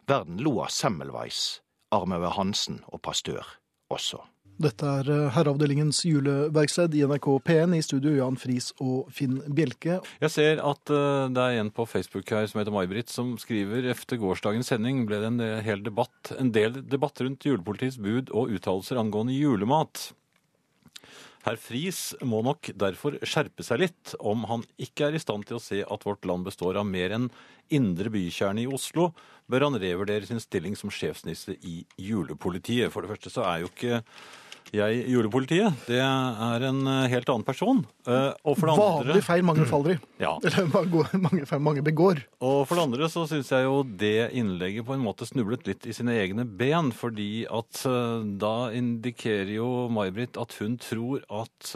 Verden 0.06 0.38
lo 0.42 0.60
av 0.62 0.70
Semmelweis, 0.70 1.60
Armøve 1.94 2.30
Hansen 2.36 2.84
og 2.86 3.02
Pastør 3.02 3.56
også. 3.90 4.22
Dette 4.62 4.88
er 4.88 5.08
eh, 5.12 5.24
Herreavdelingens 5.34 5.98
juleverksted 6.08 6.94
i 6.96 7.02
NRK 7.04 7.26
P1 7.44 7.74
i 7.76 7.82
studio 7.84 8.14
Jan 8.14 8.38
Friis 8.40 8.70
og 8.80 9.10
Finn 9.12 9.40
Bjelke. 9.52 9.98
Jeg 10.22 10.32
ser 10.32 10.62
at 10.64 10.92
eh, 10.94 11.26
det 11.34 11.42
er 11.42 11.60
en 11.60 11.72
på 11.74 11.84
Facebook 11.90 12.30
her 12.32 12.46
som 12.48 12.62
heter 12.62 12.72
May-Britt, 12.72 13.12
som 13.12 13.34
skriver 13.42 13.90
efter 13.92 14.22
gårsdagens 14.22 14.70
sending 14.72 15.02
ble 15.10 15.20
det 15.20 15.32
en 15.34 15.42
hel 15.66 15.84
debatt, 15.84 16.32
en 16.38 16.54
del 16.54 16.80
debatt 16.88 17.20
rundt 17.20 17.44
julepolitiets 17.44 17.98
bud 18.00 18.32
og 18.32 18.54
uttalelser 18.56 19.02
angående 19.02 19.36
julemat. 19.36 20.08
Herr 21.46 21.60
Friis 21.62 22.10
må 22.26 22.40
nok 22.42 22.72
derfor 22.74 23.20
skjerpe 23.22 23.62
seg 23.62 23.78
litt 23.84 24.14
om 24.18 24.42
han 24.50 24.64
ikke 24.82 25.06
er 25.06 25.14
i 25.14 25.20
stand 25.22 25.46
til 25.46 25.60
å 25.60 25.62
se 25.62 25.78
at 25.86 26.06
vårt 26.08 26.26
land 26.26 26.42
består 26.48 26.74
av 26.80 26.88
mer 26.88 27.14
enn 27.14 27.28
indre 27.70 28.10
bykjerne 28.10 28.64
i 28.64 28.66
Oslo, 28.66 29.12
bør 29.46 29.68
han 29.68 29.78
revurdere 29.78 30.26
sin 30.26 30.42
stilling 30.42 30.74
som 30.74 30.90
sjefsnisse 30.90 31.54
i 31.62 31.76
julepolitiet. 32.02 32.90
For 32.90 33.06
det 33.06 33.12
første 33.12 33.30
så 33.30 33.46
er 33.46 33.62
jo 33.62 33.70
ikke 33.70 34.00
jeg 34.76 35.02
julepolitiet. 35.10 35.74
Det 35.88 35.98
er 36.02 36.64
en 36.68 36.78
eh, 36.90 37.06
helt 37.12 37.28
annen 37.32 37.44
person. 37.46 37.82
Eh, 38.06 38.30
Og 38.46 38.56
for 38.58 38.68
det 38.68 38.74
andre 38.76 38.86
Vanlig 39.08 39.24
feil 39.26 39.44
mange 39.48 39.66
faller 39.68 39.92
i. 39.96 39.98
Ja. 40.22 40.34
Eller 40.44 40.68
mange, 40.72 41.44
feil 41.50 41.62
mange 41.64 41.84
begår. 41.86 42.22
Og 42.44 42.62
for 42.68 42.78
det 42.78 42.84
andre 42.86 43.08
så 43.12 43.24
syns 43.30 43.50
jeg 43.54 43.66
jo 43.66 43.80
det 43.86 44.30
innlegget 44.38 44.86
på 44.88 44.94
en 44.96 45.04
måte 45.04 45.28
snublet 45.28 45.66
litt 45.68 45.86
i 45.88 45.94
sine 45.96 46.14
egne 46.22 46.44
ben, 46.46 46.92
fordi 46.96 47.44
at 47.48 47.82
eh, 47.88 48.26
da 48.42 48.54
indikerer 48.76 49.54
jo 49.56 49.68
May-Britt 49.92 50.36
at 50.40 50.56
hun 50.60 50.76
tror 50.82 51.22
at 51.42 51.72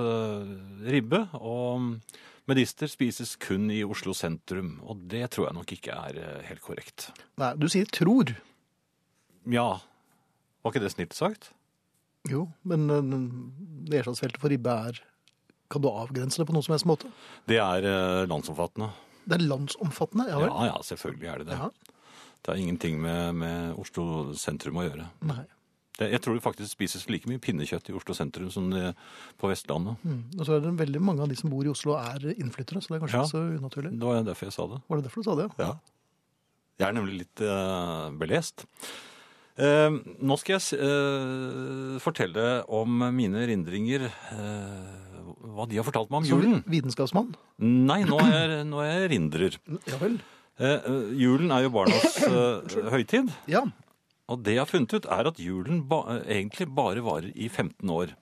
ribbe 0.90 1.24
og 1.40 1.94
medister 2.50 2.90
spises 2.90 3.36
kun 3.40 3.68
i 3.70 3.82
Oslo 3.86 4.14
sentrum. 4.16 4.76
Og 4.86 5.04
det 5.12 5.28
tror 5.34 5.48
jeg 5.50 5.56
nok 5.60 5.72
ikke 5.76 5.94
er 5.94 6.20
helt 6.48 6.62
korrekt. 6.64 7.10
Nei, 7.40 7.52
du 7.60 7.68
sier 7.70 7.86
tror. 7.94 8.32
Ja, 9.48 9.68
var 10.60 10.72
ikke 10.74 10.82
det 10.84 10.92
snilt 10.92 11.14
sagt? 11.16 11.52
Jo, 12.28 12.44
men 12.68 12.90
eh, 12.92 13.06
nedslagsfeltet 13.90 14.40
for 14.42 14.52
ribbe 14.52 14.74
er 14.90 14.98
Kan 15.72 15.84
du 15.84 15.88
avgrense 15.88 16.40
det 16.40 16.48
på 16.48 16.52
noen 16.52 16.66
som 16.66 16.74
helst 16.74 16.88
måte? 16.88 17.08
Det 17.48 17.60
er 17.62 17.86
eh, 17.86 18.26
landsomfattende. 18.28 18.90
Det 19.24 19.38
er 19.38 19.46
landsomfattende, 19.46 20.26
ja 20.28 20.40
vel? 20.42 20.50
Ja, 20.50 20.66
ja, 20.72 20.82
selvfølgelig 20.84 21.30
er 21.30 21.38
det 21.42 21.48
det. 21.52 21.58
Ja. 21.60 21.96
Det 22.40 22.52
har 22.52 22.60
ingenting 22.60 23.00
med, 23.00 23.34
med 23.38 23.78
Oslo 23.78 24.32
sentrum 24.34 24.80
å 24.80 24.86
gjøre. 24.88 25.06
Nei. 25.28 25.44
Det, 26.00 26.08
jeg 26.14 26.22
tror 26.24 26.36
det 26.38 26.42
faktisk 26.42 26.72
spises 26.72 27.04
like 27.12 27.28
mye 27.28 27.40
pinnekjøtt 27.42 27.90
i 27.92 27.94
Oslo 27.96 28.16
sentrum 28.16 28.48
som 28.52 28.70
det 28.72 28.94
på 29.38 29.50
Vestlandet. 29.50 30.00
Mm. 30.02 30.22
Og 30.38 30.42
så 30.48 30.56
er 30.56 30.64
det 30.64 30.72
veldig 30.80 31.02
mange 31.04 31.22
av 31.22 31.30
de 31.30 31.36
som 31.36 31.52
bor 31.52 31.66
i 31.68 31.70
Oslo 31.72 31.98
er 32.00 32.30
innflyttere, 32.32 32.80
så 32.80 32.94
det 32.94 32.98
er 32.98 33.04
kanskje 33.04 33.20
Ja. 33.20 33.26
ikke 33.28 33.36
så 33.36 33.60
unaturlig. 33.60 33.92
Det 34.00 34.08
var 34.08 34.24
derfor 34.24 34.48
jeg 34.48 34.56
sa 34.56 34.66
det. 34.72 34.80
Var 34.88 35.00
det 35.00 35.06
derfor 35.06 35.22
du 35.22 35.28
sa 35.28 35.36
det? 35.42 35.48
Ja. 35.60 35.70
Jeg 36.80 36.88
er 36.88 36.96
nemlig 36.96 37.18
litt 37.20 37.42
uh, 37.44 38.08
belest. 38.16 38.64
Eh, 39.60 39.96
nå 40.24 40.36
skal 40.40 40.56
jeg 40.56 40.80
eh, 40.80 41.98
fortelle 42.00 42.44
om 42.72 43.02
mine 43.12 43.42
erindringer 43.44 44.06
eh, 44.08 45.26
Hva 45.52 45.66
de 45.68 45.76
har 45.80 45.84
fortalt 45.84 46.08
meg 46.12 46.22
om 46.22 46.28
julen. 46.30 46.54
Som 46.62 46.72
vitenskapsmann? 46.72 47.34
Nei, 47.60 48.00
nå 48.08 48.20
er, 48.24 48.60
nå 48.68 48.80
er 48.84 48.90
jeg 48.94 49.10
erindrer. 49.10 49.58
Ja 49.90 50.00
vel. 50.00 50.16
Julen 51.16 51.52
er 51.54 51.64
jo 51.64 51.70
barnas 51.72 52.18
høytid. 52.94 53.30
Ja. 53.48 53.64
Og 54.30 54.42
det 54.44 54.54
jeg 54.56 54.62
har 54.62 54.68
funnet 54.70 54.92
ut, 54.94 55.06
er 55.10 55.28
at 55.30 55.40
julen 55.42 55.80
ba 55.90 56.02
egentlig 56.22 56.68
bare 56.76 57.02
varer 57.04 57.30
i 57.34 57.48
15 57.48 57.88
år. 57.90 58.12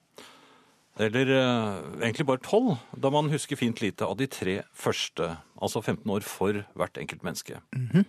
Eller 0.98 1.30
eh, 1.30 1.74
egentlig 2.02 2.26
bare 2.26 2.42
12, 2.42 2.72
da 2.98 3.10
man 3.14 3.30
husker 3.30 3.58
fint 3.58 3.78
lite 3.82 4.06
av 4.06 4.16
de 4.18 4.26
tre 4.30 4.56
første. 4.74 5.30
Altså 5.62 5.82
15 5.84 6.02
år 6.10 6.26
for 6.26 6.62
hvert 6.78 6.98
enkelt 6.98 7.22
menneske. 7.26 7.60
Og 7.70 8.02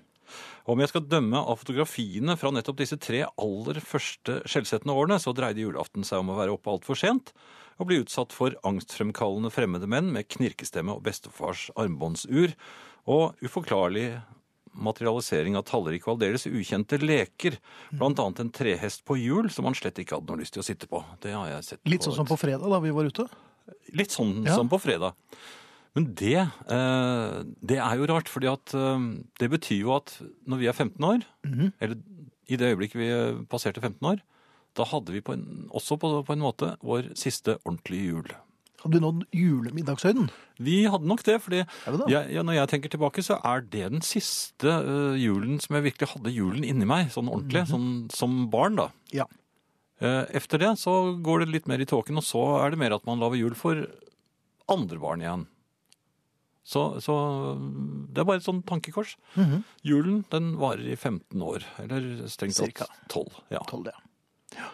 om 0.69 0.79
jeg 0.83 0.91
skal 0.91 1.07
dømme 1.09 1.39
av 1.41 1.59
fotografiene 1.61 2.35
fra 2.39 2.51
nettopp 2.53 2.77
disse 2.81 2.97
tre 3.01 3.23
aller 3.39 3.79
første 3.83 4.41
skjellsettende 4.49 4.95
årene, 4.95 5.19
så 5.21 5.33
dreide 5.35 5.63
julaften 5.63 6.05
seg 6.07 6.21
om 6.23 6.31
å 6.33 6.39
være 6.39 6.55
oppe 6.55 6.71
altfor 6.73 6.99
sent 6.99 7.33
og 7.79 7.87
bli 7.87 8.01
utsatt 8.03 8.33
for 8.35 8.55
angstfremkallende 8.67 9.51
fremmede 9.55 9.87
menn 9.87 10.11
med 10.11 10.27
knirkestemme 10.27 10.91
og 10.97 11.05
bestefars 11.05 11.69
armbåndsur 11.79 12.51
og 13.07 13.39
uforklarlig 13.45 14.09
materialisering 14.79 15.55
av 15.57 15.65
tallrike 15.67 16.07
og 16.07 16.17
aldeles 16.17 16.45
ukjente 16.47 16.99
leker, 17.01 17.57
blant 17.91 18.19
annet 18.21 18.43
en 18.43 18.51
trehest 18.53 19.01
på 19.07 19.17
hjul 19.19 19.49
som 19.51 19.65
han 19.67 19.75
slett 19.77 19.97
ikke 19.99 20.19
hadde 20.19 20.29
noe 20.29 20.41
lyst 20.43 20.53
til 20.55 20.61
å 20.63 20.67
sitte 20.67 20.87
på. 20.91 21.01
Det 21.23 21.33
har 21.35 21.49
jeg 21.55 21.65
sett 21.71 21.89
Litt 21.89 22.05
sånn 22.05 22.15
som 22.19 22.29
på 22.29 22.37
fredag 22.39 22.69
da 22.69 22.79
vi 22.83 22.93
var 22.95 23.09
ute. 23.09 23.25
Litt 23.97 24.13
sånn 24.13 24.45
Ja. 24.45 24.55
som 24.55 24.69
på 24.69 24.79
fredag. 24.81 25.15
Men 25.97 26.13
det, 26.15 26.36
eh, 26.69 27.43
det 27.65 27.78
er 27.82 27.95
jo 27.97 28.06
rart, 28.12 28.30
fordi 28.30 28.47
at 28.52 28.73
eh, 28.78 29.06
det 29.41 29.49
betyr 29.52 29.80
jo 29.82 29.95
at 29.97 30.13
når 30.47 30.58
vi 30.62 30.67
er 30.69 30.73
15 30.78 31.04
år, 31.04 31.23
Mhm. 31.45 31.73
eller 31.82 31.97
i 32.49 32.56
det 32.58 32.69
øyeblikket 32.75 32.99
vi 32.99 33.10
eh, 33.10 33.39
passerte 33.49 33.82
15 33.82 34.02
år, 34.06 34.21
da 34.78 34.86
hadde 34.86 35.12
vi 35.12 35.21
på 35.21 35.34
en, 35.34 35.67
også 35.73 35.97
på, 35.99 36.12
på 36.25 36.34
en 36.34 36.39
måte 36.45 36.75
vår 36.86 37.10
siste 37.17 37.58
ordentlige 37.65 38.06
jul. 38.13 38.30
Hadde 38.80 38.95
du 38.95 39.04
nådd 39.04 39.25
julemiddagshøyden? 39.36 40.30
Vi 40.63 40.86
hadde 40.88 41.06
nok 41.10 41.23
det, 41.28 41.41
fordi 41.43 41.65
det 41.65 42.06
jeg, 42.13 42.30
ja, 42.32 42.43
når 42.47 42.54
jeg 42.62 42.69
tenker 42.71 42.89
tilbake, 42.93 43.19
så 43.25 43.36
er 43.43 43.60
det 43.65 43.89
den 43.91 44.02
siste 44.06 44.71
uh, 44.71 45.17
julen 45.19 45.60
som 45.60 45.75
jeg 45.75 45.84
virkelig 45.89 46.13
hadde 46.13 46.32
julen 46.32 46.63
inni 46.63 46.88
meg, 46.88 47.10
sånn 47.12 47.28
ordentlig, 47.28 47.65
sånn, 47.67 47.89
som 48.15 48.45
barn 48.54 48.78
da. 48.80 48.88
Ja. 49.12 49.25
Uh, 49.99 50.23
Efter 50.32 50.62
det 50.63 50.71
så 50.80 50.93
går 51.19 51.43
det 51.43 51.49
litt 51.58 51.67
mer 51.67 51.82
i 51.84 51.89
tåken, 51.89 52.15
og 52.21 52.23
så 52.23 52.45
er 52.63 52.71
det 52.71 52.80
mer 52.80 52.95
at 52.95 53.04
man 53.10 53.19
lager 53.19 53.36
jul 53.41 53.58
for 53.60 53.84
andre 54.71 54.99
barn 55.02 55.25
igjen. 55.25 55.47
Så, 56.69 56.84
så 57.01 57.13
det 58.13 58.21
er 58.21 58.27
bare 58.29 58.38
et 58.41 58.45
sånn 58.45 58.62
tankekors. 58.67 59.15
Mhm. 59.34 59.63
Julen 59.89 60.19
den 60.29 60.51
varer 60.62 60.91
i 60.93 60.97
15 60.97 61.41
år, 61.41 61.65
eller 61.82 62.27
strengt 62.29 62.60
tatt 62.60 62.91
12. 63.10 63.39
Ja. 63.55 63.63
Tolv, 63.69 63.89
ja. 63.89 63.97
ja. 64.60 64.67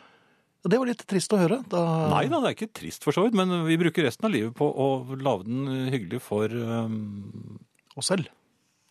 Det 0.65 0.79
var 0.81 0.89
litt 0.89 1.05
trist 1.07 1.31
å 1.35 1.39
høre. 1.39 1.61
Da... 1.71 1.83
Nei 2.11 2.25
da, 2.27 2.41
det 2.43 2.51
er 2.51 2.57
ikke 2.57 2.73
trist 2.81 3.05
for 3.07 3.15
så 3.15 3.23
vidt, 3.23 3.37
men 3.39 3.53
vi 3.69 3.79
bruker 3.79 4.07
resten 4.07 4.27
av 4.27 4.35
livet 4.35 4.51
på 4.57 4.67
å 4.67 4.89
lage 5.15 5.47
den 5.47 5.87
hyggelig 5.93 6.19
for 6.25 6.51
um, 6.51 7.61
Oss 7.95 8.11
selv. 8.11 8.27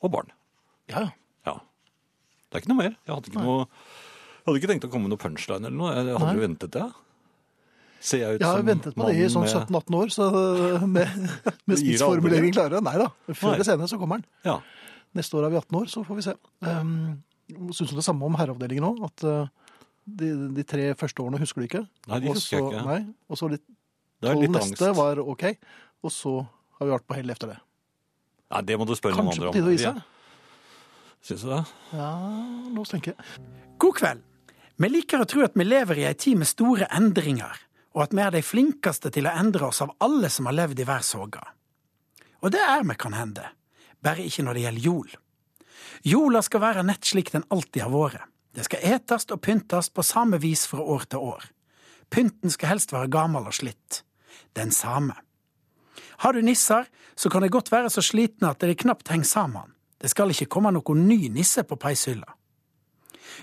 og 0.00 0.14
barn. 0.14 0.32
Ja, 0.88 1.04
ja. 1.04 1.12
Ja. 1.50 1.58
Det 2.48 2.56
er 2.56 2.64
ikke 2.64 2.72
noe 2.72 2.82
mer. 2.86 2.96
Jeg 3.04 3.12
hadde 3.18 3.32
ikke, 3.32 3.44
noe, 3.44 3.66
jeg 3.66 4.46
hadde 4.48 4.60
ikke 4.62 4.72
tenkt 4.72 4.88
å 4.88 4.92
komme 4.94 5.10
med 5.10 5.16
noe 5.16 5.24
punchline 5.26 5.68
eller 5.68 5.76
noe. 5.76 5.92
Jeg 5.92 6.08
hadde 6.14 6.30
Nei. 6.30 6.36
jo 6.38 6.46
ventet 6.46 6.72
det. 6.78 6.86
Ser 8.04 8.20
jeg 8.20 8.36
ut 8.36 8.42
Jeg 8.42 8.48
har 8.50 8.60
som 8.60 8.68
ventet 8.68 8.96
på 8.98 9.06
det 9.08 9.14
i 9.16 9.28
sånn 9.32 9.46
17-18 9.48 9.94
år, 9.96 10.10
så 10.12 10.26
med, 10.94 11.12
med 11.64 11.76
Du 11.78 11.80
spissformulering 11.80 12.50
aldri? 12.52 12.56
klare. 12.58 12.82
Nei 12.84 12.96
da. 13.00 13.06
Før 13.32 13.54
eller 13.54 13.68
senere 13.68 13.88
så 13.88 13.98
kommer 14.00 14.20
den. 14.20 14.26
Ja. 14.44 14.58
Neste 15.16 15.38
år 15.38 15.46
er 15.46 15.54
vi 15.54 15.60
18 15.62 15.78
år, 15.80 15.86
så 15.92 16.02
får 16.04 16.18
vi 16.20 16.24
se. 16.26 16.34
Um, 16.66 16.96
Syns 17.76 17.92
du 17.92 17.96
det 17.96 18.04
samme 18.06 18.26
om 18.26 18.36
herreavdelingen 18.40 18.84
òg? 18.88 19.02
At 19.08 19.24
uh, 19.28 19.46
de, 20.04 20.30
de 20.56 20.64
tre 20.68 20.90
første 21.00 21.22
årene 21.24 21.40
husker 21.40 21.62
du 21.64 21.68
ikke? 21.68 21.84
Nei, 22.10 22.18
de 22.24 22.32
husker 22.34 22.58
jeg 22.58 22.66
ikke. 22.72 22.84
Nei, 22.88 22.98
og 23.30 23.40
så 23.40 23.48
de 23.52 23.60
Det 23.60 24.28
er 24.28 24.34
tolv 24.34 24.44
litt 24.44 24.54
neste 24.58 24.88
angst. 24.90 24.98
var 25.00 25.20
OK, 25.24 25.44
og 26.04 26.12
så 26.12 26.34
har 26.44 26.88
vi 26.88 26.92
vært 26.96 27.06
på 27.08 27.16
hell 27.18 27.32
etter 27.36 27.52
det. 27.54 27.58
Nei, 28.52 28.62
det 28.68 28.76
må 28.80 28.86
du 28.88 28.94
spørre 28.98 29.16
noen 29.20 29.32
andre 29.32 29.48
om. 29.48 29.54
Kanskje 29.54 29.54
på 29.54 29.58
tide 29.60 29.70
å 29.70 29.76
gi 29.76 29.84
seg? 29.84 30.02
Syns 31.24 31.44
du 31.46 31.50
det? 31.54 31.60
Ja, 31.96 32.08
la 32.74 32.82
oss 32.84 32.92
tenke. 32.92 33.14
God 33.80 33.96
kveld. 34.00 34.24
Vi 34.82 34.90
liker 34.90 35.22
å 35.22 35.28
tro 35.30 35.44
at 35.46 35.54
vi 35.56 35.64
lever 35.64 36.02
i 36.02 36.08
ei 36.10 36.16
tid 36.18 36.36
med 36.40 36.48
store 36.50 36.88
endringer, 36.92 37.54
og 37.94 38.02
at 38.02 38.14
vi 38.14 38.22
er 38.24 38.34
de 38.34 38.42
flinkeste 38.42 39.10
til 39.14 39.28
å 39.28 39.34
endre 39.38 39.68
oss 39.70 39.82
av 39.84 39.94
alle 40.02 40.30
som 40.30 40.48
har 40.50 40.56
levd 40.58 40.82
i 40.82 40.86
hver. 40.88 41.04
Og 42.42 42.52
det 42.52 42.60
er 42.60 42.82
vi 42.84 42.96
kan 42.98 43.14
hende, 43.14 43.46
bare 44.02 44.26
ikke 44.26 44.44
når 44.44 44.54
det 44.54 44.64
gjelder 44.66 44.88
jol. 44.88 45.10
Jola 46.04 46.42
skal 46.42 46.60
være 46.60 46.84
nett 46.84 47.06
slik 47.06 47.32
den 47.32 47.46
alltid 47.54 47.86
har 47.86 47.92
vært. 47.94 48.30
Det 48.54 48.66
skal 48.68 48.84
etast 48.86 49.32
og 49.34 49.40
pyntast 49.42 49.94
på 49.94 50.02
samme 50.06 50.38
vis 50.38 50.66
fra 50.70 50.82
år 50.82 51.06
til 51.10 51.24
år. 51.34 51.46
Pynten 52.10 52.52
skal 52.52 52.74
helst 52.74 52.92
være 52.94 53.10
gammel 53.10 53.48
og 53.48 53.54
slitt. 53.56 54.04
Den 54.54 54.70
samme. 54.70 55.16
Har 56.22 56.32
du 56.32 56.42
nisser, 56.42 56.86
så 57.16 57.30
kan 57.30 57.42
de 57.42 57.50
godt 57.50 57.72
være 57.72 57.90
så 57.90 58.02
slitne 58.02 58.52
at 58.52 58.62
de 58.62 58.76
knapt 58.78 59.10
henger 59.10 59.26
sammen. 59.26 59.74
Det 59.98 60.12
skal 60.12 60.30
ikke 60.30 60.50
komme 60.52 60.70
noen 60.74 61.06
ny 61.08 61.30
nisse 61.32 61.64
på 61.66 61.78
peishylla. 61.80 62.28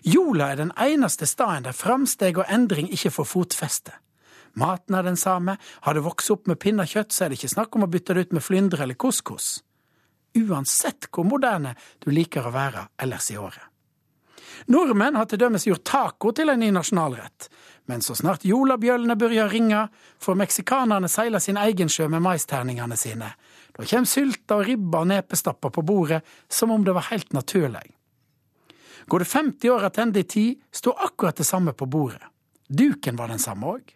Jola 0.07 0.51
er 0.51 0.61
den 0.61 0.71
eneste 0.79 1.27
staden 1.27 1.65
der 1.65 1.75
framsteg 1.75 2.37
og 2.39 2.47
endring 2.47 2.87
ikke 2.93 3.11
får 3.11 3.27
fotfeste. 3.27 3.95
Maten 4.59 4.95
er 4.95 5.03
den 5.07 5.17
samme, 5.17 5.57
har 5.57 5.93
du 5.93 6.03
vokst 6.03 6.31
opp 6.33 6.47
med 6.47 6.59
pinnekjøtt, 6.59 7.11
så 7.13 7.25
er 7.25 7.31
det 7.31 7.39
ikke 7.39 7.55
snakk 7.55 7.75
om 7.75 7.85
å 7.87 7.91
bytte 7.91 8.15
det 8.15 8.27
ut 8.27 8.37
med 8.37 8.43
flyndre 8.43 8.83
eller 8.83 8.99
couscous. 8.99 9.61
Uansett 10.37 11.07
hvor 11.11 11.27
moderne 11.27 11.75
du 12.03 12.11
liker 12.11 12.47
å 12.47 12.55
være 12.55 12.87
ellers 13.01 13.31
i 13.31 13.37
året. 13.39 13.67
Nordmenn 14.71 15.15
har 15.17 15.25
til 15.25 15.39
dømes 15.41 15.65
gjort 15.65 15.83
taco 15.87 16.31
til 16.35 16.51
en 16.51 16.59
ny 16.61 16.69
nasjonalrett, 16.75 17.47
men 17.89 18.03
så 18.05 18.13
snart 18.15 18.45
jolabjøllene 18.45 19.15
begynner 19.17 19.47
å 19.47 19.51
ringe, 19.51 19.85
får 20.21 20.37
meksikanerne 20.43 21.09
seile 21.09 21.41
sin 21.41 21.57
egen 21.57 21.89
sjø 21.89 22.07
med 22.11 22.23
maisterningene 22.23 22.97
sine. 22.99 23.31
Da 23.71 23.87
kommer 23.87 24.09
sylta 24.11 24.59
og 24.59 24.67
ribba 24.67 25.01
og 25.01 25.09
nepestapper 25.11 25.73
på 25.73 25.83
bordet 25.87 26.21
som 26.51 26.71
om 26.75 26.85
det 26.85 26.93
var 26.95 27.09
helt 27.09 27.33
naturlig. 27.33 27.87
Går 29.07 29.23
det 29.23 29.31
50 29.31 29.73
år 29.73 29.89
tilbake 29.89 30.19
i 30.19 30.29
tid, 30.35 30.61
står 30.71 31.07
akkurat 31.07 31.41
det 31.41 31.47
samme 31.47 31.73
på 31.73 31.85
bordet. 31.85 32.21
Duken 32.69 33.17
var 33.19 33.27
den 33.27 33.39
samme 33.39 33.67
òg. 33.67 33.95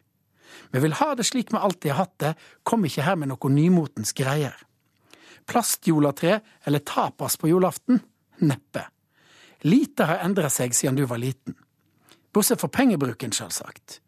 Vi 0.71 0.81
vil 0.83 0.95
ha 0.99 1.11
det 1.15 1.25
slik 1.27 1.53
vi 1.53 1.57
alltid 1.57 1.91
har 1.91 2.05
hatt 2.05 2.17
det, 2.23 2.33
kom 2.63 2.85
ikke 2.87 3.05
her 3.05 3.19
med 3.19 3.31
noe 3.31 3.51
nymotens 3.51 4.13
greier. 4.17 4.55
Plastjolatre 5.45 6.39
eller 6.65 6.81
tapas 6.85 7.37
på 7.37 7.49
julaften? 7.51 8.01
Neppe. 8.41 8.87
Lite 9.65 10.07
har 10.09 10.25
endra 10.25 10.49
seg 10.49 10.75
siden 10.75 10.97
du 10.97 11.05
var 11.09 11.21
liten. 11.21 11.55
Bortsett 12.33 12.61
fra 12.61 12.69
pengebruken, 12.69 13.31
sjølsagt. 13.31 14.01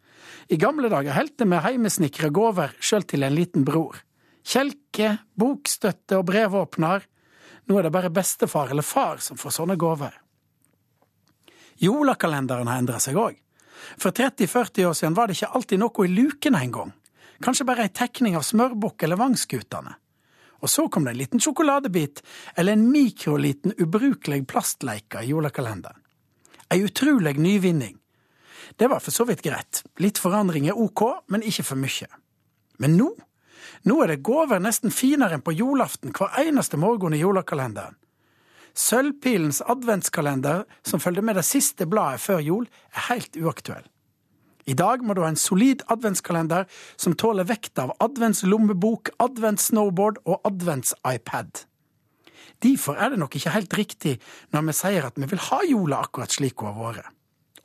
I 0.51 0.57
gamle 0.59 0.89
dager 0.91 1.15
helte 1.15 1.47
vi 1.47 1.61
heimesnikra 1.63 2.29
gåver 2.33 2.75
sjøl 2.79 3.05
til 3.07 3.23
en 3.23 3.35
liten 3.35 3.65
bror. 3.67 4.01
Kjelke, 4.47 5.17
bokstøtte 5.35 6.19
og 6.19 6.27
brevåpner. 6.29 7.03
Nå 7.67 7.79
er 7.79 7.87
det 7.87 7.93
bare 7.95 8.11
bestefar 8.13 8.71
eller 8.71 8.85
far 8.85 9.19
som 9.23 9.39
får 9.39 9.55
sånne 9.59 9.75
gåver. 9.79 10.13
Jolakalenderen 11.83 12.69
har 12.71 12.81
endra 12.81 12.99
seg 13.03 13.19
òg. 13.19 13.35
For 13.97 14.11
30-40 14.11 14.85
år 14.89 14.97
siden 14.97 15.15
var 15.17 15.27
det 15.27 15.37
ikke 15.37 15.53
alltid 15.57 15.81
noe 15.81 16.05
i 16.05 16.13
lukene 16.13 16.63
engang. 16.65 16.91
Kanskje 17.43 17.67
bare 17.69 17.85
ei 17.85 17.93
tekning 17.93 18.37
av 18.37 18.45
smørbukk 18.45 19.03
eller 19.05 19.19
Vangskutane. 19.19 19.93
Og 20.65 20.71
så 20.73 20.87
kom 20.89 21.05
det 21.05 21.13
en 21.13 21.19
liten 21.19 21.41
sjokoladebit 21.43 22.23
eller 22.55 22.73
en 22.73 22.87
mikroliten 22.91 23.75
ubrukelig 23.77 24.41
plastleike 24.49 25.21
i 25.21 25.31
jolakalenderen. 25.31 25.99
Ei 26.73 26.81
utrolig 26.83 27.37
nyvinning. 27.39 27.99
Det 28.75 28.89
var 28.89 28.99
for 28.99 29.13
så 29.13 29.25
vidt 29.29 29.45
greit. 29.45 29.83
Litt 30.01 30.17
forandring 30.19 30.67
er 30.67 30.79
ok, 30.79 31.03
men 31.31 31.45
ikke 31.45 31.63
for 31.69 31.79
mye. 31.79 32.09
Men 32.81 32.97
nå? 32.97 33.11
Nå 33.87 34.01
er 34.03 34.11
det 34.11 34.25
gåver 34.25 34.59
nesten 34.63 34.91
finere 34.93 35.37
enn 35.37 35.45
på 35.45 35.53
julaften 35.55 36.13
hver 36.15 36.35
eneste 36.41 36.77
morgen 36.81 37.15
i 37.15 37.21
jolakalenderen. 37.21 37.95
Sølvpilens 38.77 39.63
adventskalender, 39.65 40.65
som 40.85 41.01
følger 41.01 41.25
med 41.25 41.39
det 41.39 41.45
siste 41.47 41.87
bladet 41.89 42.21
før 42.21 42.43
jul, 42.45 42.67
er 42.93 43.07
helt 43.09 43.37
uaktuell. 43.41 43.87
I 44.67 44.75
dag 44.77 45.01
må 45.01 45.15
du 45.15 45.23
ha 45.23 45.31
en 45.31 45.39
solid 45.39 45.81
adventskalender 45.89 46.67
som 46.99 47.15
tåler 47.15 47.47
vekta 47.47 47.87
av 47.87 47.95
adventslommebok, 48.03 49.13
adventssnowboard 49.23 50.19
og 50.27 50.43
advents-iPad. 50.45 51.63
Derfor 52.63 52.99
er 52.99 53.13
det 53.13 53.21
nok 53.21 53.37
ikke 53.37 53.53
helt 53.53 53.77
riktig 53.77 54.17
når 54.53 54.67
vi 54.67 54.75
sier 54.75 55.07
at 55.07 55.17
vi 55.17 55.29
vil 55.31 55.43
ha 55.47 55.61
jula 55.65 56.01
akkurat 56.03 56.33
slik 56.33 56.59
hun 56.61 56.73
har 56.73 56.97
vært. 56.97 57.13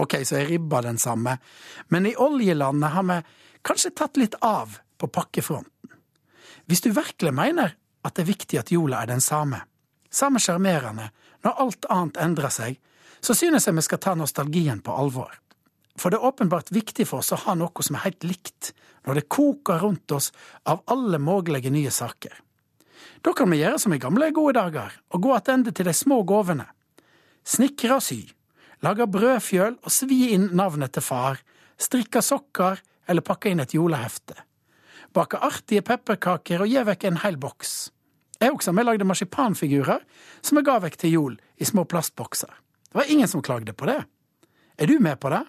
Ok, 0.02 0.16
så 0.26 0.38
er 0.38 0.48
ribba 0.48 0.80
den 0.82 0.98
samme, 0.98 1.36
men 1.92 2.06
i 2.08 2.16
oljelandet 2.18 2.94
har 2.94 3.04
vi 3.08 3.18
kanskje 3.66 3.92
tatt 3.98 4.18
litt 4.18 4.38
av 4.42 4.78
på 4.98 5.10
pakkefronten. 5.12 5.92
Hvis 6.66 6.82
du 6.82 6.90
virkelig 6.94 7.34
mener 7.34 7.74
at 8.02 8.16
det 8.16 8.24
er 8.24 8.30
viktig 8.32 8.58
at 8.62 8.72
jula 8.72 9.02
er 9.02 9.10
den 9.12 9.22
samme, 9.22 9.60
samme 10.12 10.40
sjarmerende, 10.42 11.10
når 11.42 11.60
alt 11.64 11.88
annet 11.90 12.20
endrer 12.22 12.52
seg, 12.52 12.78
så 13.22 13.34
synes 13.38 13.66
jeg 13.66 13.76
vi 13.76 13.84
skal 13.86 14.00
ta 14.02 14.14
nostalgien 14.18 14.82
på 14.82 14.94
alvor. 14.94 15.32
For 15.98 16.10
det 16.10 16.18
er 16.18 16.28
åpenbart 16.28 16.72
viktig 16.72 17.06
for 17.08 17.22
oss 17.22 17.32
å 17.34 17.40
ha 17.44 17.54
noe 17.58 17.84
som 17.84 17.98
er 17.98 18.06
helt 18.06 18.24
likt, 18.26 18.72
når 19.06 19.18
det 19.18 19.28
koker 19.32 19.82
rundt 19.82 20.14
oss 20.14 20.30
av 20.68 20.82
alle 20.90 21.18
mulige 21.18 21.70
nye 21.70 21.90
saker. 21.90 22.34
Da 23.22 23.32
kan 23.38 23.50
vi 23.50 23.60
gjøre 23.60 23.78
som 23.78 23.94
i 23.94 24.00
gamle 24.02 24.30
gode 24.34 24.56
dager, 24.58 24.94
og 25.14 25.22
gå 25.22 25.34
tilbake 25.38 25.74
til 25.76 25.86
de 25.86 25.94
små 25.94 26.22
gåvene. 26.26 26.66
Snikre 27.44 27.98
og 27.98 28.02
sy, 28.02 28.20
lage 28.82 29.06
brødfjøl 29.06 29.78
og 29.82 29.94
svi 29.94 30.32
inn 30.34 30.48
navnet 30.58 30.94
til 30.94 31.04
far, 31.06 31.38
strikke 31.78 32.22
sokker 32.22 32.82
eller 33.06 33.26
pakke 33.26 33.50
inn 33.50 33.62
et 33.62 33.74
julehefte. 33.74 34.34
Bake 35.12 35.38
artige 35.38 35.82
pepperkaker 35.86 36.62
og 36.64 36.70
gi 36.70 36.82
vekk 36.88 37.08
en 37.10 37.20
hel 37.22 37.36
boks. 37.36 37.92
Jeg 38.42 38.50
også 38.56 38.72
vi 38.74 38.82
lagde 38.82 39.06
marsipanfigurer 39.06 40.02
som 40.42 40.58
jeg 40.58 40.66
ga 40.66 40.80
vekk 40.82 40.96
til 40.98 41.12
jul 41.14 41.34
i 41.62 41.66
små 41.68 41.84
plastbokser. 41.86 42.50
Det 42.90 42.98
var 42.98 43.10
ingen 43.10 43.30
som 43.30 43.42
klagde 43.42 43.72
på 43.72 43.86
det. 43.86 44.00
Er 44.78 44.90
du 44.90 44.98
med 44.98 45.20
på 45.22 45.30
det? 45.30 45.44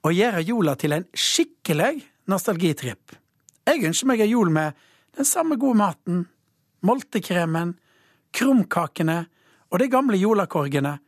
Å 0.00 0.12
gjøre 0.14 0.44
jula 0.46 0.74
til 0.80 0.94
en 0.96 1.04
skikkelig 1.12 2.00
nostalgitripp. 2.30 3.12
Jeg 3.68 3.84
ønsker 3.84 4.08
meg 4.08 4.22
ei 4.24 4.30
jul 4.30 4.48
med 4.54 4.78
den 5.18 5.28
samme 5.28 5.58
gode 5.60 5.76
maten, 5.76 6.22
moltekremen, 6.80 7.74
krumkakene 8.32 9.18
og 9.68 9.82
de 9.82 9.90
gamle 9.92 10.16
jolakorgene, 10.16 10.98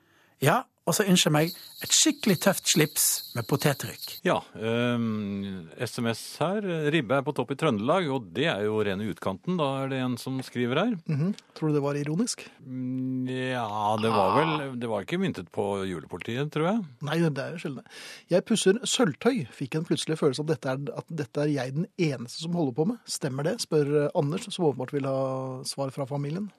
Ja, 0.41 0.63
og 0.89 0.95
så 0.97 1.05
ønsker 1.07 1.29
jeg 1.29 1.35
meg 1.37 1.57
et 1.85 1.93
skikkelig 1.95 2.37
tøft 2.43 2.71
slips 2.73 3.05
med 3.37 3.47
potetrykk. 3.47 4.07
Ja, 4.27 4.39
ehm, 4.59 5.69
SMS 5.79 6.23
her. 6.41 6.65
Ribbe 6.91 7.19
er 7.21 7.23
på 7.27 7.35
topp 7.37 7.53
i 7.55 7.57
Trøndelag, 7.61 8.09
og 8.11 8.31
det 8.35 8.47
er 8.51 8.65
jo 8.67 8.81
rene 8.85 9.07
utkanten. 9.13 9.59
Da 9.61 9.69
er 9.85 9.93
det 9.93 10.01
en 10.03 10.17
som 10.19 10.41
skriver 10.43 10.81
her. 10.81 10.97
Mhm. 11.07 11.35
Tror 11.55 11.71
du 11.71 11.75
det 11.79 11.83
var 11.85 11.95
ironisk? 12.01 12.43
Mm, 12.67 13.29
Ja, 13.31 13.97
det 14.01 14.11
var 14.11 14.35
vel 14.35 14.81
Det 14.81 14.89
var 14.89 15.05
ikke 15.05 15.21
myntet 15.21 15.51
på 15.53 15.85
julepolitiet, 15.87 16.51
tror 16.51 16.67
jeg. 16.73 16.85
Nei, 17.07 17.19
det 17.29 17.39
er 17.45 17.55
jo 17.55 17.63
sjelden. 17.63 17.87
Jeg 18.33 18.45
pusser 18.49 18.81
sølvtøy. 18.83 19.47
Fikk 19.53 19.77
en 19.77 19.85
plutselig 19.87 20.19
følelse 20.19 20.43
av 20.43 20.51
at 20.51 20.57
dette, 20.57 20.75
er, 20.75 20.99
at 20.99 21.07
dette 21.23 21.45
er 21.45 21.53
jeg 21.55 21.75
den 21.77 21.87
eneste 21.99 22.43
som 22.43 22.57
holder 22.57 22.73
på 22.75 22.87
med. 22.91 22.99
Stemmer 23.07 23.45
det? 23.47 23.61
spør 23.61 24.07
eh, 24.07 24.11
Anders, 24.19 24.49
som 24.53 24.65
åpenbart 24.67 24.93
vil 24.97 25.07
ha 25.07 25.63
svar 25.65 25.91
fra 25.95 26.07
familien. 26.09 26.51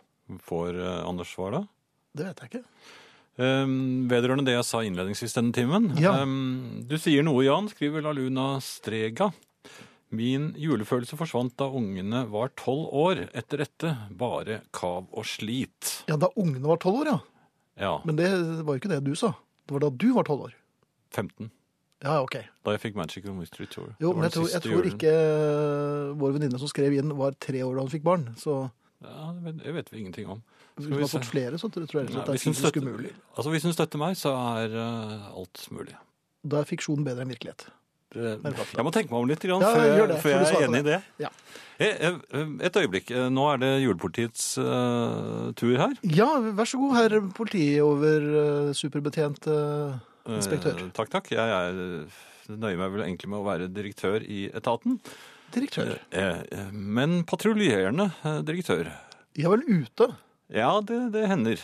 Får 0.48 0.78
eh, 0.80 1.04
Anders 1.10 1.34
svar, 1.36 1.52
da? 1.58 1.64
Det 2.16 2.28
vet 2.30 2.40
jeg 2.46 2.52
ikke. 2.54 2.66
Um, 3.40 4.10
vedrørende 4.12 4.44
det 4.50 4.58
jeg 4.58 4.68
sa 4.68 4.82
innledningsvis 4.84 5.38
denne 5.38 5.56
timen. 5.56 5.92
Ja. 6.02 6.18
Um, 6.22 6.84
du 6.88 6.98
sier 7.00 7.24
noe, 7.26 7.46
Jan, 7.46 7.70
skriver 7.72 8.04
La 8.04 8.12
Luna 8.16 8.54
Strega. 8.64 9.32
Min 10.12 10.50
julefølelse 10.60 11.16
forsvant 11.16 11.54
da 11.60 11.70
ungene 11.72 12.26
var 12.30 12.52
tolv 12.60 12.90
år. 12.92 13.24
Etter 13.38 13.64
dette 13.64 13.94
bare 14.20 14.60
kav 14.76 15.08
og 15.08 15.24
slit. 15.26 16.02
Ja, 16.12 16.18
da 16.20 16.28
ungene 16.36 16.68
var 16.68 16.82
tolv 16.84 17.06
år, 17.06 17.14
ja. 17.14 17.20
Ja, 17.82 17.94
Men 18.06 18.18
det 18.20 18.28
var 18.68 18.76
jo 18.76 18.82
ikke 18.82 18.92
det 18.92 19.00
du 19.08 19.16
sa. 19.16 19.32
Det 19.66 19.74
var 19.78 19.86
da 19.86 19.90
du 19.96 20.10
var 20.14 20.28
tolv 20.28 20.50
år. 20.50 20.58
15. 21.16 21.48
Ja, 22.04 22.18
ok. 22.26 22.36
Da 22.66 22.74
jeg 22.76 22.82
fikk 22.84 22.98
Magic 23.00 23.26
of 23.30 23.38
Mystery 23.38 23.68
Tour. 23.72 23.94
Jo, 24.02 24.12
men 24.18 24.26
jeg 24.28 24.36
tror, 24.36 24.48
jeg 24.52 24.64
tror 24.66 24.88
ikke 24.90 25.12
eh, 25.16 26.12
vår 26.20 26.36
venninne 26.36 26.60
som 26.60 26.70
skrev 26.70 26.96
inn, 26.98 27.14
var 27.18 27.38
tre 27.40 27.62
år 27.64 27.78
da 27.78 27.86
hun 27.86 27.94
fikk 27.94 28.06
barn. 28.06 28.28
Så 28.42 28.64
Ja, 29.06 29.32
det 29.38 29.74
vet 29.78 29.90
vi 29.94 30.02
ingenting 30.04 30.28
om. 30.30 30.42
Hvis 30.78 30.88
vi 30.90 31.02
har 31.02 31.12
fått 31.12 31.28
flere, 31.30 31.60
så 31.62 31.70
tror 31.72 31.86
jeg 32.02 32.10
Nei, 32.12 32.24
det 32.26 32.36
er 32.36 32.42
fysisk 32.42 32.80
umulig. 32.82 33.12
Altså, 33.36 33.54
Hvis 33.54 33.68
hun 33.68 33.76
støtter 33.76 34.02
meg, 34.02 34.18
så 34.20 34.34
er 34.56 34.76
uh, 34.78 35.30
alt 35.38 35.66
mulig. 35.72 35.96
Da 36.44 36.62
er 36.62 36.70
fiksjon 36.70 37.06
bedre 37.06 37.26
enn 37.26 37.34
virkelighet. 37.34 37.68
Det, 38.12 38.32
jeg 38.44 38.84
må 38.84 38.92
tenke 38.92 39.14
meg 39.14 39.20
om 39.22 39.28
litt, 39.30 39.44
grann, 39.48 39.62
Ja, 39.64 39.72
før, 39.72 40.08
det, 40.10 40.16
før 40.20 40.34
jeg 40.36 40.56
er 40.58 40.66
enig 40.66 40.82
i 40.82 40.88
det. 40.90 40.98
Ja. 41.24 41.30
Eh, 41.80 42.08
eh, 42.10 42.50
Et 42.68 42.80
øyeblikk. 42.82 43.12
Eh, 43.16 43.30
Nå 43.32 43.46
er 43.54 43.62
det 43.62 43.70
julepolitiets 43.86 44.50
uh, 44.60 45.52
tur 45.56 45.78
her. 45.80 45.94
Ja, 46.04 46.28
vær 46.52 46.68
så 46.68 46.82
god, 46.82 46.98
herr 47.00 47.16
politiover 47.38 48.26
uh, 48.36 48.74
superbetjent 48.76 49.48
uh, 49.48 49.96
Eh, 50.28 50.38
inspektør. 50.38 50.78
takk, 50.94 51.10
takk. 51.10 51.32
Jeg 51.34 51.54
er, 51.56 51.80
eh, 52.06 52.54
nøyer 52.54 52.78
meg 52.78 52.92
vel 52.94 53.06
egentlig 53.08 53.30
med 53.32 53.40
å 53.40 53.46
være 53.48 53.70
direktør 53.74 54.22
i 54.22 54.44
etaten. 54.54 55.00
Direktør. 55.52 55.96
Eh, 56.12 56.44
eh, 56.52 56.72
Men 56.72 57.24
patruljerende 57.24 58.12
eh, 58.24 58.42
direktør. 58.46 58.92
Ja 59.40 59.50
vel, 59.50 59.64
ute. 59.66 60.12
Ja, 60.52 60.74
det, 60.84 61.00
det 61.14 61.28
hender. 61.32 61.62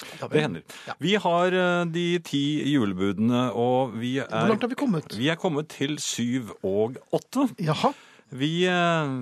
Det 0.00 0.40
hender. 0.40 0.62
Ja. 0.88 0.94
Vi 0.98 1.14
har 1.20 1.52
eh, 1.52 1.84
de 1.92 2.04
ti 2.24 2.42
julebudene, 2.72 3.50
og 3.52 3.96
vi 4.00 4.14
er 4.22 4.28
Hvor 4.30 4.48
langt 4.54 4.62
har 4.64 4.70
vi 4.72 4.78
kommet? 4.80 5.16
vi 5.18 5.28
er 5.28 5.36
kommet 5.40 5.68
til 5.74 5.98
syv 6.00 6.54
og 6.64 6.96
åtte. 7.12 7.48
Jaha. 7.60 7.92
Vi 8.30 8.52
eh, 8.70 9.12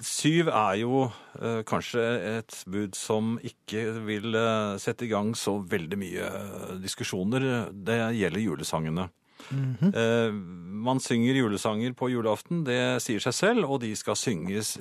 Syv 0.00 0.48
er 0.48 0.76
jo 0.80 1.00
eh, 1.40 1.60
kanskje 1.68 2.02
et 2.38 2.54
bud 2.72 2.94
som 2.96 3.34
ikke 3.44 3.82
vil 4.06 4.34
eh, 4.36 4.76
sette 4.80 5.04
i 5.04 5.10
gang 5.12 5.34
så 5.36 5.58
veldig 5.68 5.98
mye 6.00 6.28
eh, 6.28 6.70
diskusjoner. 6.80 7.44
Det 7.72 7.98
gjelder 8.16 8.40
julesangene. 8.44 9.08
eh, 9.50 10.32
man 10.88 11.00
synger 11.04 11.36
julesanger 11.40 11.92
på 11.96 12.08
julaften, 12.12 12.62
det 12.68 12.80
sier 13.04 13.20
seg 13.24 13.36
selv, 13.36 13.68
og 13.68 13.80
de 13.84 13.92
skal 13.96 14.16
synges 14.16 14.74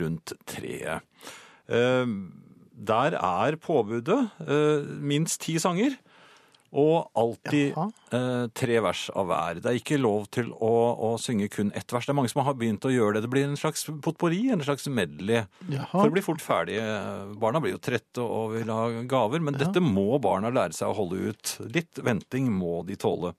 rundt 0.00 0.34
treet. 0.46 1.02
Der 2.74 3.14
er 3.18 3.56
påbudet 3.62 4.18
eh, 4.46 4.90
minst 5.00 5.42
ti 5.44 5.56
sanger. 5.62 5.96
Og 6.74 7.06
alltid 7.14 7.76
eh, 7.78 8.46
tre 8.50 8.78
vers 8.82 9.04
av 9.14 9.28
hver. 9.30 9.60
Det 9.62 9.68
er 9.70 9.76
ikke 9.78 9.98
lov 10.00 10.24
til 10.34 10.48
å, 10.50 10.72
å 11.06 11.10
synge 11.22 11.46
kun 11.54 11.70
ett 11.78 11.92
vers. 11.94 12.08
Det 12.08 12.10
er 12.10 12.16
mange 12.18 12.32
som 12.32 12.42
har 12.42 12.56
begynt 12.58 12.82
å 12.88 12.90
gjøre 12.90 13.20
det. 13.20 13.28
Det 13.28 13.30
blir 13.30 13.46
en 13.46 13.54
slags 13.60 13.86
potpori, 14.02 14.40
en 14.50 14.64
slags 14.66 14.88
medley. 14.90 15.44
Jaha. 15.70 15.86
For 15.92 16.08
det 16.08 16.16
blir 16.16 16.26
fort 16.26 16.42
ferdig. 16.42 16.80
Barna 17.38 17.62
blir 17.62 17.76
jo 17.76 17.82
trette 17.82 18.24
og 18.24 18.56
vil 18.56 18.72
ha 18.74 18.88
gaver, 19.06 19.44
men 19.46 19.54
dette 19.60 19.82
må 19.84 20.18
barna 20.22 20.50
lære 20.50 20.74
seg 20.74 20.90
å 20.90 20.98
holde 20.98 21.30
ut. 21.30 21.54
Litt 21.76 22.02
venting 22.02 22.50
må 22.50 22.80
de 22.88 22.98
tåle. 22.98 23.36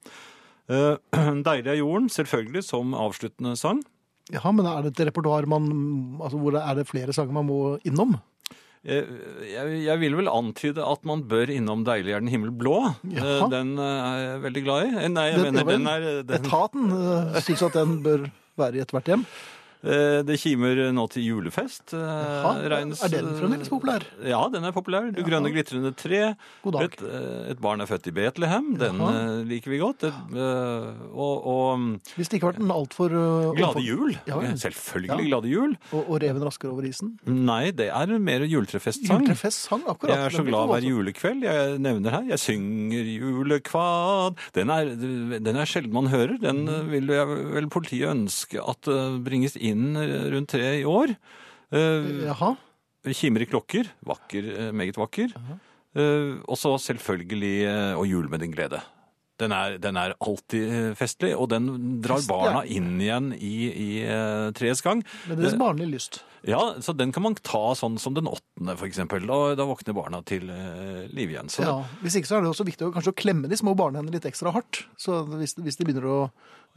Eh, 0.72 0.96
Deilig 1.50 1.74
er 1.74 1.82
jorden, 1.82 2.08
selvfølgelig, 2.16 2.64
som 2.72 2.96
avsluttende 2.98 3.58
sang. 3.60 3.84
Jaha, 4.34 4.56
men 4.56 4.66
er 4.70 4.88
det 4.88 4.96
et 4.96 5.04
repertoar 5.12 5.46
man 5.46 5.68
Altså, 6.18 6.40
hvor 6.42 6.56
er 6.58 6.80
det 6.80 6.88
flere 6.90 7.14
sanger 7.14 7.36
man 7.36 7.46
må 7.46 7.60
innom? 7.86 8.16
Eh, 8.86 9.08
Jeg, 9.50 9.80
jeg 9.86 10.00
vil 10.02 10.16
vel 10.20 10.30
antyde 10.30 10.84
at 10.86 11.06
man 11.10 11.24
bør 11.26 11.50
innom 11.50 11.84
'Deilig 11.86 12.14
er 12.14 12.22
den 12.22 12.30
himmel 12.30 12.52
blå'. 12.54 12.94
Ja. 13.16 13.48
Den 13.50 13.78
eh, 13.82 13.98
er 14.06 14.18
jeg 14.22 14.42
veldig 14.46 14.64
glad 14.68 14.86
i. 14.86 14.90
Eh, 15.04 15.10
Nei, 15.10 15.28
jeg 15.32 15.42
den, 15.42 15.54
mener 15.58 15.72
den 15.72 15.88
er 15.90 16.08
den, 16.22 16.36
Etaten 16.38 17.42
syns 17.42 17.66
at 17.66 17.74
den 17.74 17.98
bør 18.06 18.28
være 18.58 18.78
i 18.78 18.84
ethvert 18.86 19.10
hjem. 19.10 19.26
Eh, 19.84 20.22
Det 20.24 20.38
kimer 20.40 20.92
nå 20.94 21.08
til 21.12 21.24
julefest. 21.26 21.94
eh, 21.94 22.00
Jaha, 22.00 22.54
regnes- 22.70 23.04
er 23.04 23.10
den 23.10 23.34
fremdeles 23.40 23.70
populær? 23.70 24.04
Ja, 24.24 24.48
den 24.54 24.64
er 24.64 24.72
populær. 24.72 25.12
Du 25.14 25.22
grønne 25.24 25.52
glitrende 25.52 25.92
tre. 25.96 26.36
God 26.64 26.74
dag. 26.74 26.84
Et, 26.94 27.02
eh, 27.02 27.52
et 27.52 27.60
barn 27.62 27.82
er 27.82 27.86
født 27.90 28.08
i 28.08 28.12
Betlehem. 28.12 28.78
Den 28.78 28.98
Jaha. 29.00 29.40
eh, 29.40 29.44
liker 29.46 29.70
vi 29.72 29.80
godt. 29.82 30.04
Et, 30.04 30.14
eh, 30.36 30.94
og, 31.14 31.46
og 31.46 31.80
mm, 31.80 32.00
Hvis 32.16 32.30
det 32.30 32.40
ikke 32.40 32.48
har 32.48 32.54
vært 32.54 32.64
en 32.64 32.72
altfor 32.76 33.12
uh, 33.12 33.54
Glade 33.56 33.84
jul. 33.86 34.16
Ja. 34.28 34.40
Selvfølgelig 34.56 35.10
Ja. 35.10 35.26
Glade 35.26 35.50
jul. 35.52 35.78
Og, 35.92 36.10
og 36.10 36.22
reven 36.22 36.44
raskere 36.46 36.72
over 36.72 36.84
isen. 36.88 37.18
Nei, 37.26 37.72
det 37.72 37.90
er 37.90 38.18
mer 38.20 38.46
juletrefestsang. 38.46 39.22
Juletrefestsang, 39.26 39.84
akkurat. 39.88 40.16
Jeg 40.16 40.26
er 40.26 40.36
så 40.38 40.46
glad 40.46 40.70
hver 40.72 40.86
julekveld. 40.88 41.44
Jeg 41.44 41.80
nevner 41.84 42.12
her. 42.12 42.24
Jeg 42.30 42.40
synger 42.40 43.04
julekvad. 43.20 44.38
Den 44.56 44.70
er, 44.74 44.90
den 45.40 45.56
er 45.60 45.66
sjelden 45.70 45.94
man 45.96 46.08
hører. 46.12 46.38
Den 46.42 46.64
eh, 46.72 46.84
vil 46.92 47.12
jeg 47.14 47.28
vel 47.56 47.68
politiet 47.74 48.10
ønske 48.14 48.62
at 48.64 48.88
eh, 48.92 49.18
bringes 49.26 49.56
inn 49.58 49.75
eh, 50.00 50.26
rundt 50.34 50.52
treet 50.54 50.82
i 50.82 50.88
år. 50.90 51.14
Eh, 51.76 52.10
Jaha. 52.30 52.54
Kimer 53.06 53.44
i 53.46 53.48
klokker. 53.50 53.90
Vakker, 54.08 54.48
eh, 54.56 54.72
meget 54.74 54.98
vakker. 54.98 55.34
Eh, 55.96 56.36
Og 56.48 56.58
så 56.60 56.74
selvfølgelig 56.82 57.96
Og 57.96 58.06
jul 58.08 58.30
med 58.30 58.40
din 58.44 58.52
glede. 58.52 58.82
Den 59.40 59.52
er, 59.52 59.78
den 59.78 59.98
er 60.00 60.14
alltid 60.24 60.96
festlig, 60.96 61.34
og 61.36 61.50
den 61.52 61.66
drar 62.02 62.22
Fest, 62.22 62.30
ja. 62.30 62.36
barna 62.36 62.62
inn 62.72 62.94
igjen 63.04 63.34
i, 63.36 63.56
i 63.68 63.90
treets 64.56 64.80
gang. 64.82 65.02
Med 65.28 65.42
deres 65.42 65.58
barnlige 65.60 65.92
lyst. 65.92 66.22
Ja, 66.46 66.76
så 66.82 66.94
den 66.94 67.12
kan 67.12 67.24
man 67.26 67.36
ta 67.42 67.74
sånn 67.78 67.96
som 68.02 68.14
den 68.14 68.28
åttende, 68.30 68.76
for 68.78 68.86
eksempel. 68.86 69.26
Da, 69.26 69.56
da 69.58 69.66
våkner 69.66 69.96
barna 69.98 70.22
til 70.30 70.52
eh, 70.54 71.08
liv 71.10 71.34
igjen. 71.34 71.50
Så 71.50 71.66
Ja, 71.66 71.80
Hvis 72.04 72.20
ikke 72.20 72.30
så 72.30 72.38
er 72.38 72.46
det 72.46 72.52
også 72.52 72.68
viktig 72.68 72.86
å 72.86 72.94
kanskje 72.94 73.16
å 73.16 73.18
klemme 73.18 73.50
de 73.50 73.58
små 73.58 73.74
barnehendene 73.78 74.14
litt 74.20 74.28
ekstra 74.30 74.54
hardt. 74.54 74.84
Så 75.02 75.24
hvis, 75.34 75.58
hvis 75.58 75.80
de 75.80 75.88
begynner 75.88 76.06
å 76.06 76.20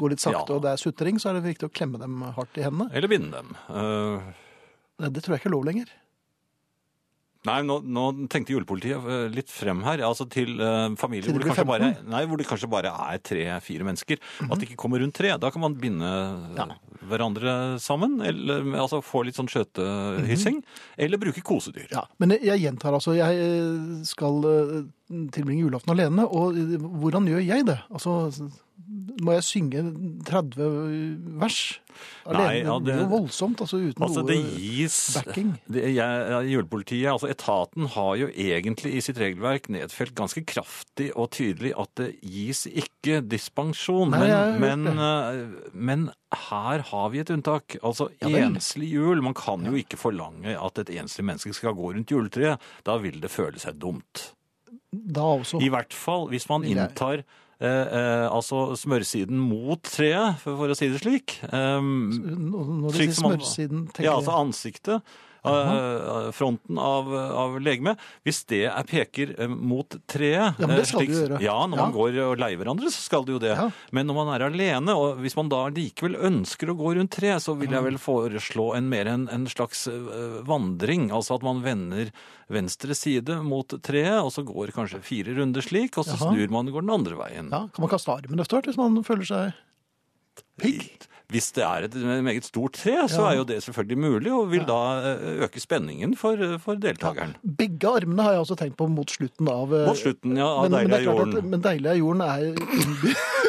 gå 0.01 0.09
litt 0.09 0.25
sakte 0.25 0.55
Ja. 0.55 0.57
og 0.57 0.65
det 0.65 0.73
er 0.73 0.81
sutring, 0.81 1.21
så 1.21 1.31
er 1.31 1.39
det 1.39 1.51
viktig 1.51 1.69
å 1.69 1.75
klemme 1.75 2.01
dem 2.01 2.23
hardt 2.37 2.57
i 2.57 2.65
hendene. 2.65 2.89
Eller 2.97 3.13
binde 3.13 3.43
dem. 3.43 3.57
Uh... 3.69 4.25
Det, 4.99 5.13
Det 5.15 5.25
tror 5.25 5.37
jeg 5.37 5.43
ikke 5.43 5.53
er 5.53 5.59
lov 5.59 5.69
lenger. 5.69 5.93
Nei, 7.47 7.61
nå, 7.63 7.77
nå 7.87 8.05
tenkte 8.33 8.51
julepolitiet 8.51 9.05
eh, 9.07 9.27
litt 9.31 9.51
frem 9.53 9.85
her, 9.87 10.03
altså 10.03 10.27
til 10.31 10.57
eh, 10.59 10.89
familier 10.99 11.29
Til 11.29 11.37
hvor 11.39 11.47
det 11.47 11.67
bare, 11.69 11.91
nei, 12.11 12.23
hvor 12.27 12.41
det 12.41 12.49
kanskje 12.49 12.71
bare 12.73 12.91
er 12.91 13.21
tre-fire 13.23 13.87
mennesker. 13.87 14.19
At 14.49 14.57
det 14.59 14.67
ikke 14.67 14.81
kommer 14.83 14.99
rundt 15.05 15.15
tre. 15.15 15.31
Da 15.39 15.53
kan 15.55 15.63
man 15.63 15.77
binde 15.79 16.09
ja. 16.59 16.67
hverandre 17.07 17.55
sammen, 17.83 18.19
eller 18.27 18.67
altså 18.83 18.99
få 19.07 19.23
litt 19.29 19.39
sånn 19.39 19.51
skjøtehyssing. 19.53 20.65
Eller 20.99 21.23
bruke 21.23 21.45
kosedyr. 21.47 21.87
Ja, 21.95 22.09
Men 22.19 22.35
jeg, 22.41 22.59
gjentar 22.65 22.99
altså, 22.99 23.15
jeg 23.19 23.39
eh, 23.39 24.03
skal 24.09 24.51
eh, 24.51 24.79
tilbringe 25.09 25.65
julaften 25.65 25.95
alene, 25.95 26.27
og 26.29 26.57
eh, 26.59 26.77
hvordan 27.01 27.29
gjør 27.31 27.45
jeg 27.47 27.65
det? 27.69 27.79
Altså, 27.91 28.31
må 29.19 29.33
jeg 29.35 29.43
synge 29.45 29.81
30 30.29 30.67
vers 31.41 31.57
alene? 32.29 32.45
Nei, 32.45 32.59
ja, 32.61 32.77
det 32.79 32.85
blir 32.85 32.93
det- 32.95 33.03
jo 33.03 33.09
voldsomt, 33.11 33.61
altså 33.65 33.81
uten 33.81 34.05
Altså, 34.07 34.23
noe 34.23 34.29
det 34.29 34.37
gis 34.61 34.99
backing. 35.17 35.51
det, 35.69 35.83
jeg, 35.97 36.53
Julepolitiet, 36.53 37.09
altså 37.11 37.29
etaten, 37.33 37.89
har 37.97 38.13
jo 38.21 38.29
egentlig 38.29 38.95
i 38.95 39.01
sitt 39.01 39.19
regelverk 39.19 39.69
nedfelt 39.75 40.15
ganske 40.15 40.45
kraftig 40.47 41.11
og 41.17 41.31
tydelig 41.35 41.73
at 41.77 41.91
det 41.97 42.21
gis 42.23 42.67
ikke 42.71 43.21
dispensjon. 43.27 44.11
Nei, 44.15 44.29
men, 44.61 44.85
men, 44.85 44.99
eh, 44.99 45.69
men 45.75 46.07
her 46.49 46.85
har 46.93 47.11
vi 47.11 47.19
et 47.25 47.31
unntak. 47.35 47.77
Altså 47.83 48.11
Ja 48.23 48.29
enslig 48.45 48.93
jul. 48.93 49.23
Man 49.25 49.35
kan 49.35 49.65
jo 49.65 49.73
ikke 49.73 49.99
forlange 49.99 50.55
at 50.55 50.79
et 50.85 50.91
enslig 51.01 51.25
menneske 51.25 51.55
skal 51.57 51.75
gå 51.75 51.95
rundt 51.97 52.13
juletreet. 52.15 52.61
Da 52.85 52.99
vil 53.03 53.19
det 53.21 53.31
føle 53.33 53.59
seg 53.59 53.79
dumt. 53.81 54.35
Da 54.93 55.27
også. 55.37 55.61
I 55.61 55.69
hvert 55.73 55.93
fall 55.93 56.29
hvis 56.33 56.49
man 56.49 56.65
inntar 56.65 57.21
eh, 57.21 57.69
eh, 57.69 58.27
altså 58.31 58.73
smørsiden 58.79 59.41
mot 59.41 59.83
treet, 59.85 60.39
for, 60.43 60.57
for 60.63 60.73
å 60.73 60.77
si 60.79 60.89
det 60.93 61.03
slik. 61.03 61.39
Um, 61.53 62.09
Når 62.83 62.95
du 62.95 63.01
sier 63.03 63.17
smørsiden, 63.19 63.89
tenker 63.93 64.09
ja, 64.09 64.17
altså 64.17 64.39
ansiktet. 64.39 65.19
Eh, 65.49 66.31
fronten 66.37 66.79
av, 66.81 67.09
av 67.15 67.57
legemet, 67.63 67.99
hvis 68.27 68.43
det 68.51 68.61
er 68.71 68.87
peker 68.89 69.35
eh, 69.39 69.49
mot 69.51 69.97
treet 70.11 70.59
Ja, 70.61 70.67
men 70.67 70.75
det 70.77 70.85
eh, 70.85 70.89
skal 70.91 71.01
slik, 71.05 71.11
du 71.13 71.19
gjøre. 71.23 71.41
Ja, 71.45 71.59
når 71.67 71.77
man 71.77 71.93
Ja. 71.93 71.97
går 71.99 72.19
og 72.27 72.39
leier 72.43 72.61
hverandre, 72.63 72.93
så 72.95 73.03
skal 73.05 73.25
det 73.29 73.37
jo 73.37 73.43
det. 73.43 73.55
Ja. 73.57 73.69
Men 73.93 74.07
når 74.11 74.19
man 74.21 74.33
er 74.37 74.47
alene, 74.49 74.95
og 74.97 75.21
hvis 75.25 75.37
man 75.39 75.49
da 75.53 75.65
likevel 75.73 76.17
ønsker 76.31 76.71
å 76.73 76.77
gå 76.79 76.95
rundt 76.99 77.15
treet, 77.17 77.43
så 77.45 77.57
vil 77.59 77.71
jeg 77.75 77.87
vel 77.89 77.99
foreslå 78.01 78.71
en 78.79 78.89
mer 78.91 79.07
en, 79.13 79.29
en 79.33 79.47
slags 79.51 79.87
eh, 79.91 80.41
vandring. 80.49 81.09
Altså 81.15 81.39
at 81.39 81.47
man 81.47 81.63
vender 81.65 82.11
venstre 82.49 82.95
side 82.97 83.43
mot 83.45 83.69
treet, 83.85 84.19
og 84.25 84.31
så 84.33 84.45
går 84.47 84.73
kanskje 84.77 85.03
fire 85.05 85.35
runder 85.37 85.61
slik, 85.65 85.99
og 86.01 86.07
så 86.09 86.17
Jaha. 86.17 86.33
snur 86.33 86.53
man 86.55 86.69
og 86.71 86.79
går 86.79 86.87
den 86.87 86.95
andre 86.95 87.19
veien. 87.21 87.51
Ja, 87.53 87.67
kan 87.69 87.85
man 87.85 87.91
kaste 87.93 88.13
armen 88.15 88.41
etter 88.41 88.57
hvert 88.59 88.71
hvis 88.71 88.79
man 88.81 89.03
føler 89.05 89.29
seg 89.29 89.65
pigg? 90.59 90.95
Hvis 91.29 91.51
det 91.53 91.61
er 91.61 91.85
et 91.85 91.97
meget 92.25 92.47
stort 92.49 92.73
tre, 92.81 93.03
så 93.13 93.27
er 93.29 93.35
jo 93.37 93.43
det 93.45 93.59
selvfølgelig 93.61 93.99
mulig, 94.01 94.31
og 94.33 94.47
vil 94.49 94.63
da 94.65 94.79
eh, 95.11 95.43
øke 95.45 95.61
spenningen 95.61 96.15
for, 96.17 96.41
for 96.65 96.81
deltakeren. 96.81 97.35
Begge 97.59 97.91
armene 97.99 98.25
har 98.25 98.33
jeg 98.33 98.47
også 98.47 98.57
tenkt 98.57 98.79
på 98.81 98.87
mot 98.89 99.13
slutten 99.13 99.51
av 99.53 99.75
eh, 99.77 99.85
Mot 99.91 100.01
slutten, 100.01 100.39
ja, 100.41 100.47
av 100.49 100.71
men, 100.71 100.79
Deilig 100.79 100.97
er 100.97 101.05
jorden. 101.05 101.51
men 101.53 101.65
deilig 101.67 101.91
er 101.93 102.01
jorden 102.01 102.25
er 102.25 102.41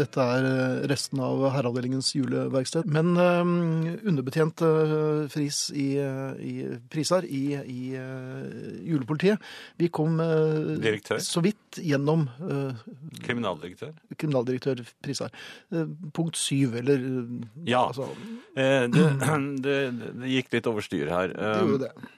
Dette 0.00 0.24
er 0.24 0.46
eh, 0.48 0.86
resten 0.90 1.20
av 1.20 1.42
Herreavdelingens 1.52 2.08
juleverksted. 2.16 2.86
Men 2.90 3.12
eh, 3.20 3.40
underbetjent 4.08 4.62
eh, 4.64 5.26
fris 5.32 5.58
i, 5.76 5.88
i 6.00 6.54
Prisar 6.92 7.26
i, 7.28 7.42
i 7.60 7.80
julepolitiet. 8.88 9.42
Vi 9.80 9.90
kom 9.92 10.16
Direktør. 10.80 11.20
så 11.24 11.42
vidt 11.44 11.78
gjennom 11.84 12.26
Kriminaldirektør. 13.24 13.92
kriminaldirektør 14.16 14.82
Prisar. 15.04 15.30
Punkt 16.16 16.36
syv, 16.40 16.76
eller 16.80 17.04
Ja. 17.68 17.86
altså, 17.88 18.08
det, 18.56 19.04
det, 19.64 19.76
det 20.22 20.32
gikk 20.36 20.52
litt 20.56 20.66
over 20.70 20.84
styr 20.84 21.10
her. 21.12 21.34
det 21.36 21.52
gjorde 21.60 21.88
det. 21.90 22.08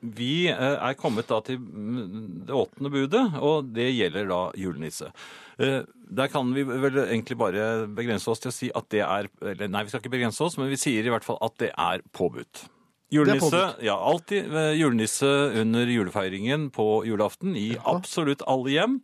Vi 0.00 0.46
eh, 0.48 0.76
er 0.78 0.96
kommet 0.98 1.28
da 1.28 1.40
til 1.44 1.58
mm, 1.58 2.46
det 2.48 2.54
åttende 2.54 2.90
budet, 2.92 3.24
og 3.42 3.68
det 3.74 3.88
gjelder 3.90 4.28
da 4.30 4.40
julenisse. 4.56 5.10
Eh, 5.58 5.82
Der 6.08 6.30
kan 6.32 6.54
vi 6.54 6.62
vel 6.64 6.96
egentlig 7.02 7.36
bare 7.36 7.86
begrense 7.92 8.30
oss 8.30 8.40
til 8.40 8.48
å 8.52 8.54
si 8.54 8.70
at 8.72 8.88
det 8.94 9.02
er 9.04 9.28
eller 9.42 9.68
Nei, 9.68 9.82
vi 9.84 9.92
skal 9.92 10.00
ikke 10.00 10.14
begrense 10.14 10.40
oss, 10.44 10.56
men 10.56 10.70
vi 10.70 10.78
sier 10.80 11.04
i 11.04 11.12
hvert 11.12 11.26
fall 11.26 11.40
at 11.44 11.58
det 11.60 11.72
er 11.74 12.04
påbudt. 12.16 12.64
Julenisse, 13.12 13.50
påbudt. 13.50 13.82
ja, 13.84 13.96
alltid 13.96 14.54
eh, 14.54 14.70
julenisse 14.78 15.32
under 15.60 15.90
julefeiringen 15.90 16.70
på 16.72 17.04
julaften 17.08 17.56
i 17.56 17.72
absolutt 17.84 18.46
alle 18.46 18.72
hjem. 18.72 19.00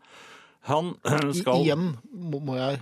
Han 0.71 0.95
skal 1.41 1.61
I, 1.61 1.69
igjen 1.69 1.91
må, 2.13 2.57
jeg 2.57 2.81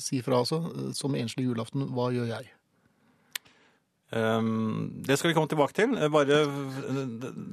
si 0.00 0.22
fra, 0.24 0.40
altså. 0.40 0.62
som 0.96 1.18
enslig 1.18 1.44
julaften, 1.50 1.90
hva 1.92 2.08
gjør 2.14 2.32
jeg? 2.32 2.48
Um, 4.10 5.02
det 5.06 5.14
skal 5.18 5.30
vi 5.30 5.36
komme 5.36 5.50
tilbake 5.50 5.76
til. 5.76 5.92
Eh, 5.94 6.10
Bare, 6.10 6.40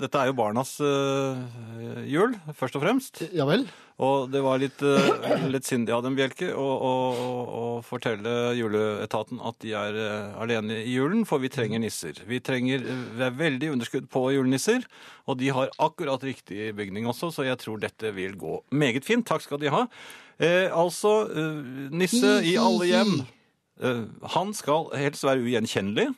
dette 0.01 0.21
er 0.21 0.31
jo 0.31 0.37
barnas 0.39 0.71
eh, 0.81 1.43
jul, 2.09 2.33
først 2.57 2.79
og 2.79 2.81
fremst. 2.81 3.21
Ja 3.35 3.45
vel? 3.45 3.67
Og 4.01 4.27
det 4.29 4.43
var 4.45 4.59
litt 4.61 4.81
uh, 4.85 5.07
lettsindig 5.53 5.93
av 5.93 6.03
dem, 6.05 6.17
Bjelke, 6.17 6.51
å, 6.53 6.65
å, 6.65 6.91
å, 7.17 7.61
fortelle 7.85 8.53
juleetaten 8.57 9.41
at 9.41 9.57
de 9.63 9.73
er 9.77 9.97
eh, 10.01 10.35
alene 10.41 10.81
i 10.83 10.93
julen, 10.93 11.23
for 11.29 11.41
vi 11.41 11.49
trenger 11.53 11.81
nisser. 11.81 12.21
Vi 12.29 12.41
trenger, 12.45 12.85
eh, 12.85 13.07
Vi 13.17 13.25
er 13.25 13.37
veldig 13.37 13.71
underskudd 13.73 14.09
på 14.13 14.27
julenisser, 14.35 14.85
og 15.25 15.39
de 15.41 15.49
har 15.53 15.73
akkurat 15.81 16.25
riktig 16.25 16.71
bygning 16.77 17.09
også, 17.09 17.31
så 17.33 17.47
jeg 17.47 17.61
tror 17.61 17.81
dette 17.81 18.13
vil 18.17 18.37
gå 18.37 18.59
meget 18.69 19.05
fint. 19.05 19.25
Takk 19.25 19.45
skal 19.45 19.61
de 19.61 19.73
ha. 19.73 19.87
Eh, 20.37 20.69
altså, 20.69 21.15
eh, 21.33 21.89
nisse 21.97 22.37
i 22.45 22.53
alle 22.61 22.91
hjem. 22.91 23.17
Eh, 23.81 24.05
han 24.37 24.53
skal 24.57 24.91
helst 24.97 25.25
være 25.25 25.41
ugjenkjennelig. 25.41 26.11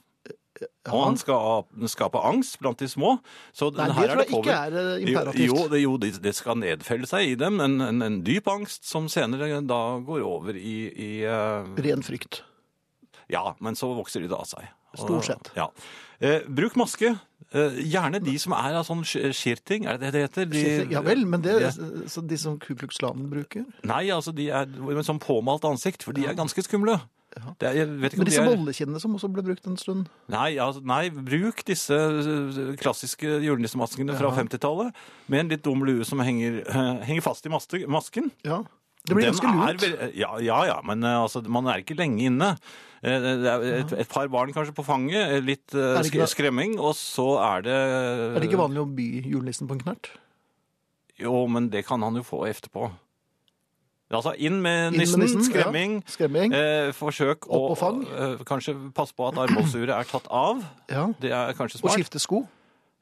Og 0.91 1.03
han 1.05 1.18
skal 1.20 1.64
skape 1.91 2.20
angst 2.30 2.57
blant 2.60 2.80
de 2.82 2.88
små. 2.91 3.16
Så 3.55 3.70
Nei, 3.76 3.86
det 3.88 3.95
tror 3.95 4.22
det 4.22 4.26
jeg 4.28 4.39
ikke 4.39 4.57
er 4.57 4.78
eh, 4.82 5.05
imperativt. 5.07 5.45
Jo, 5.47 5.68
det, 5.72 5.82
jo 5.84 5.93
det, 6.01 6.12
det 6.24 6.34
skal 6.38 6.60
nedfelle 6.60 7.07
seg 7.10 7.34
i 7.34 7.38
dem. 7.39 7.60
En, 7.64 7.80
en, 7.86 8.01
en 8.05 8.20
dyp 8.26 8.47
angst 8.51 8.88
som 8.89 9.07
senere 9.12 9.62
da 9.66 9.82
går 10.03 10.26
over 10.26 10.57
i, 10.60 10.78
i 10.91 11.10
uh... 11.30 11.70
Ren 11.80 12.03
frykt. 12.05 12.41
Ja, 13.30 13.55
men 13.62 13.78
så 13.78 13.91
vokser 13.93 14.24
de 14.26 14.30
da 14.32 14.41
av 14.41 14.49
seg. 14.49 14.68
Stort 14.97 15.28
sett. 15.28 15.51
Ja. 15.53 15.68
Eh, 16.20 16.41
bruk 16.49 16.74
maske. 16.80 17.12
Eh, 17.53 17.78
gjerne 17.89 18.20
de 18.22 18.34
som 18.41 18.53
er 18.57 18.76
av 18.80 18.88
sånn 18.88 19.03
sk- 19.05 19.30
skirting, 19.38 19.86
er 19.89 19.99
det 20.01 20.10
det 20.10 20.16
det 20.18 20.24
heter? 20.26 20.49
De, 20.49 20.64
Ja 20.93 21.03
vel, 21.05 21.24
men 21.30 21.41
det 21.45 21.55
Ja. 21.62 21.70
de 21.70 22.38
som 22.41 22.57
Ku 22.62 22.74
Klux 22.76 22.97
Klan 22.97 23.30
bruker? 23.30 23.66
Nei, 23.86 24.10
altså 24.14 24.34
de 24.36 24.49
er 24.49 24.66
med 24.66 25.05
sånn 25.05 25.22
påmalt 25.22 25.64
ansikt, 25.70 26.03
for 26.03 26.14
de 26.18 26.26
er 26.26 26.34
ganske 26.38 26.62
skumle. 26.66 26.97
Det 27.61 27.71
jeg 27.77 27.88
vet 28.01 28.13
ikke 28.13 28.21
Men 28.23 28.30
disse 28.30 28.45
bollekinnene 28.47 29.01
som 29.01 29.13
også 29.17 29.30
ble 29.34 29.43
brukt 29.45 29.67
en 29.69 29.77
stund? 29.80 30.09
Nei, 30.32 30.55
ja, 30.55 30.65
nei, 30.82 31.03
bruk 31.13 31.61
disse 31.67 31.95
eh, 31.95 32.73
klassiske 32.80 33.39
julenissemaskene 33.45 34.15
fra 34.17 34.32
50-tallet 34.38 34.97
med 35.30 35.43
en 35.43 35.53
litt 35.53 35.63
dum 35.65 35.86
lue 35.88 36.07
som 36.07 36.21
henger, 36.25 36.61
eh, 36.65 36.91
henger 37.09 37.25
fast 37.25 37.45
i 37.45 37.53
masken. 37.53 38.32
Ja. 38.47 38.63
Det 39.07 39.15
blir 39.15 39.30
Den 39.30 39.38
ganske 39.38 39.51
er 39.69 39.77
lurt. 39.80 40.15
Ja, 40.17 40.32
ja, 40.43 40.61
ja, 40.71 40.77
men 40.86 41.05
eh, 41.05 41.17
altså, 41.21 41.43
man 41.47 41.69
er 41.71 41.84
ikke 41.84 41.97
lenge 41.99 42.25
inne. 42.30 42.53
Det 42.99 43.51
et, 43.63 43.93
et 44.03 44.09
par 44.11 44.27
barn 44.27 44.51
kanskje 44.51 44.73
på 44.75 44.84
fanget, 44.84 45.38
litt 45.47 45.71
ikke 45.71 46.25
skremming, 46.27 46.73
og 46.84 46.97
så 46.99 47.30
er 47.45 47.61
det 47.63 47.77
Er 47.77 48.41
det 48.41 48.49
ikke 48.49 48.59
vanlig 48.59 48.82
å 48.84 48.89
by 48.91 49.07
julenissen 49.23 49.69
på 49.69 49.77
en 49.77 49.86
knert? 49.86 50.11
Jo, 51.19 51.45
men 51.51 51.69
det 51.71 51.86
kan 51.88 52.03
han 52.03 52.19
jo 52.19 52.25
få 52.27 52.41
etterpå. 52.49 52.89
Altså, 54.10 54.34
inn 54.41 54.62
med 54.62 54.93
Inn 54.93 54.97
med 54.97 55.20
nissen, 55.22 55.43
skremming. 55.45 55.99
ja. 56.01 56.14
skremming. 56.16 56.53
Eh, 56.53 56.91
forsøk 56.97 57.45
å 57.45 57.60
eh, 57.78 58.39
kanskje 58.47 58.74
passe 58.95 59.14
på 59.14 59.28
at 59.30 59.38
armbåndsuret 59.38 59.93
er 59.93 60.07
tatt 60.10 60.26
av. 60.34 60.64
Ja. 60.89 61.03
Det 61.22 61.30
er 61.30 61.53
kanskje 61.53 61.84
Og 61.84 61.93
skifte 61.93 62.20
sko? 62.20 62.41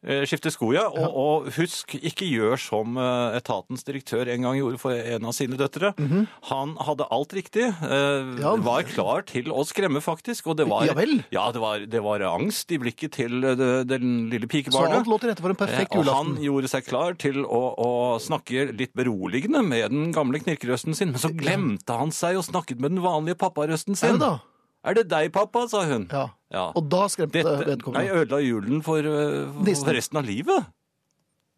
Eh, 0.06 0.22
Skifte 0.30 0.52
sko, 0.54 0.68
ja. 0.76 0.84
Og, 0.94 1.16
og 1.18 1.48
husk, 1.56 1.96
ikke 1.98 2.28
gjør 2.30 2.60
som 2.62 2.98
eh, 3.02 3.38
etatens 3.40 3.82
direktør 3.84 4.30
en 4.30 4.44
gang 4.46 4.58
gjorde 4.60 4.78
for 4.80 4.94
en 4.94 5.26
av 5.26 5.34
sine 5.34 5.58
døtre. 5.58 5.90
Han 6.52 6.76
hadde 6.86 7.08
alt 7.12 7.34
riktig. 7.34 7.66
eh. 7.66 8.30
Ja. 8.44 8.52
Var 8.62 8.86
klar 8.92 9.26
til 9.26 9.50
å 9.50 9.64
skremme, 9.66 9.98
faktisk. 10.06 10.48
Og 10.54 10.58
det 10.60 10.68
var, 10.70 10.86
Ja 10.86 10.94
vel. 10.98 11.24
Ja, 11.34 11.48
det 11.52 11.60
var, 11.64 11.80
det 11.90 12.02
var 12.06 12.22
angst 12.30 12.72
i 12.72 12.78
blikket 12.84 13.16
til 13.18 13.42
eh, 13.44 13.56
det, 13.58 13.72
den 13.90 14.28
lille 14.30 14.46
pikebarnet. 14.48 14.94
Så 14.94 15.02
alt 15.02 15.10
lå 15.10 15.18
til 15.24 15.32
rette 15.34 15.42
for 15.48 15.56
en 15.56 15.60
perfekt 15.64 15.96
Eh, 15.98 16.04
Og 16.04 16.12
han 16.14 16.36
gjorde 16.46 16.70
seg 16.72 16.86
klar 16.88 17.18
til 17.20 17.42
å, 17.44 17.64
å 17.82 17.90
snakke 18.22 18.68
litt 18.78 18.94
beroligende 18.98 19.64
med 19.66 19.90
den 19.94 20.12
gamle 20.16 20.40
knirkerøsten 20.44 20.94
sin. 20.98 21.12
Men 21.16 21.24
så 21.26 21.34
glemte 21.34 21.98
han 21.98 22.14
seg 22.14 22.38
og 22.38 22.46
snakket 22.46 22.80
med 22.84 22.94
den 22.96 23.02
vanlige 23.04 23.40
papparøsten 23.42 23.98
Er 23.98 24.02
sin. 24.04 24.20
det 24.22 24.28
da? 24.28 24.36
Er 24.86 24.94
det 24.94 25.08
deg, 25.10 25.32
pappa? 25.34 25.68
sa 25.68 25.84
hun. 25.86 26.08
Ja. 26.12 26.30
Ja. 26.54 26.72
Og 26.76 26.88
da 26.90 27.08
skremte 27.08 27.34
Dette, 27.34 27.58
nei, 27.58 27.66
vedkommende. 27.76 28.14
ødela 28.22 28.40
julen 28.46 28.84
for, 28.84 29.00
uh, 29.00 29.52
for 29.52 29.94
resten 29.94 30.18
av 30.18 30.26
livet. 30.26 30.66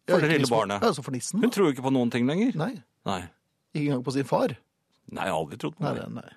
Ja, 0.08 0.16
For 0.16 0.20
det 0.26 0.30
lille 0.32 0.46
for- 0.48 0.56
barnet. 0.66 0.80
Ja, 0.82 0.88
altså 0.88 1.04
for 1.04 1.12
nissen. 1.12 1.40
Hun 1.40 1.50
tror 1.50 1.68
jo 1.68 1.72
ikke 1.76 1.84
på 1.86 1.92
noen 1.92 2.10
ting 2.10 2.26
lenger. 2.26 2.56
Nei, 2.56 2.82
Nei. 3.06 3.20
ikke 3.74 3.84
engang 3.92 4.02
på 4.04 4.12
sin 4.12 4.24
far. 4.24 4.56
Nei, 5.12 5.24
jeg 5.24 5.32
har 5.32 5.38
aldri 5.38 5.56
trodd 5.58 5.76
på 5.76 5.82
Nei, 5.84 5.94
det. 5.94 6.08
nei, 6.10 6.22
nei. 6.22 6.32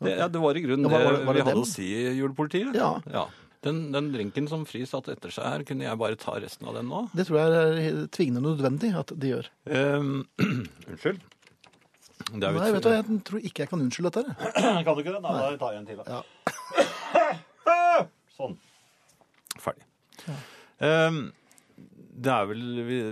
Det, 0.00 0.18
ja, 0.18 0.28
det 0.28 0.40
var 0.40 0.54
i 0.54 0.60
grunnen 0.62 0.84
Ja, 0.86 0.88
var- 0.88 1.04
var 1.04 1.10
det, 1.10 1.18
det- 1.18 1.34
vi 1.34 1.40
hadde 1.40 1.54
dem? 1.54 1.62
å 1.62 1.66
si 1.66 1.88
i 1.94 2.14
julepolitiet. 2.20 2.74
Ja. 2.76 3.26
Den, 3.62 3.90
den 3.90 4.12
drinken 4.12 4.46
som 4.48 4.64
Fri 4.64 4.84
satte 4.86 5.10
etter 5.16 5.30
seg 5.34 5.42
her, 5.44 5.64
kunne 5.64 5.82
jeg 5.82 5.98
bare 5.98 6.14
ta 6.14 6.36
resten 6.38 6.68
av 6.68 6.74
den 6.74 6.86
nå? 6.88 7.10
Det 7.12 7.26
tror 7.26 7.38
jeg 7.42 7.88
er 7.90 8.06
tvingende 8.06 8.42
nødvendig 8.46 8.94
at 8.96 9.10
de 9.18 9.26
gjør. 9.32 9.48
Um, 9.66 10.28
unnskyld. 10.86 11.18
Det 12.18 12.44
er 12.44 12.56
Nei, 12.58 12.70
vet 12.74 12.84
du, 12.84 12.88
hva, 12.90 12.96
jeg 12.98 13.20
tror 13.28 13.44
ikke 13.50 13.64
jeg 13.64 13.70
kan 13.70 13.82
unnskylde 13.84 14.10
dette. 14.18 14.36
her. 14.38 14.82
Kan 14.86 14.96
du 14.96 15.02
ikke 15.02 15.14
det? 15.14 15.22
Nei, 15.24 15.34
da 15.38 15.50
tar 15.60 15.74
jeg 15.74 15.82
en 15.82 15.88
til. 15.88 16.00
Da. 16.02 16.18
Ja. 16.18 18.06
Sånn. 18.38 18.56
Ferdig. 19.58 19.86
Um, 20.78 21.20
det 22.18 22.34
er 22.34 22.48
vel 22.50 22.64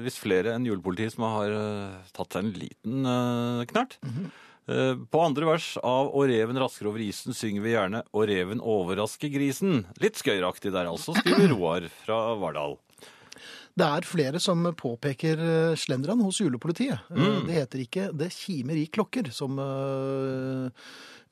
visst 0.05 0.21
flere 0.23 0.57
enn 0.57 0.67
julepolitiet 0.67 1.15
som 1.15 1.27
har 1.29 1.53
eh, 1.55 2.11
tatt 2.17 2.35
seg 2.35 2.43
en 2.45 2.57
liten 2.59 3.07
eh, 3.07 3.63
knert. 3.71 3.99
Eh, 4.67 4.95
på 4.99 5.21
andre 5.23 5.47
vers 5.47 5.69
av 5.79 6.11
'Og 6.11 6.27
reven 6.31 6.59
rasker 6.59 6.89
over 6.91 7.03
isen' 7.05 7.37
synger 7.37 7.63
vi 7.63 7.75
gjerne 7.77 8.03
'Og 8.11 8.27
reven 8.31 8.63
overrasker 8.63 9.31
grisen'. 9.31 9.85
Litt 10.03 10.19
skøyeraktig 10.19 10.75
der 10.75 10.91
altså, 10.91 11.15
skriver 11.15 11.55
Roar 11.55 11.87
fra 12.03 12.19
Vardal. 12.41 12.79
Det 13.77 13.85
er 13.85 14.07
flere 14.09 14.41
som 14.41 14.63
påpeker 14.73 15.41
eh, 15.45 15.75
slenderen 15.77 16.23
hos 16.25 16.39
julepolitiet. 16.41 17.03
Eh, 17.11 17.17
Mm. 17.17 17.43
Det 17.47 17.55
heter 17.59 17.79
ikke 17.85 18.05
'det 18.17 18.31
kimer 18.33 18.73
i 18.81 18.87
klokker', 18.89 19.29
som 19.33 19.59
eh, 19.59 20.71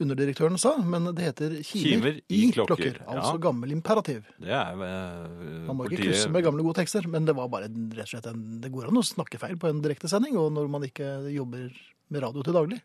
underdirektøren 0.03 0.59
sa, 0.61 0.75
men 0.83 1.09
det 1.15 1.25
heter 1.25 1.51
'kimer, 1.65 1.89
Kimer 1.89 2.21
i 2.29 2.43
i 2.49 2.53
klokker», 2.53 2.77
klokker'. 2.77 2.99
ja. 3.01 3.15
Altså 3.17 3.41
gammel 3.41 3.73
imperativ. 3.73 4.25
Det 4.39 4.51
er 4.53 4.73
eh, 4.77 5.67
Man 5.67 5.77
må 5.79 5.87
ikke 5.89 6.03
krysse 6.03 6.29
med 6.31 6.45
gamle, 6.45 6.63
gode 6.63 6.77
tekster, 6.83 7.07
men 7.09 7.25
det 7.25 7.35
var 7.35 7.49
bare 7.49 7.69
rett 7.71 8.05
og 8.05 8.13
slett 8.13 8.27
en, 8.27 8.61
det 8.61 8.71
går 8.73 8.89
an 8.89 9.01
å 9.01 9.03
snakke 9.03 9.39
feil 9.41 9.57
på 9.57 9.69
en 9.71 9.81
direktesending, 9.81 10.37
og 10.37 10.53
når 10.53 10.69
man 10.69 10.83
ikke 10.85 11.33
jobber 11.33 11.73
med 12.11 12.23
radio 12.23 12.43
til 12.43 12.53
daglig. 12.53 12.81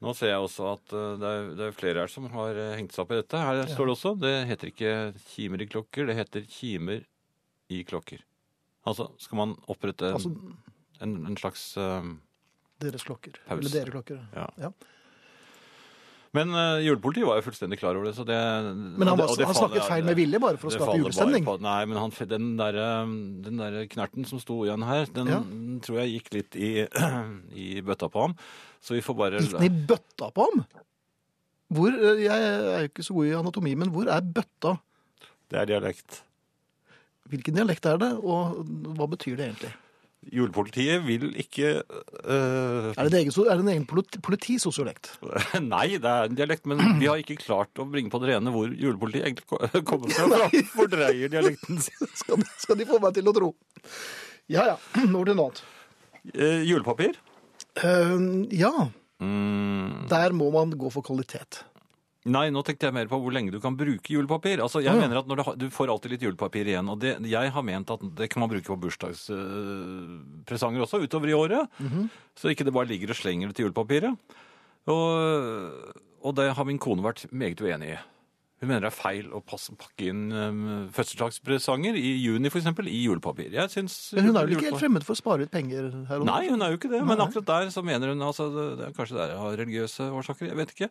Nå 0.00 0.12
ser 0.14 0.28
jeg 0.28 0.38
også 0.44 0.72
at 0.76 0.86
det 1.18 1.26
er, 1.26 1.54
det 1.56 1.64
er 1.66 1.72
flere 1.74 2.04
her 2.04 2.06
som 2.12 2.28
har 2.30 2.54
hengt 2.76 2.92
seg 2.92 3.02
opp 3.02 3.10
i 3.16 3.16
dette. 3.18 3.34
Her 3.40 3.64
står 3.66 3.86
det 3.88 3.94
også. 3.96 4.12
Det 4.20 4.34
heter 4.46 4.70
ikke 4.70 4.92
kimer 5.32 5.62
i 5.64 5.66
klokker, 5.66 6.06
det 6.06 6.14
heter 6.20 6.44
kimer 6.46 7.00
i 7.70 7.82
klokker. 7.82 8.20
Altså, 8.86 9.08
skal 9.18 9.36
man 9.40 9.56
opprette 9.68 10.12
Altså 10.14 10.30
en, 11.00 11.16
en 11.26 11.36
slags 11.36 11.76
uh, 11.78 12.04
deres 12.82 13.02
klokker. 13.06 13.34
Pause. 13.48 13.58
Eller 13.58 13.74
dere 13.74 13.90
klokker. 13.96 14.22
Ja. 14.34 14.46
Ja. 14.58 14.70
Men 16.36 16.50
uh, 16.52 16.76
julepolitiet 16.84 17.24
var 17.24 17.38
jo 17.40 17.44
fullstendig 17.46 17.78
klar 17.80 17.96
over 17.96 18.10
det, 18.10 18.14
så 18.18 18.24
det 18.28 18.36
Men 18.36 19.08
han, 19.08 19.16
var, 19.18 19.30
det 19.38 19.46
han 19.48 19.56
snakket 19.56 19.86
feil 19.88 20.04
med 20.04 20.18
vilje 20.18 20.40
bare 20.42 20.58
for 20.60 20.68
å 20.68 20.74
skape 20.74 20.96
julestemning. 21.00 21.46
på- 21.46 21.56
Nei, 21.64 21.78
men 21.88 21.96
han, 21.98 22.12
den 22.34 22.50
der, 22.58 22.78
den 23.46 23.62
der 23.62 23.78
knerten 23.88 24.26
som 24.28 24.40
sto 24.42 24.60
igjen 24.66 24.84
her, 24.84 25.06
den 25.14 25.30
Ja. 25.32 25.40
tror 25.86 26.02
jeg 26.02 26.18
gikk 26.18 26.32
litt 26.36 26.58
i, 26.60 26.70
i 27.64 27.68
bøtta 27.80 28.10
på 28.12 28.26
ham. 28.26 28.36
Så 28.84 28.94
vi 28.98 29.00
får 29.04 29.16
bare 29.18 29.40
Gikk 29.40 29.56
den 29.56 29.66
i 29.70 29.86
bøtta 29.88 30.28
på 30.36 30.46
ham? 30.50 30.66
Hvor, 31.72 31.92
eh, 31.92 32.22
jeg 32.24 32.44
er 32.48 32.84
jo 32.84 32.88
ikke 32.92 33.04
så 33.08 33.16
god 33.16 33.26
i 33.28 33.34
anatomi, 33.40 33.74
men 33.76 33.90
hvor 33.92 34.08
er 34.12 34.20
bøtta? 34.24 34.76
Det 35.48 35.58
er 35.62 35.68
dialekt. 35.72 36.22
Hvilken 37.28 37.56
dialekt 37.58 37.86
er 37.90 37.98
det, 38.00 38.12
og 38.24 38.64
hva 38.96 39.06
betyr 39.12 39.36
det 39.38 39.50
egentlig? 39.50 39.74
Julepolitiet 40.34 41.04
vil 41.06 41.28
ikke 41.38 41.68
øh, 41.78 42.88
Er 42.90 43.06
det, 43.06 43.12
en 43.12 43.18
egen, 43.20 43.30
er 43.46 43.54
det 43.54 43.62
en 43.62 43.70
egen 43.70 43.84
politi- 43.86 44.18
politisosiolekt? 44.20 45.12
Nei, 45.62 45.86
det 46.02 46.10
er 46.10 46.26
en 46.26 46.34
dialekt, 46.36 46.66
men 46.68 46.82
vi 46.98 47.06
har 47.06 47.20
ikke 47.22 47.36
klart 47.40 47.78
å 47.80 47.86
bringe 47.88 48.10
på 48.12 48.18
det 48.24 48.32
rene 48.34 48.52
hvor 48.52 48.66
julepolitiet 48.74 49.28
egentlig 49.28 49.84
kommer 49.88 50.10
fra. 50.12 50.26
Nei. 50.34 50.62
Fordreier 50.74 51.30
dialekten 51.32 51.78
sin. 51.86 52.10
Skal, 52.18 52.42
skal 52.64 52.80
de 52.82 52.88
få 52.90 52.98
meg 53.04 53.14
til 53.16 53.30
å 53.30 53.36
tro? 53.38 53.52
Ja, 54.50 54.66
ja. 54.72 54.76
Over 55.14 55.30
til 55.30 55.38
noe 55.38 55.48
annet. 55.52 55.64
Eh, 56.34 56.62
julepapir? 56.68 57.20
Uh, 57.78 58.44
ja, 58.52 58.74
Mm, 59.18 60.04
der 60.06 60.30
må 60.30 60.46
man 60.54 60.70
gå 60.78 60.86
for 60.94 61.02
kvalitet. 61.02 61.64
Nei, 62.30 62.46
nå 62.54 62.62
tenkte 62.66 62.88
jeg 62.88 62.96
mer 62.96 63.08
på 63.10 63.18
hvor 63.22 63.34
lenge 63.34 63.52
du 63.54 63.58
kan 63.62 63.76
bruke 63.78 64.12
julepapir. 64.12 64.62
Altså, 64.64 64.82
jeg 64.84 64.92
Å, 64.92 64.98
ja. 64.98 65.02
mener 65.04 65.20
at 65.22 65.30
når 65.30 65.40
du, 65.40 65.44
har, 65.48 65.56
du 65.60 65.66
får 65.74 65.92
alltid 65.94 66.14
litt 66.14 66.26
julepapir 66.26 66.64
igjen, 66.70 66.90
og 66.92 67.00
det, 67.02 67.12
jeg 67.28 67.54
har 67.54 67.66
ment 67.66 67.92
at 67.94 68.04
det 68.20 68.28
kan 68.32 68.42
man 68.44 68.52
bruke 68.52 68.68
på 68.68 68.78
bursdagspresanger 68.84 70.84
også, 70.84 71.02
utover 71.04 71.32
i 71.32 71.38
året. 71.38 71.80
Mhm. 71.82 72.06
Så 72.38 72.52
ikke 72.52 72.66
det 72.68 72.76
bare 72.76 72.90
ligger 72.90 73.14
og 73.14 73.18
slenger 73.18 73.52
til 73.52 73.68
julepapiret. 73.68 74.12
Og, 74.88 75.04
og 76.22 76.36
det 76.38 76.52
har 76.56 76.64
min 76.68 76.80
kone 76.80 77.04
vært 77.04 77.26
meget 77.32 77.60
uenig 77.60 77.94
i. 77.96 77.98
Hun 78.58 78.66
mener 78.66 78.88
det 78.88 78.88
er 78.90 78.96
feil 78.96 79.26
å 79.30 79.38
passe, 79.46 79.70
pakke 79.78 80.08
inn 80.10 80.32
um, 80.34 80.62
fødselsdagspresanger 80.94 81.94
i 81.94 82.08
juni, 82.18 82.50
eksempel, 82.50 82.88
i 82.90 83.04
julepapir. 83.04 83.52
Jeg 83.54 83.70
synes, 83.70 83.98
Men 84.16 84.26
hun 84.26 84.38
er 84.40 84.48
vel 84.48 84.56
ikke 84.56 84.72
helt 84.72 84.82
fremmed 84.82 85.06
for 85.06 85.14
å 85.14 85.20
spare 85.20 85.46
ut 85.46 85.52
penger 85.52 85.92
her? 86.08 86.24
Nei, 86.26 86.40
hun 86.48 86.64
er 86.66 86.72
jo 86.74 86.80
ikke 86.80 86.90
det. 86.90 87.04
Men 87.06 87.22
akkurat 87.22 87.46
der 87.52 87.70
så 87.70 87.84
mener 87.86 88.10
hun 88.10 88.24
altså, 88.26 88.48
det 88.50 88.66
det 88.80 88.88
er 88.88 88.96
Kanskje 88.96 89.14
det 89.14 89.24
er 89.28 89.36
av 89.38 89.54
religiøse 89.60 90.08
årsaker, 90.10 90.50
jeg 90.50 90.58
vet 90.58 90.74
ikke. 90.74 90.90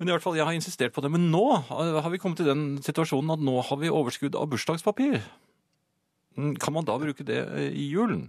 Men 0.00 0.10
i 0.10 0.14
hvert 0.16 0.26
fall, 0.26 0.34
jeg 0.40 0.48
har 0.48 0.58
insistert 0.58 0.96
på 0.96 1.04
det. 1.04 1.12
Men 1.14 1.28
nå 1.30 1.44
har 1.70 2.10
vi 2.10 2.18
kommet 2.18 2.42
til 2.42 2.50
den 2.50 2.64
situasjonen 2.82 3.36
at 3.36 3.44
nå 3.46 3.60
har 3.62 3.78
vi 3.78 3.92
overskudd 3.94 4.34
av 4.34 4.50
bursdagspapir. 4.50 5.20
Mm, 6.34 6.56
Kan 6.58 6.74
man 6.74 6.88
da 6.88 6.96
bruke 6.98 7.26
det 7.26 7.38
eh, 7.44 7.68
i 7.70 7.92
julen? 7.92 8.26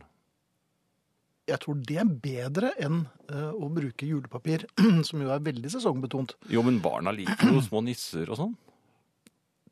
Jeg 1.49 1.61
tror 1.61 1.81
det 1.89 1.97
er 2.01 2.09
bedre 2.09 2.71
enn 2.81 3.03
uh, 3.29 3.51
å 3.53 3.67
bruke 3.73 4.05
julepapir, 4.05 4.65
som 5.07 5.21
jo 5.21 5.29
er 5.33 5.43
veldig 5.45 5.69
sesongbetont, 5.73 6.33
Jo, 6.49 6.63
men 6.65 6.79
barna 6.81 7.13
liker 7.13 7.53
jo 7.53 7.61
små 7.65 7.83
nisser 7.86 8.29
og 8.29 8.39
sånn. 8.39 8.55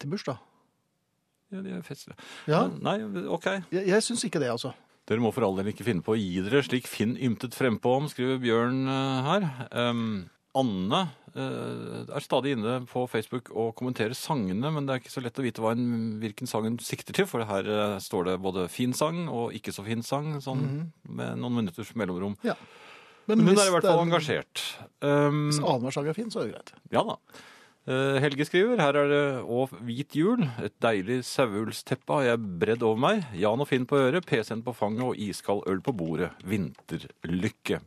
Til 0.03 0.13
bursdag. 0.13 0.41
Ja, 1.53 1.61
de 1.61 1.75
er 1.77 1.85
festlige. 1.85 2.17
Ja, 2.49 2.65
Nei, 2.81 2.97
OK. 3.29 3.49
jeg, 3.71 3.85
jeg 3.87 4.05
syns 4.05 4.23
ikke 4.25 4.41
det, 4.41 4.49
altså. 4.53 4.73
Dere 5.09 5.19
må 5.19 5.33
for 5.35 5.43
all 5.45 5.57
del 5.59 5.73
ikke 5.73 5.85
finne 5.85 6.03
på 6.03 6.15
å 6.15 6.19
gi 6.19 6.39
dere 6.45 6.63
slik 6.63 6.87
Finn 6.87 7.17
ymtet 7.19 7.57
frempå 7.57 7.97
om, 7.99 8.07
skriver 8.11 8.39
Bjørn 8.41 8.85
eh, 8.87 9.27
her. 9.27 9.47
Um, 9.75 10.05
Anne 10.55 11.01
uh, 11.33 12.03
er 12.13 12.23
stadig 12.23 12.53
inne 12.55 12.77
på 12.87 13.03
Facebook 13.09 13.49
og 13.51 13.73
kommenterer 13.79 14.15
sangene, 14.15 14.69
men 14.71 14.85
det 14.85 14.93
er 14.93 15.01
ikke 15.01 15.13
så 15.15 15.23
lett 15.25 15.39
å 15.41 15.45
vite 15.45 15.63
hva 15.63 15.73
en, 15.73 15.87
hvilken 16.21 16.49
sang 16.49 16.67
hun 16.69 16.77
sikter 16.83 17.17
til, 17.17 17.27
for 17.27 17.43
her 17.49 17.67
uh, 17.67 17.97
står 18.03 18.29
det 18.29 18.37
både 18.45 18.67
fin 18.71 18.93
sang 18.95 19.25
og 19.27 19.55
ikke 19.57 19.73
så 19.75 19.83
fin 19.87 20.05
sang, 20.05 20.37
sånn 20.45 20.63
med 21.09 21.41
noen 21.41 21.57
minutters 21.57 21.91
mellomrom. 21.99 22.37
Ja. 22.45 22.55
Men 23.27 23.43
hun 23.43 23.55
er 23.55 23.65
i 23.65 23.73
hvert 23.73 23.87
fall 23.87 24.03
engasjert. 24.03 24.61
Um, 25.01 25.49
Hvis 25.49 25.59
annenhver 25.59 25.95
sang 25.95 26.07
er 26.11 26.15
fin, 26.15 26.31
så 26.31 26.43
er 26.43 26.47
det 26.47 26.55
greit. 26.55 26.73
ja 26.95 27.03
da. 27.07 27.17
Eh, 27.83 28.17
Helge 28.23 28.45
skriver, 28.47 28.79
her 28.79 28.95
er 28.95 29.09
det 29.11 29.23
og 29.43 29.73
hvit 29.83 30.15
jul, 30.15 30.45
et 30.63 30.75
deilig 30.83 31.17
saueullsteppe 31.27 32.15
har 32.15 32.29
jeg 32.29 32.43
bredd 32.61 32.83
over 32.87 33.01
meg, 33.03 33.25
Jan 33.35 33.59
og 33.59 33.67
Finn 33.67 33.83
på 33.89 33.97
øret, 33.99 34.23
PC-en 34.29 34.61
på 34.63 34.71
fanget 34.77 35.03
og 35.03 35.17
iskald 35.19 35.65
øl 35.67 35.81
på 35.83 35.91
bordet, 35.99 36.29
vinterlykke. 36.47 37.81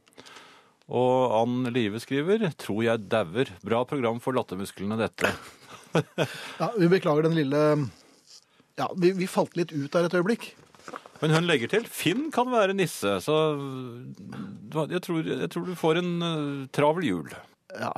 Og 0.93 1.33
Ann 1.39 1.71
Live 1.73 2.03
skriver, 2.05 2.45
tror 2.61 2.83
jeg 2.85 3.07
dauer, 3.09 3.49
bra 3.65 3.81
program 3.89 4.21
for 4.23 4.37
lattermusklene 4.37 5.01
dette. 5.01 5.33
Ja, 6.61 6.67
Vi 6.77 6.91
beklager 6.93 7.25
den 7.25 7.39
lille 7.39 7.61
Ja, 8.77 8.91
vi, 9.01 9.15
vi 9.17 9.29
falt 9.31 9.55
litt 9.57 9.71
ut 9.73 9.95
der 9.95 10.05
et 10.11 10.17
øyeblikk. 10.19 10.51
Men 11.23 11.33
hun 11.33 11.47
legger 11.49 11.71
til, 11.73 11.87
Finn 11.89 12.27
kan 12.35 12.51
være 12.53 12.75
nisse, 12.77 13.15
så 13.25 13.37
jeg 14.93 15.01
tror, 15.07 15.25
jeg 15.25 15.49
tror 15.55 15.65
du 15.65 15.73
får 15.81 16.03
en 16.03 16.13
eh, 16.27 16.69
travel 16.77 17.09
jul. 17.09 17.33
Ja. 17.73 17.95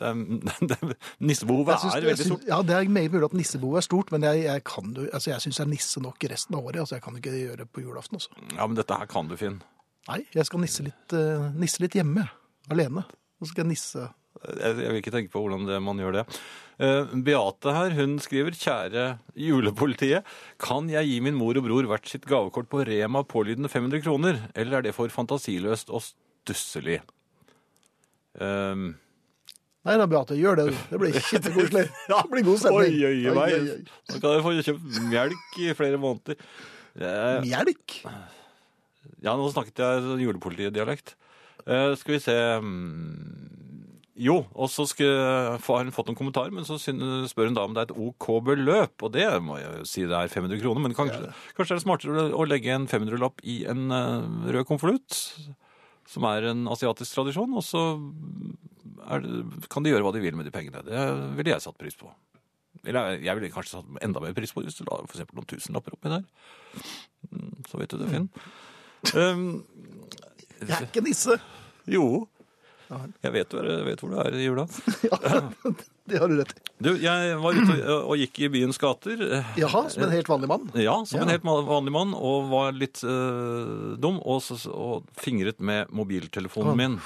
Nissebehovet 0.00 1.74
er 1.76 2.06
veldig 2.06 2.26
stort. 2.26 2.46
Ja, 2.48 2.60
Det 2.66 2.76
er 2.76 2.88
meget 2.92 3.12
mulig 3.12 3.28
at 3.28 3.36
nissebehovet 3.36 3.82
er 3.82 3.86
stort, 3.86 4.12
men 4.14 4.24
jeg, 4.26 4.44
jeg, 4.46 4.64
kan 4.68 4.94
altså, 5.06 5.32
jeg 5.32 5.44
syns 5.44 5.60
jeg 5.60 5.66
er 5.66 5.72
nisse 5.74 6.02
nok 6.04 6.28
resten 6.32 6.56
av 6.56 6.70
året. 6.70 6.80
altså 6.82 6.96
Jeg 6.98 7.04
kan 7.06 7.18
ikke 7.20 7.34
gjøre 7.36 7.60
det 7.62 7.68
på 7.70 7.84
julaften. 7.84 8.20
også. 8.20 8.46
Ja, 8.56 8.66
men 8.66 8.78
dette 8.78 8.96
her 8.96 9.10
kan 9.10 9.28
du, 9.30 9.36
Finn. 9.40 9.60
Nei, 10.08 10.22
jeg 10.34 10.48
skal 10.48 10.62
nisse 10.62 10.86
litt, 10.86 11.12
eh, 11.16 11.50
nisse 11.60 11.82
litt 11.84 11.98
hjemme. 11.98 12.24
Alene. 12.72 13.04
Så 13.40 13.50
skal 13.50 13.64
jeg 13.64 13.72
nisse 13.74 14.08
Jeg, 14.40 14.76
jeg 14.78 14.88
vil 14.88 15.00
ikke 15.00 15.12
tenke 15.12 15.32
på 15.32 15.40
hvordan 15.42 15.66
det, 15.68 15.80
man 15.82 15.98
gjør 16.00 16.20
det. 16.20 16.24
Uh, 16.80 17.10
Beate 17.26 17.72
her, 17.76 17.92
hun 17.98 18.14
skriver 18.22 18.54
Kjære 18.56 19.04
julepolitiet, 19.36 20.24
kan 20.62 20.88
jeg 20.88 21.10
gi 21.10 21.18
min 21.20 21.36
mor 21.36 21.58
og 21.58 21.66
bror 21.66 21.88
hvert 21.90 22.08
sitt 22.08 22.24
gavekort 22.30 22.70
på 22.72 22.84
Rema 22.88 23.20
pålydende 23.28 23.68
500 23.68 24.00
kroner, 24.06 24.38
eller 24.54 24.78
er 24.78 24.86
det 24.86 24.94
for 24.96 25.12
fantasiløst 25.12 25.92
og 25.92 26.06
stusselig? 26.06 27.02
Um, 28.40 28.94
Nei 29.88 29.94
da, 29.96 30.04
Beate, 30.12 30.36
gjør 30.36 30.58
det. 30.60 30.64
du. 30.68 30.80
Det 30.90 30.98
blir 31.00 31.14
kjempekoselig. 31.30 31.86
Det 32.10 32.18
blir 32.34 32.44
god 32.44 32.58
stemning. 32.60 32.80
Oi, 32.80 33.04
oi, 33.08 33.20
oi. 33.30 33.36
Oi, 33.36 33.52
oi, 33.56 34.18
kan 34.20 34.34
jeg 34.36 34.44
få 34.44 34.52
kjøpt 34.66 34.98
melk 35.08 35.56
i 35.64 35.70
flere 35.78 36.00
måneder. 36.02 36.36
Eh, 37.00 37.46
Melk? 37.48 38.00
Ja, 39.24 39.32
nå 39.38 39.46
snakket 39.54 39.80
jeg 39.80 40.02
sånn 40.04 40.20
julepolitidialekt. 40.20 41.14
Eh, 41.64 41.94
skal 42.00 42.16
vi 42.16 42.20
se 42.24 42.34
mm, 42.60 43.46
Jo, 44.20 44.34
og 44.52 44.68
så 44.72 44.84
har 44.98 45.84
hun 45.86 45.92
fått 45.96 46.10
noen 46.10 46.18
kommentarer, 46.18 46.52
men 46.52 46.66
så 46.68 46.76
spør 46.80 47.48
hun 47.48 47.56
da 47.56 47.64
om 47.64 47.72
det 47.76 47.86
er 47.86 47.88
et 47.88 47.96
OK 48.04 48.28
beløp. 48.44 49.00
Og 49.06 49.14
det 49.16 49.30
må 49.44 49.56
jeg 49.62 49.70
jo 49.78 49.88
si 49.88 50.04
det 50.04 50.18
er 50.18 50.28
500 50.34 50.60
kroner, 50.60 50.84
men 50.84 50.96
kanskje, 50.98 51.32
kanskje 51.56 51.72
er 51.72 51.80
det 51.80 51.86
smartere 51.86 52.26
å- 52.26 52.36
å 52.44 52.48
legge 52.50 52.74
en 52.76 52.84
500-lapp 52.90 53.40
i 53.48 53.62
en 53.70 53.86
eh, 53.96 54.52
rød 54.58 54.68
konvolutt, 54.68 55.22
som 56.10 56.26
er 56.26 56.48
en 56.50 56.64
asiatisk 56.72 57.14
tradisjon, 57.14 57.52
og 57.54 57.62
så 57.62 57.82
det, 59.10 59.44
kan 59.70 59.84
de 59.86 59.92
gjøre 59.92 60.04
hva 60.06 60.12
de 60.14 60.22
vil 60.24 60.36
med 60.38 60.48
de 60.48 60.52
pengene. 60.54 60.82
Det 60.86 61.04
ville 61.38 61.54
jeg 61.54 61.62
satt 61.64 61.78
pris 61.80 61.96
på. 61.98 62.10
Eller 62.86 63.16
jeg 63.20 63.36
ville 63.36 63.50
kanskje 63.52 63.76
satt 63.78 64.02
enda 64.04 64.22
mer 64.22 64.34
pris 64.36 64.52
på 64.54 64.62
hvis 64.64 64.78
du 64.78 64.84
la 64.88 64.98
eksempel 65.04 65.38
noen 65.38 65.48
tusenlapper 65.50 65.96
oppi 65.96 66.12
der. 66.12 66.24
Mm, 67.30 67.54
Så 67.68 67.80
vet 67.80 67.92
du 67.94 67.98
det, 68.00 68.10
Finn. 68.10 68.28
Um, 69.14 69.46
Jeg 70.60 70.76
er 70.76 70.86
ikke 70.88 71.02
nisse. 71.06 71.38
jo. 71.88 72.26
Jeg 72.90 73.32
vet, 73.36 73.52
vet 73.86 74.00
hvor 74.02 74.10
du 74.10 74.16
er 74.18 74.34
i 74.34 74.46
jula. 74.48 74.64
Det 76.10 76.18
har 76.22 76.28
du 76.28 76.36
rett 76.40 76.52
i. 76.56 76.60
Du, 76.80 76.90
jeg 76.98 77.36
var 77.42 77.56
ute 77.58 77.74
og- 77.94 78.10
og 78.10 78.16
gikk 78.18 78.38
i 78.46 78.48
byens 78.52 78.78
gater. 78.80 79.20
Jaha, 79.60 79.82
som 79.92 80.02
en 80.06 80.10
helt 80.14 80.28
vanlig 80.32 80.48
mann. 80.50 80.68
Ja, 80.80 80.98
som 81.06 81.20
en 81.22 81.28
helt 81.32 81.44
vanlig 81.44 81.92
mann, 81.94 82.14
og 82.16 82.48
var 82.50 82.72
litt 82.76 83.02
eh, 83.04 83.96
dum, 84.00 84.18
og, 84.24 84.42
og 84.72 85.04
fingret 85.20 85.60
med 85.60 85.90
mobiltelefonen 85.92 86.76
min. 86.80 87.00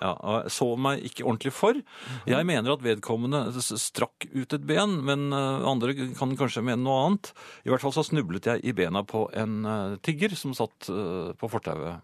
Ja, 0.00 0.14
så 0.48 0.70
meg 0.80 1.02
ikke 1.04 1.26
ordentlig 1.28 1.52
for. 1.52 1.76
Jeg 2.24 2.46
mener 2.48 2.72
at 2.72 2.80
vedkommende 2.80 3.42
strakk 3.60 4.24
ut 4.32 4.54
et 4.56 4.64
ben, 4.64 4.94
men 5.04 5.26
eh, 5.36 5.66
andre 5.68 5.92
kan 6.16 6.32
kanskje 6.40 6.62
mene 6.64 6.80
noe 6.82 7.02
annet. 7.10 7.32
I 7.66 7.72
hvert 7.72 7.84
fall 7.84 7.92
så 7.92 8.04
snublet 8.08 8.48
jeg 8.48 8.64
i 8.64 8.72
bena 8.72 9.02
på 9.04 9.26
en 9.36 9.58
eh, 9.68 9.96
tigger 10.00 10.32
som 10.40 10.56
satt 10.56 10.88
på 10.88 11.50
fortauet. 11.52 12.00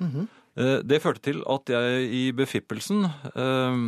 Eh, 0.00 0.24
Det 0.54 1.00
førte 1.02 1.22
til 1.24 1.40
at 1.50 1.70
jeg 1.72 2.02
i 2.14 2.20
befippelsen 2.36 3.08
eh, 3.10 3.78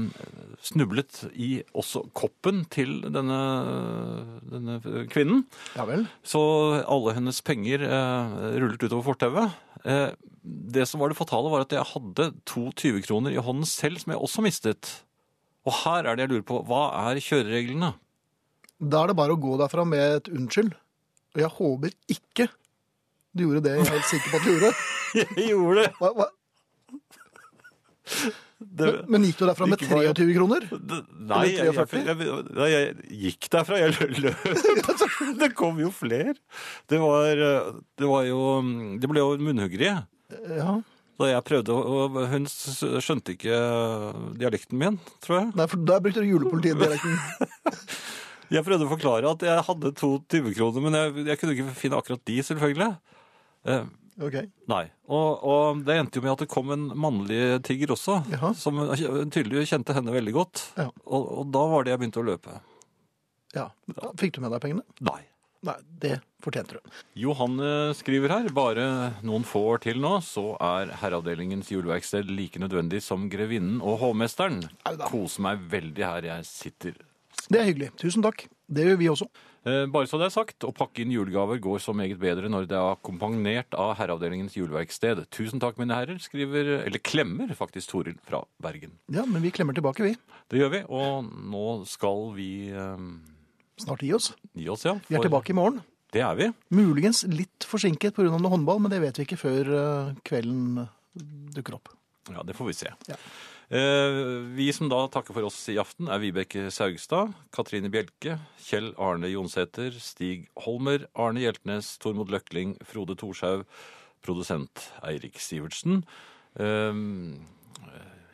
snublet 0.67 1.21
i 1.39 1.61
også 1.79 2.03
koppen 2.17 2.65
til 2.75 2.97
denne, 3.15 3.39
denne 4.51 4.81
kvinnen. 5.13 5.45
Ja 5.79 5.87
vel. 5.87 6.09
Så 6.27 6.41
alle 6.83 7.15
hennes 7.15 7.39
penger 7.47 7.87
eh, 7.87 8.35
rullet 8.59 8.83
utover 8.83 9.07
fortauet. 9.13 9.55
Eh, 9.87 10.11
det 10.43 10.89
som 10.91 11.03
var 11.03 11.15
det 11.15 11.19
fatale, 11.19 11.53
var 11.55 11.67
at 11.67 11.75
jeg 11.75 11.87
hadde 11.93 12.31
to 12.51 12.67
20-kroner 12.75 13.35
i 13.35 13.43
hånden 13.43 13.67
selv, 13.69 14.03
som 14.03 14.15
jeg 14.15 14.23
også 14.27 14.43
mistet. 14.47 14.91
Og 15.67 15.75
her 15.85 16.03
er 16.07 16.19
det 16.19 16.27
jeg 16.27 16.35
lurer 16.35 16.49
på, 16.51 16.61
hva 16.67 16.89
er 17.07 17.23
kjørereglene? 17.23 17.95
Da 18.83 19.05
er 19.05 19.11
det 19.11 19.19
bare 19.19 19.35
å 19.35 19.41
gå 19.41 19.55
derfra 19.59 19.87
med 19.89 20.21
et 20.21 20.31
unnskyld. 20.35 20.75
Og 21.37 21.43
jeg 21.43 21.55
håper 21.61 21.95
ikke 22.11 22.51
du 23.37 23.43
gjorde 23.45 23.67
det 23.67 23.73
jeg 23.75 23.85
er 23.85 23.91
helt 23.93 24.09
sikker 24.09 24.33
på 24.33 24.39
at 24.39 24.45
du 24.47 24.51
gjorde. 24.55 24.69
Jeg 25.37 25.49
gjorde 25.51 25.83
det! 25.83 25.89
Hva, 25.99 26.09
hva? 26.17 26.27
Det, 28.57 28.87
Men, 28.87 28.99
men 29.13 29.25
gikk 29.27 29.41
du 29.41 29.45
derfra 29.45 29.67
med 29.69 29.83
Ikke 29.83 29.93
bare- 29.93 30.13
23 30.17 30.35
kroner? 30.39 30.65
det, 30.71 30.99
nei, 31.29 31.43
jeg, 31.53 31.73
jeg, 31.77 32.67
jeg, 32.73 32.93
gikk 33.27 33.49
derfra. 33.53 33.81
Jeg 33.83 34.21
løp. 34.25 34.45
Det 35.43 35.51
kom 35.59 35.81
jo 35.83 35.91
flere. 35.93 36.33
Det 36.89 37.01
var, 37.03 37.37
eh, 37.37 37.73
det 38.01 38.09
var 38.09 38.25
jo 38.29 38.41
Det 39.03 39.11
ble 39.11 39.25
jo 39.25 39.35
munnhuggeri. 39.43 39.91
Ja. 40.57 40.77
Da 41.17 41.29
jeg 41.31 41.45
prøvde 41.49 41.77
og 41.77 42.17
Hun 42.33 42.47
skjønte 42.49 43.37
ikke 43.37 43.61
dialekten 44.41 44.81
min, 44.81 44.99
tror 45.25 45.41
jeg. 45.41 45.53
Nei, 45.59 45.69
for 45.73 45.85
der 45.93 46.03
brukte 46.05 46.25
du 46.25 46.31
julepolitidialekten. 46.33 47.21
Jeg 48.47 48.63
prøvde 48.63 48.87
å 48.87 48.91
forklare 48.93 49.27
at 49.27 49.41
jeg 49.43 49.63
hadde 49.67 49.91
to 49.99 50.09
20-kroner, 50.31 50.83
men 50.85 50.95
jeg, 50.95 51.25
jeg 51.27 51.39
kunne 51.41 51.55
ikke 51.57 51.73
finne 51.75 51.99
akkurat 51.99 52.21
de, 52.31 52.37
selvfølgelig. 52.47 52.93
Eh, 54.19 54.25
Ok. 54.27 54.37
nei. 54.69 54.85
Og, 55.13 55.45
og 55.45 55.83
det 55.85 55.97
endte 56.01 56.17
jo 56.17 56.23
med 56.25 56.33
at 56.33 56.45
det 56.45 56.49
kom 56.49 56.71
en 56.73 56.87
mannlig 56.97 57.61
tigger 57.67 57.93
også, 57.93 58.23
Jaha. 58.33 58.55
som 58.57 58.79
tydeligvis 59.29 59.69
kjente 59.75 59.93
henne 59.97 60.15
veldig 60.15 60.33
godt. 60.33 60.63
Ja. 60.79 60.89
Og, 61.07 61.27
og 61.43 61.51
da 61.53 61.65
var 61.69 61.85
det 61.85 61.93
jeg 61.93 62.01
begynte 62.01 62.23
å 62.23 62.29
løpe. 62.31 62.61
Ja. 63.55 63.71
Fikk 64.17 64.37
du 64.37 64.41
med 64.45 64.53
deg 64.57 64.63
pengene? 64.65 64.85
Nei. 65.05 65.21
Nei, 65.67 65.75
det 65.99 66.19
fortjente 66.45 66.77
du. 66.77 66.91
Johanne 67.19 67.95
skriver 67.97 68.31
her, 68.31 68.49
bare 68.55 68.85
noen 69.27 69.43
få 69.49 69.63
år 69.73 69.81
til 69.83 69.99
nå, 70.05 70.19
så 70.23 70.53
er 70.63 70.93
herreavdelingens 71.01 71.71
juleverksted 71.73 72.29
like 72.31 72.61
nødvendig 72.63 73.01
som 73.03 73.25
grevinnen 73.33 73.81
og 73.83 73.99
hovmesteren. 74.05 74.61
Kose. 74.85 75.09
Koser 75.11 75.47
meg 75.49 75.65
veldig 75.73 76.05
her 76.07 76.29
jeg 76.29 76.47
sitter. 76.47 77.01
Det 77.51 77.59
er 77.61 77.67
hyggelig. 77.71 77.91
Tusen 77.99 78.23
takk. 78.25 78.47
Det 78.69 78.85
gjør 78.89 79.01
vi 79.01 79.09
også. 79.11 79.27
Eh, 79.67 79.85
Bare 79.91 80.07
så 80.07 80.19
det 80.21 80.29
er 80.29 80.35
sagt, 80.35 80.63
å 80.63 80.71
pakke 80.75 81.03
inn 81.03 81.11
julegaver 81.11 81.59
går 81.63 81.81
så 81.83 81.95
meget 81.97 82.21
bedre 82.23 82.51
når 82.53 82.69
det 82.71 82.77
er 82.79 82.93
akkompagnert 82.95 83.75
av 83.75 83.97
herreavdelingens 83.99 84.55
juleverksted. 84.55 85.25
Tusen 85.35 85.63
takk, 85.63 85.81
mine 85.81 85.97
herrer, 85.97 86.21
skriver, 86.23 86.71
eller 86.85 87.03
klemmer 87.03 87.51
faktisk 87.59 87.91
Toril 87.91 88.21
fra 88.27 88.45
Bergen. 88.63 88.95
Ja, 89.11 89.27
men 89.27 89.43
vi 89.43 89.51
klemmer 89.55 89.75
tilbake, 89.75 90.07
vi. 90.07 90.15
Det 90.53 90.63
gjør 90.63 90.71
vi, 90.77 90.83
og 90.87 91.27
nå 91.51 91.67
skal 91.91 92.31
vi 92.37 92.51
um... 92.71 93.17
Snart 93.83 94.07
gi 94.07 94.15
oss. 94.17 94.31
gi 94.57 94.71
oss, 94.73 94.87
ja. 94.87 94.95
Vi 95.11 95.19
er 95.19 95.27
tilbake 95.27 95.53
i 95.53 95.59
morgen. 95.59 95.83
Det 96.15 96.23
er 96.23 96.39
vi. 96.39 96.47
Muligens 96.73 97.25
litt 97.29 97.67
forsinket 97.67 98.15
pga. 98.17 98.31
noe 98.39 98.53
håndball, 98.55 98.79
men 98.81 98.95
det 98.95 99.03
vet 99.03 99.19
vi 99.19 99.27
ikke 99.27 99.41
før 99.41 99.73
eh, 99.75 100.15
kvelden 100.25 100.87
dukker 101.57 101.77
opp. 101.77 101.91
Ja, 102.31 102.47
det 102.47 102.55
får 102.57 102.71
vi 102.71 102.77
se. 102.79 102.95
Ja. 103.11 103.19
Eh, 103.67 104.17
vi 104.55 104.69
som 104.73 104.87
da 104.89 105.01
takker 105.11 105.35
for 105.35 105.47
oss 105.49 105.59
i 105.73 105.79
aften, 105.83 106.07
er 106.13 106.21
Vibeke 106.23 106.69
Saugstad, 106.71 107.33
Katrine 107.55 107.91
Bjelke, 107.91 108.37
Kjell 108.63 108.93
Arne 108.95 109.27
Jonsæter, 109.33 109.97
Stig 109.99 110.45
Holmer, 110.63 111.09
Arne 111.19 111.43
Hjeltnes, 111.43 111.97
Tormod 112.03 112.31
Løkling, 112.31 112.77
Frode 112.87 113.17
Thorshaug, 113.19 113.65
produsent 114.23 114.87
Eirik 115.03 115.41
Sivertsen, 115.43 116.05
eh, 116.63 117.03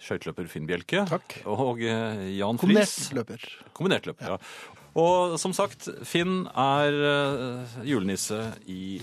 skøyteløper 0.02 0.50
Finn 0.52 0.68
Bjelke 0.68 1.06
Takk. 1.08 1.38
og 1.48 1.80
eh, 1.80 2.28
Jan 2.36 2.60
Friis. 2.60 3.08
Kombinertløper. 3.08 3.48
Kombinert 3.72 4.10
løper, 4.10 4.34
ja. 4.34 4.38
Og 5.00 5.38
som 5.40 5.54
sagt, 5.56 5.88
Finn 6.04 6.42
er 6.52 6.92
julenisse 7.88 8.50
i 8.68 8.98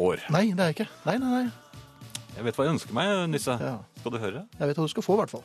år. 0.00 0.24
Nei, 0.32 0.46
det 0.56 0.64
er 0.64 0.70
jeg 0.72 0.78
ikke. 0.78 0.88
Nei, 1.04 1.18
nei, 1.20 1.42
nei. 1.42 1.44
Jeg 2.34 2.46
vet 2.48 2.56
hva 2.56 2.64
jeg 2.64 2.74
ønsker 2.78 2.96
meg, 2.96 3.10
Nisse. 3.30 3.54
Ja. 3.60 3.74
Skal 4.00 4.14
du 4.14 4.18
høre? 4.22 4.46
Jeg 4.56 4.70
vet 4.70 4.80
hva 4.80 4.86
du 4.88 4.90
skal 4.94 5.04
få, 5.04 5.18
i 5.18 5.20
hvert 5.20 5.34
fall. 5.36 5.44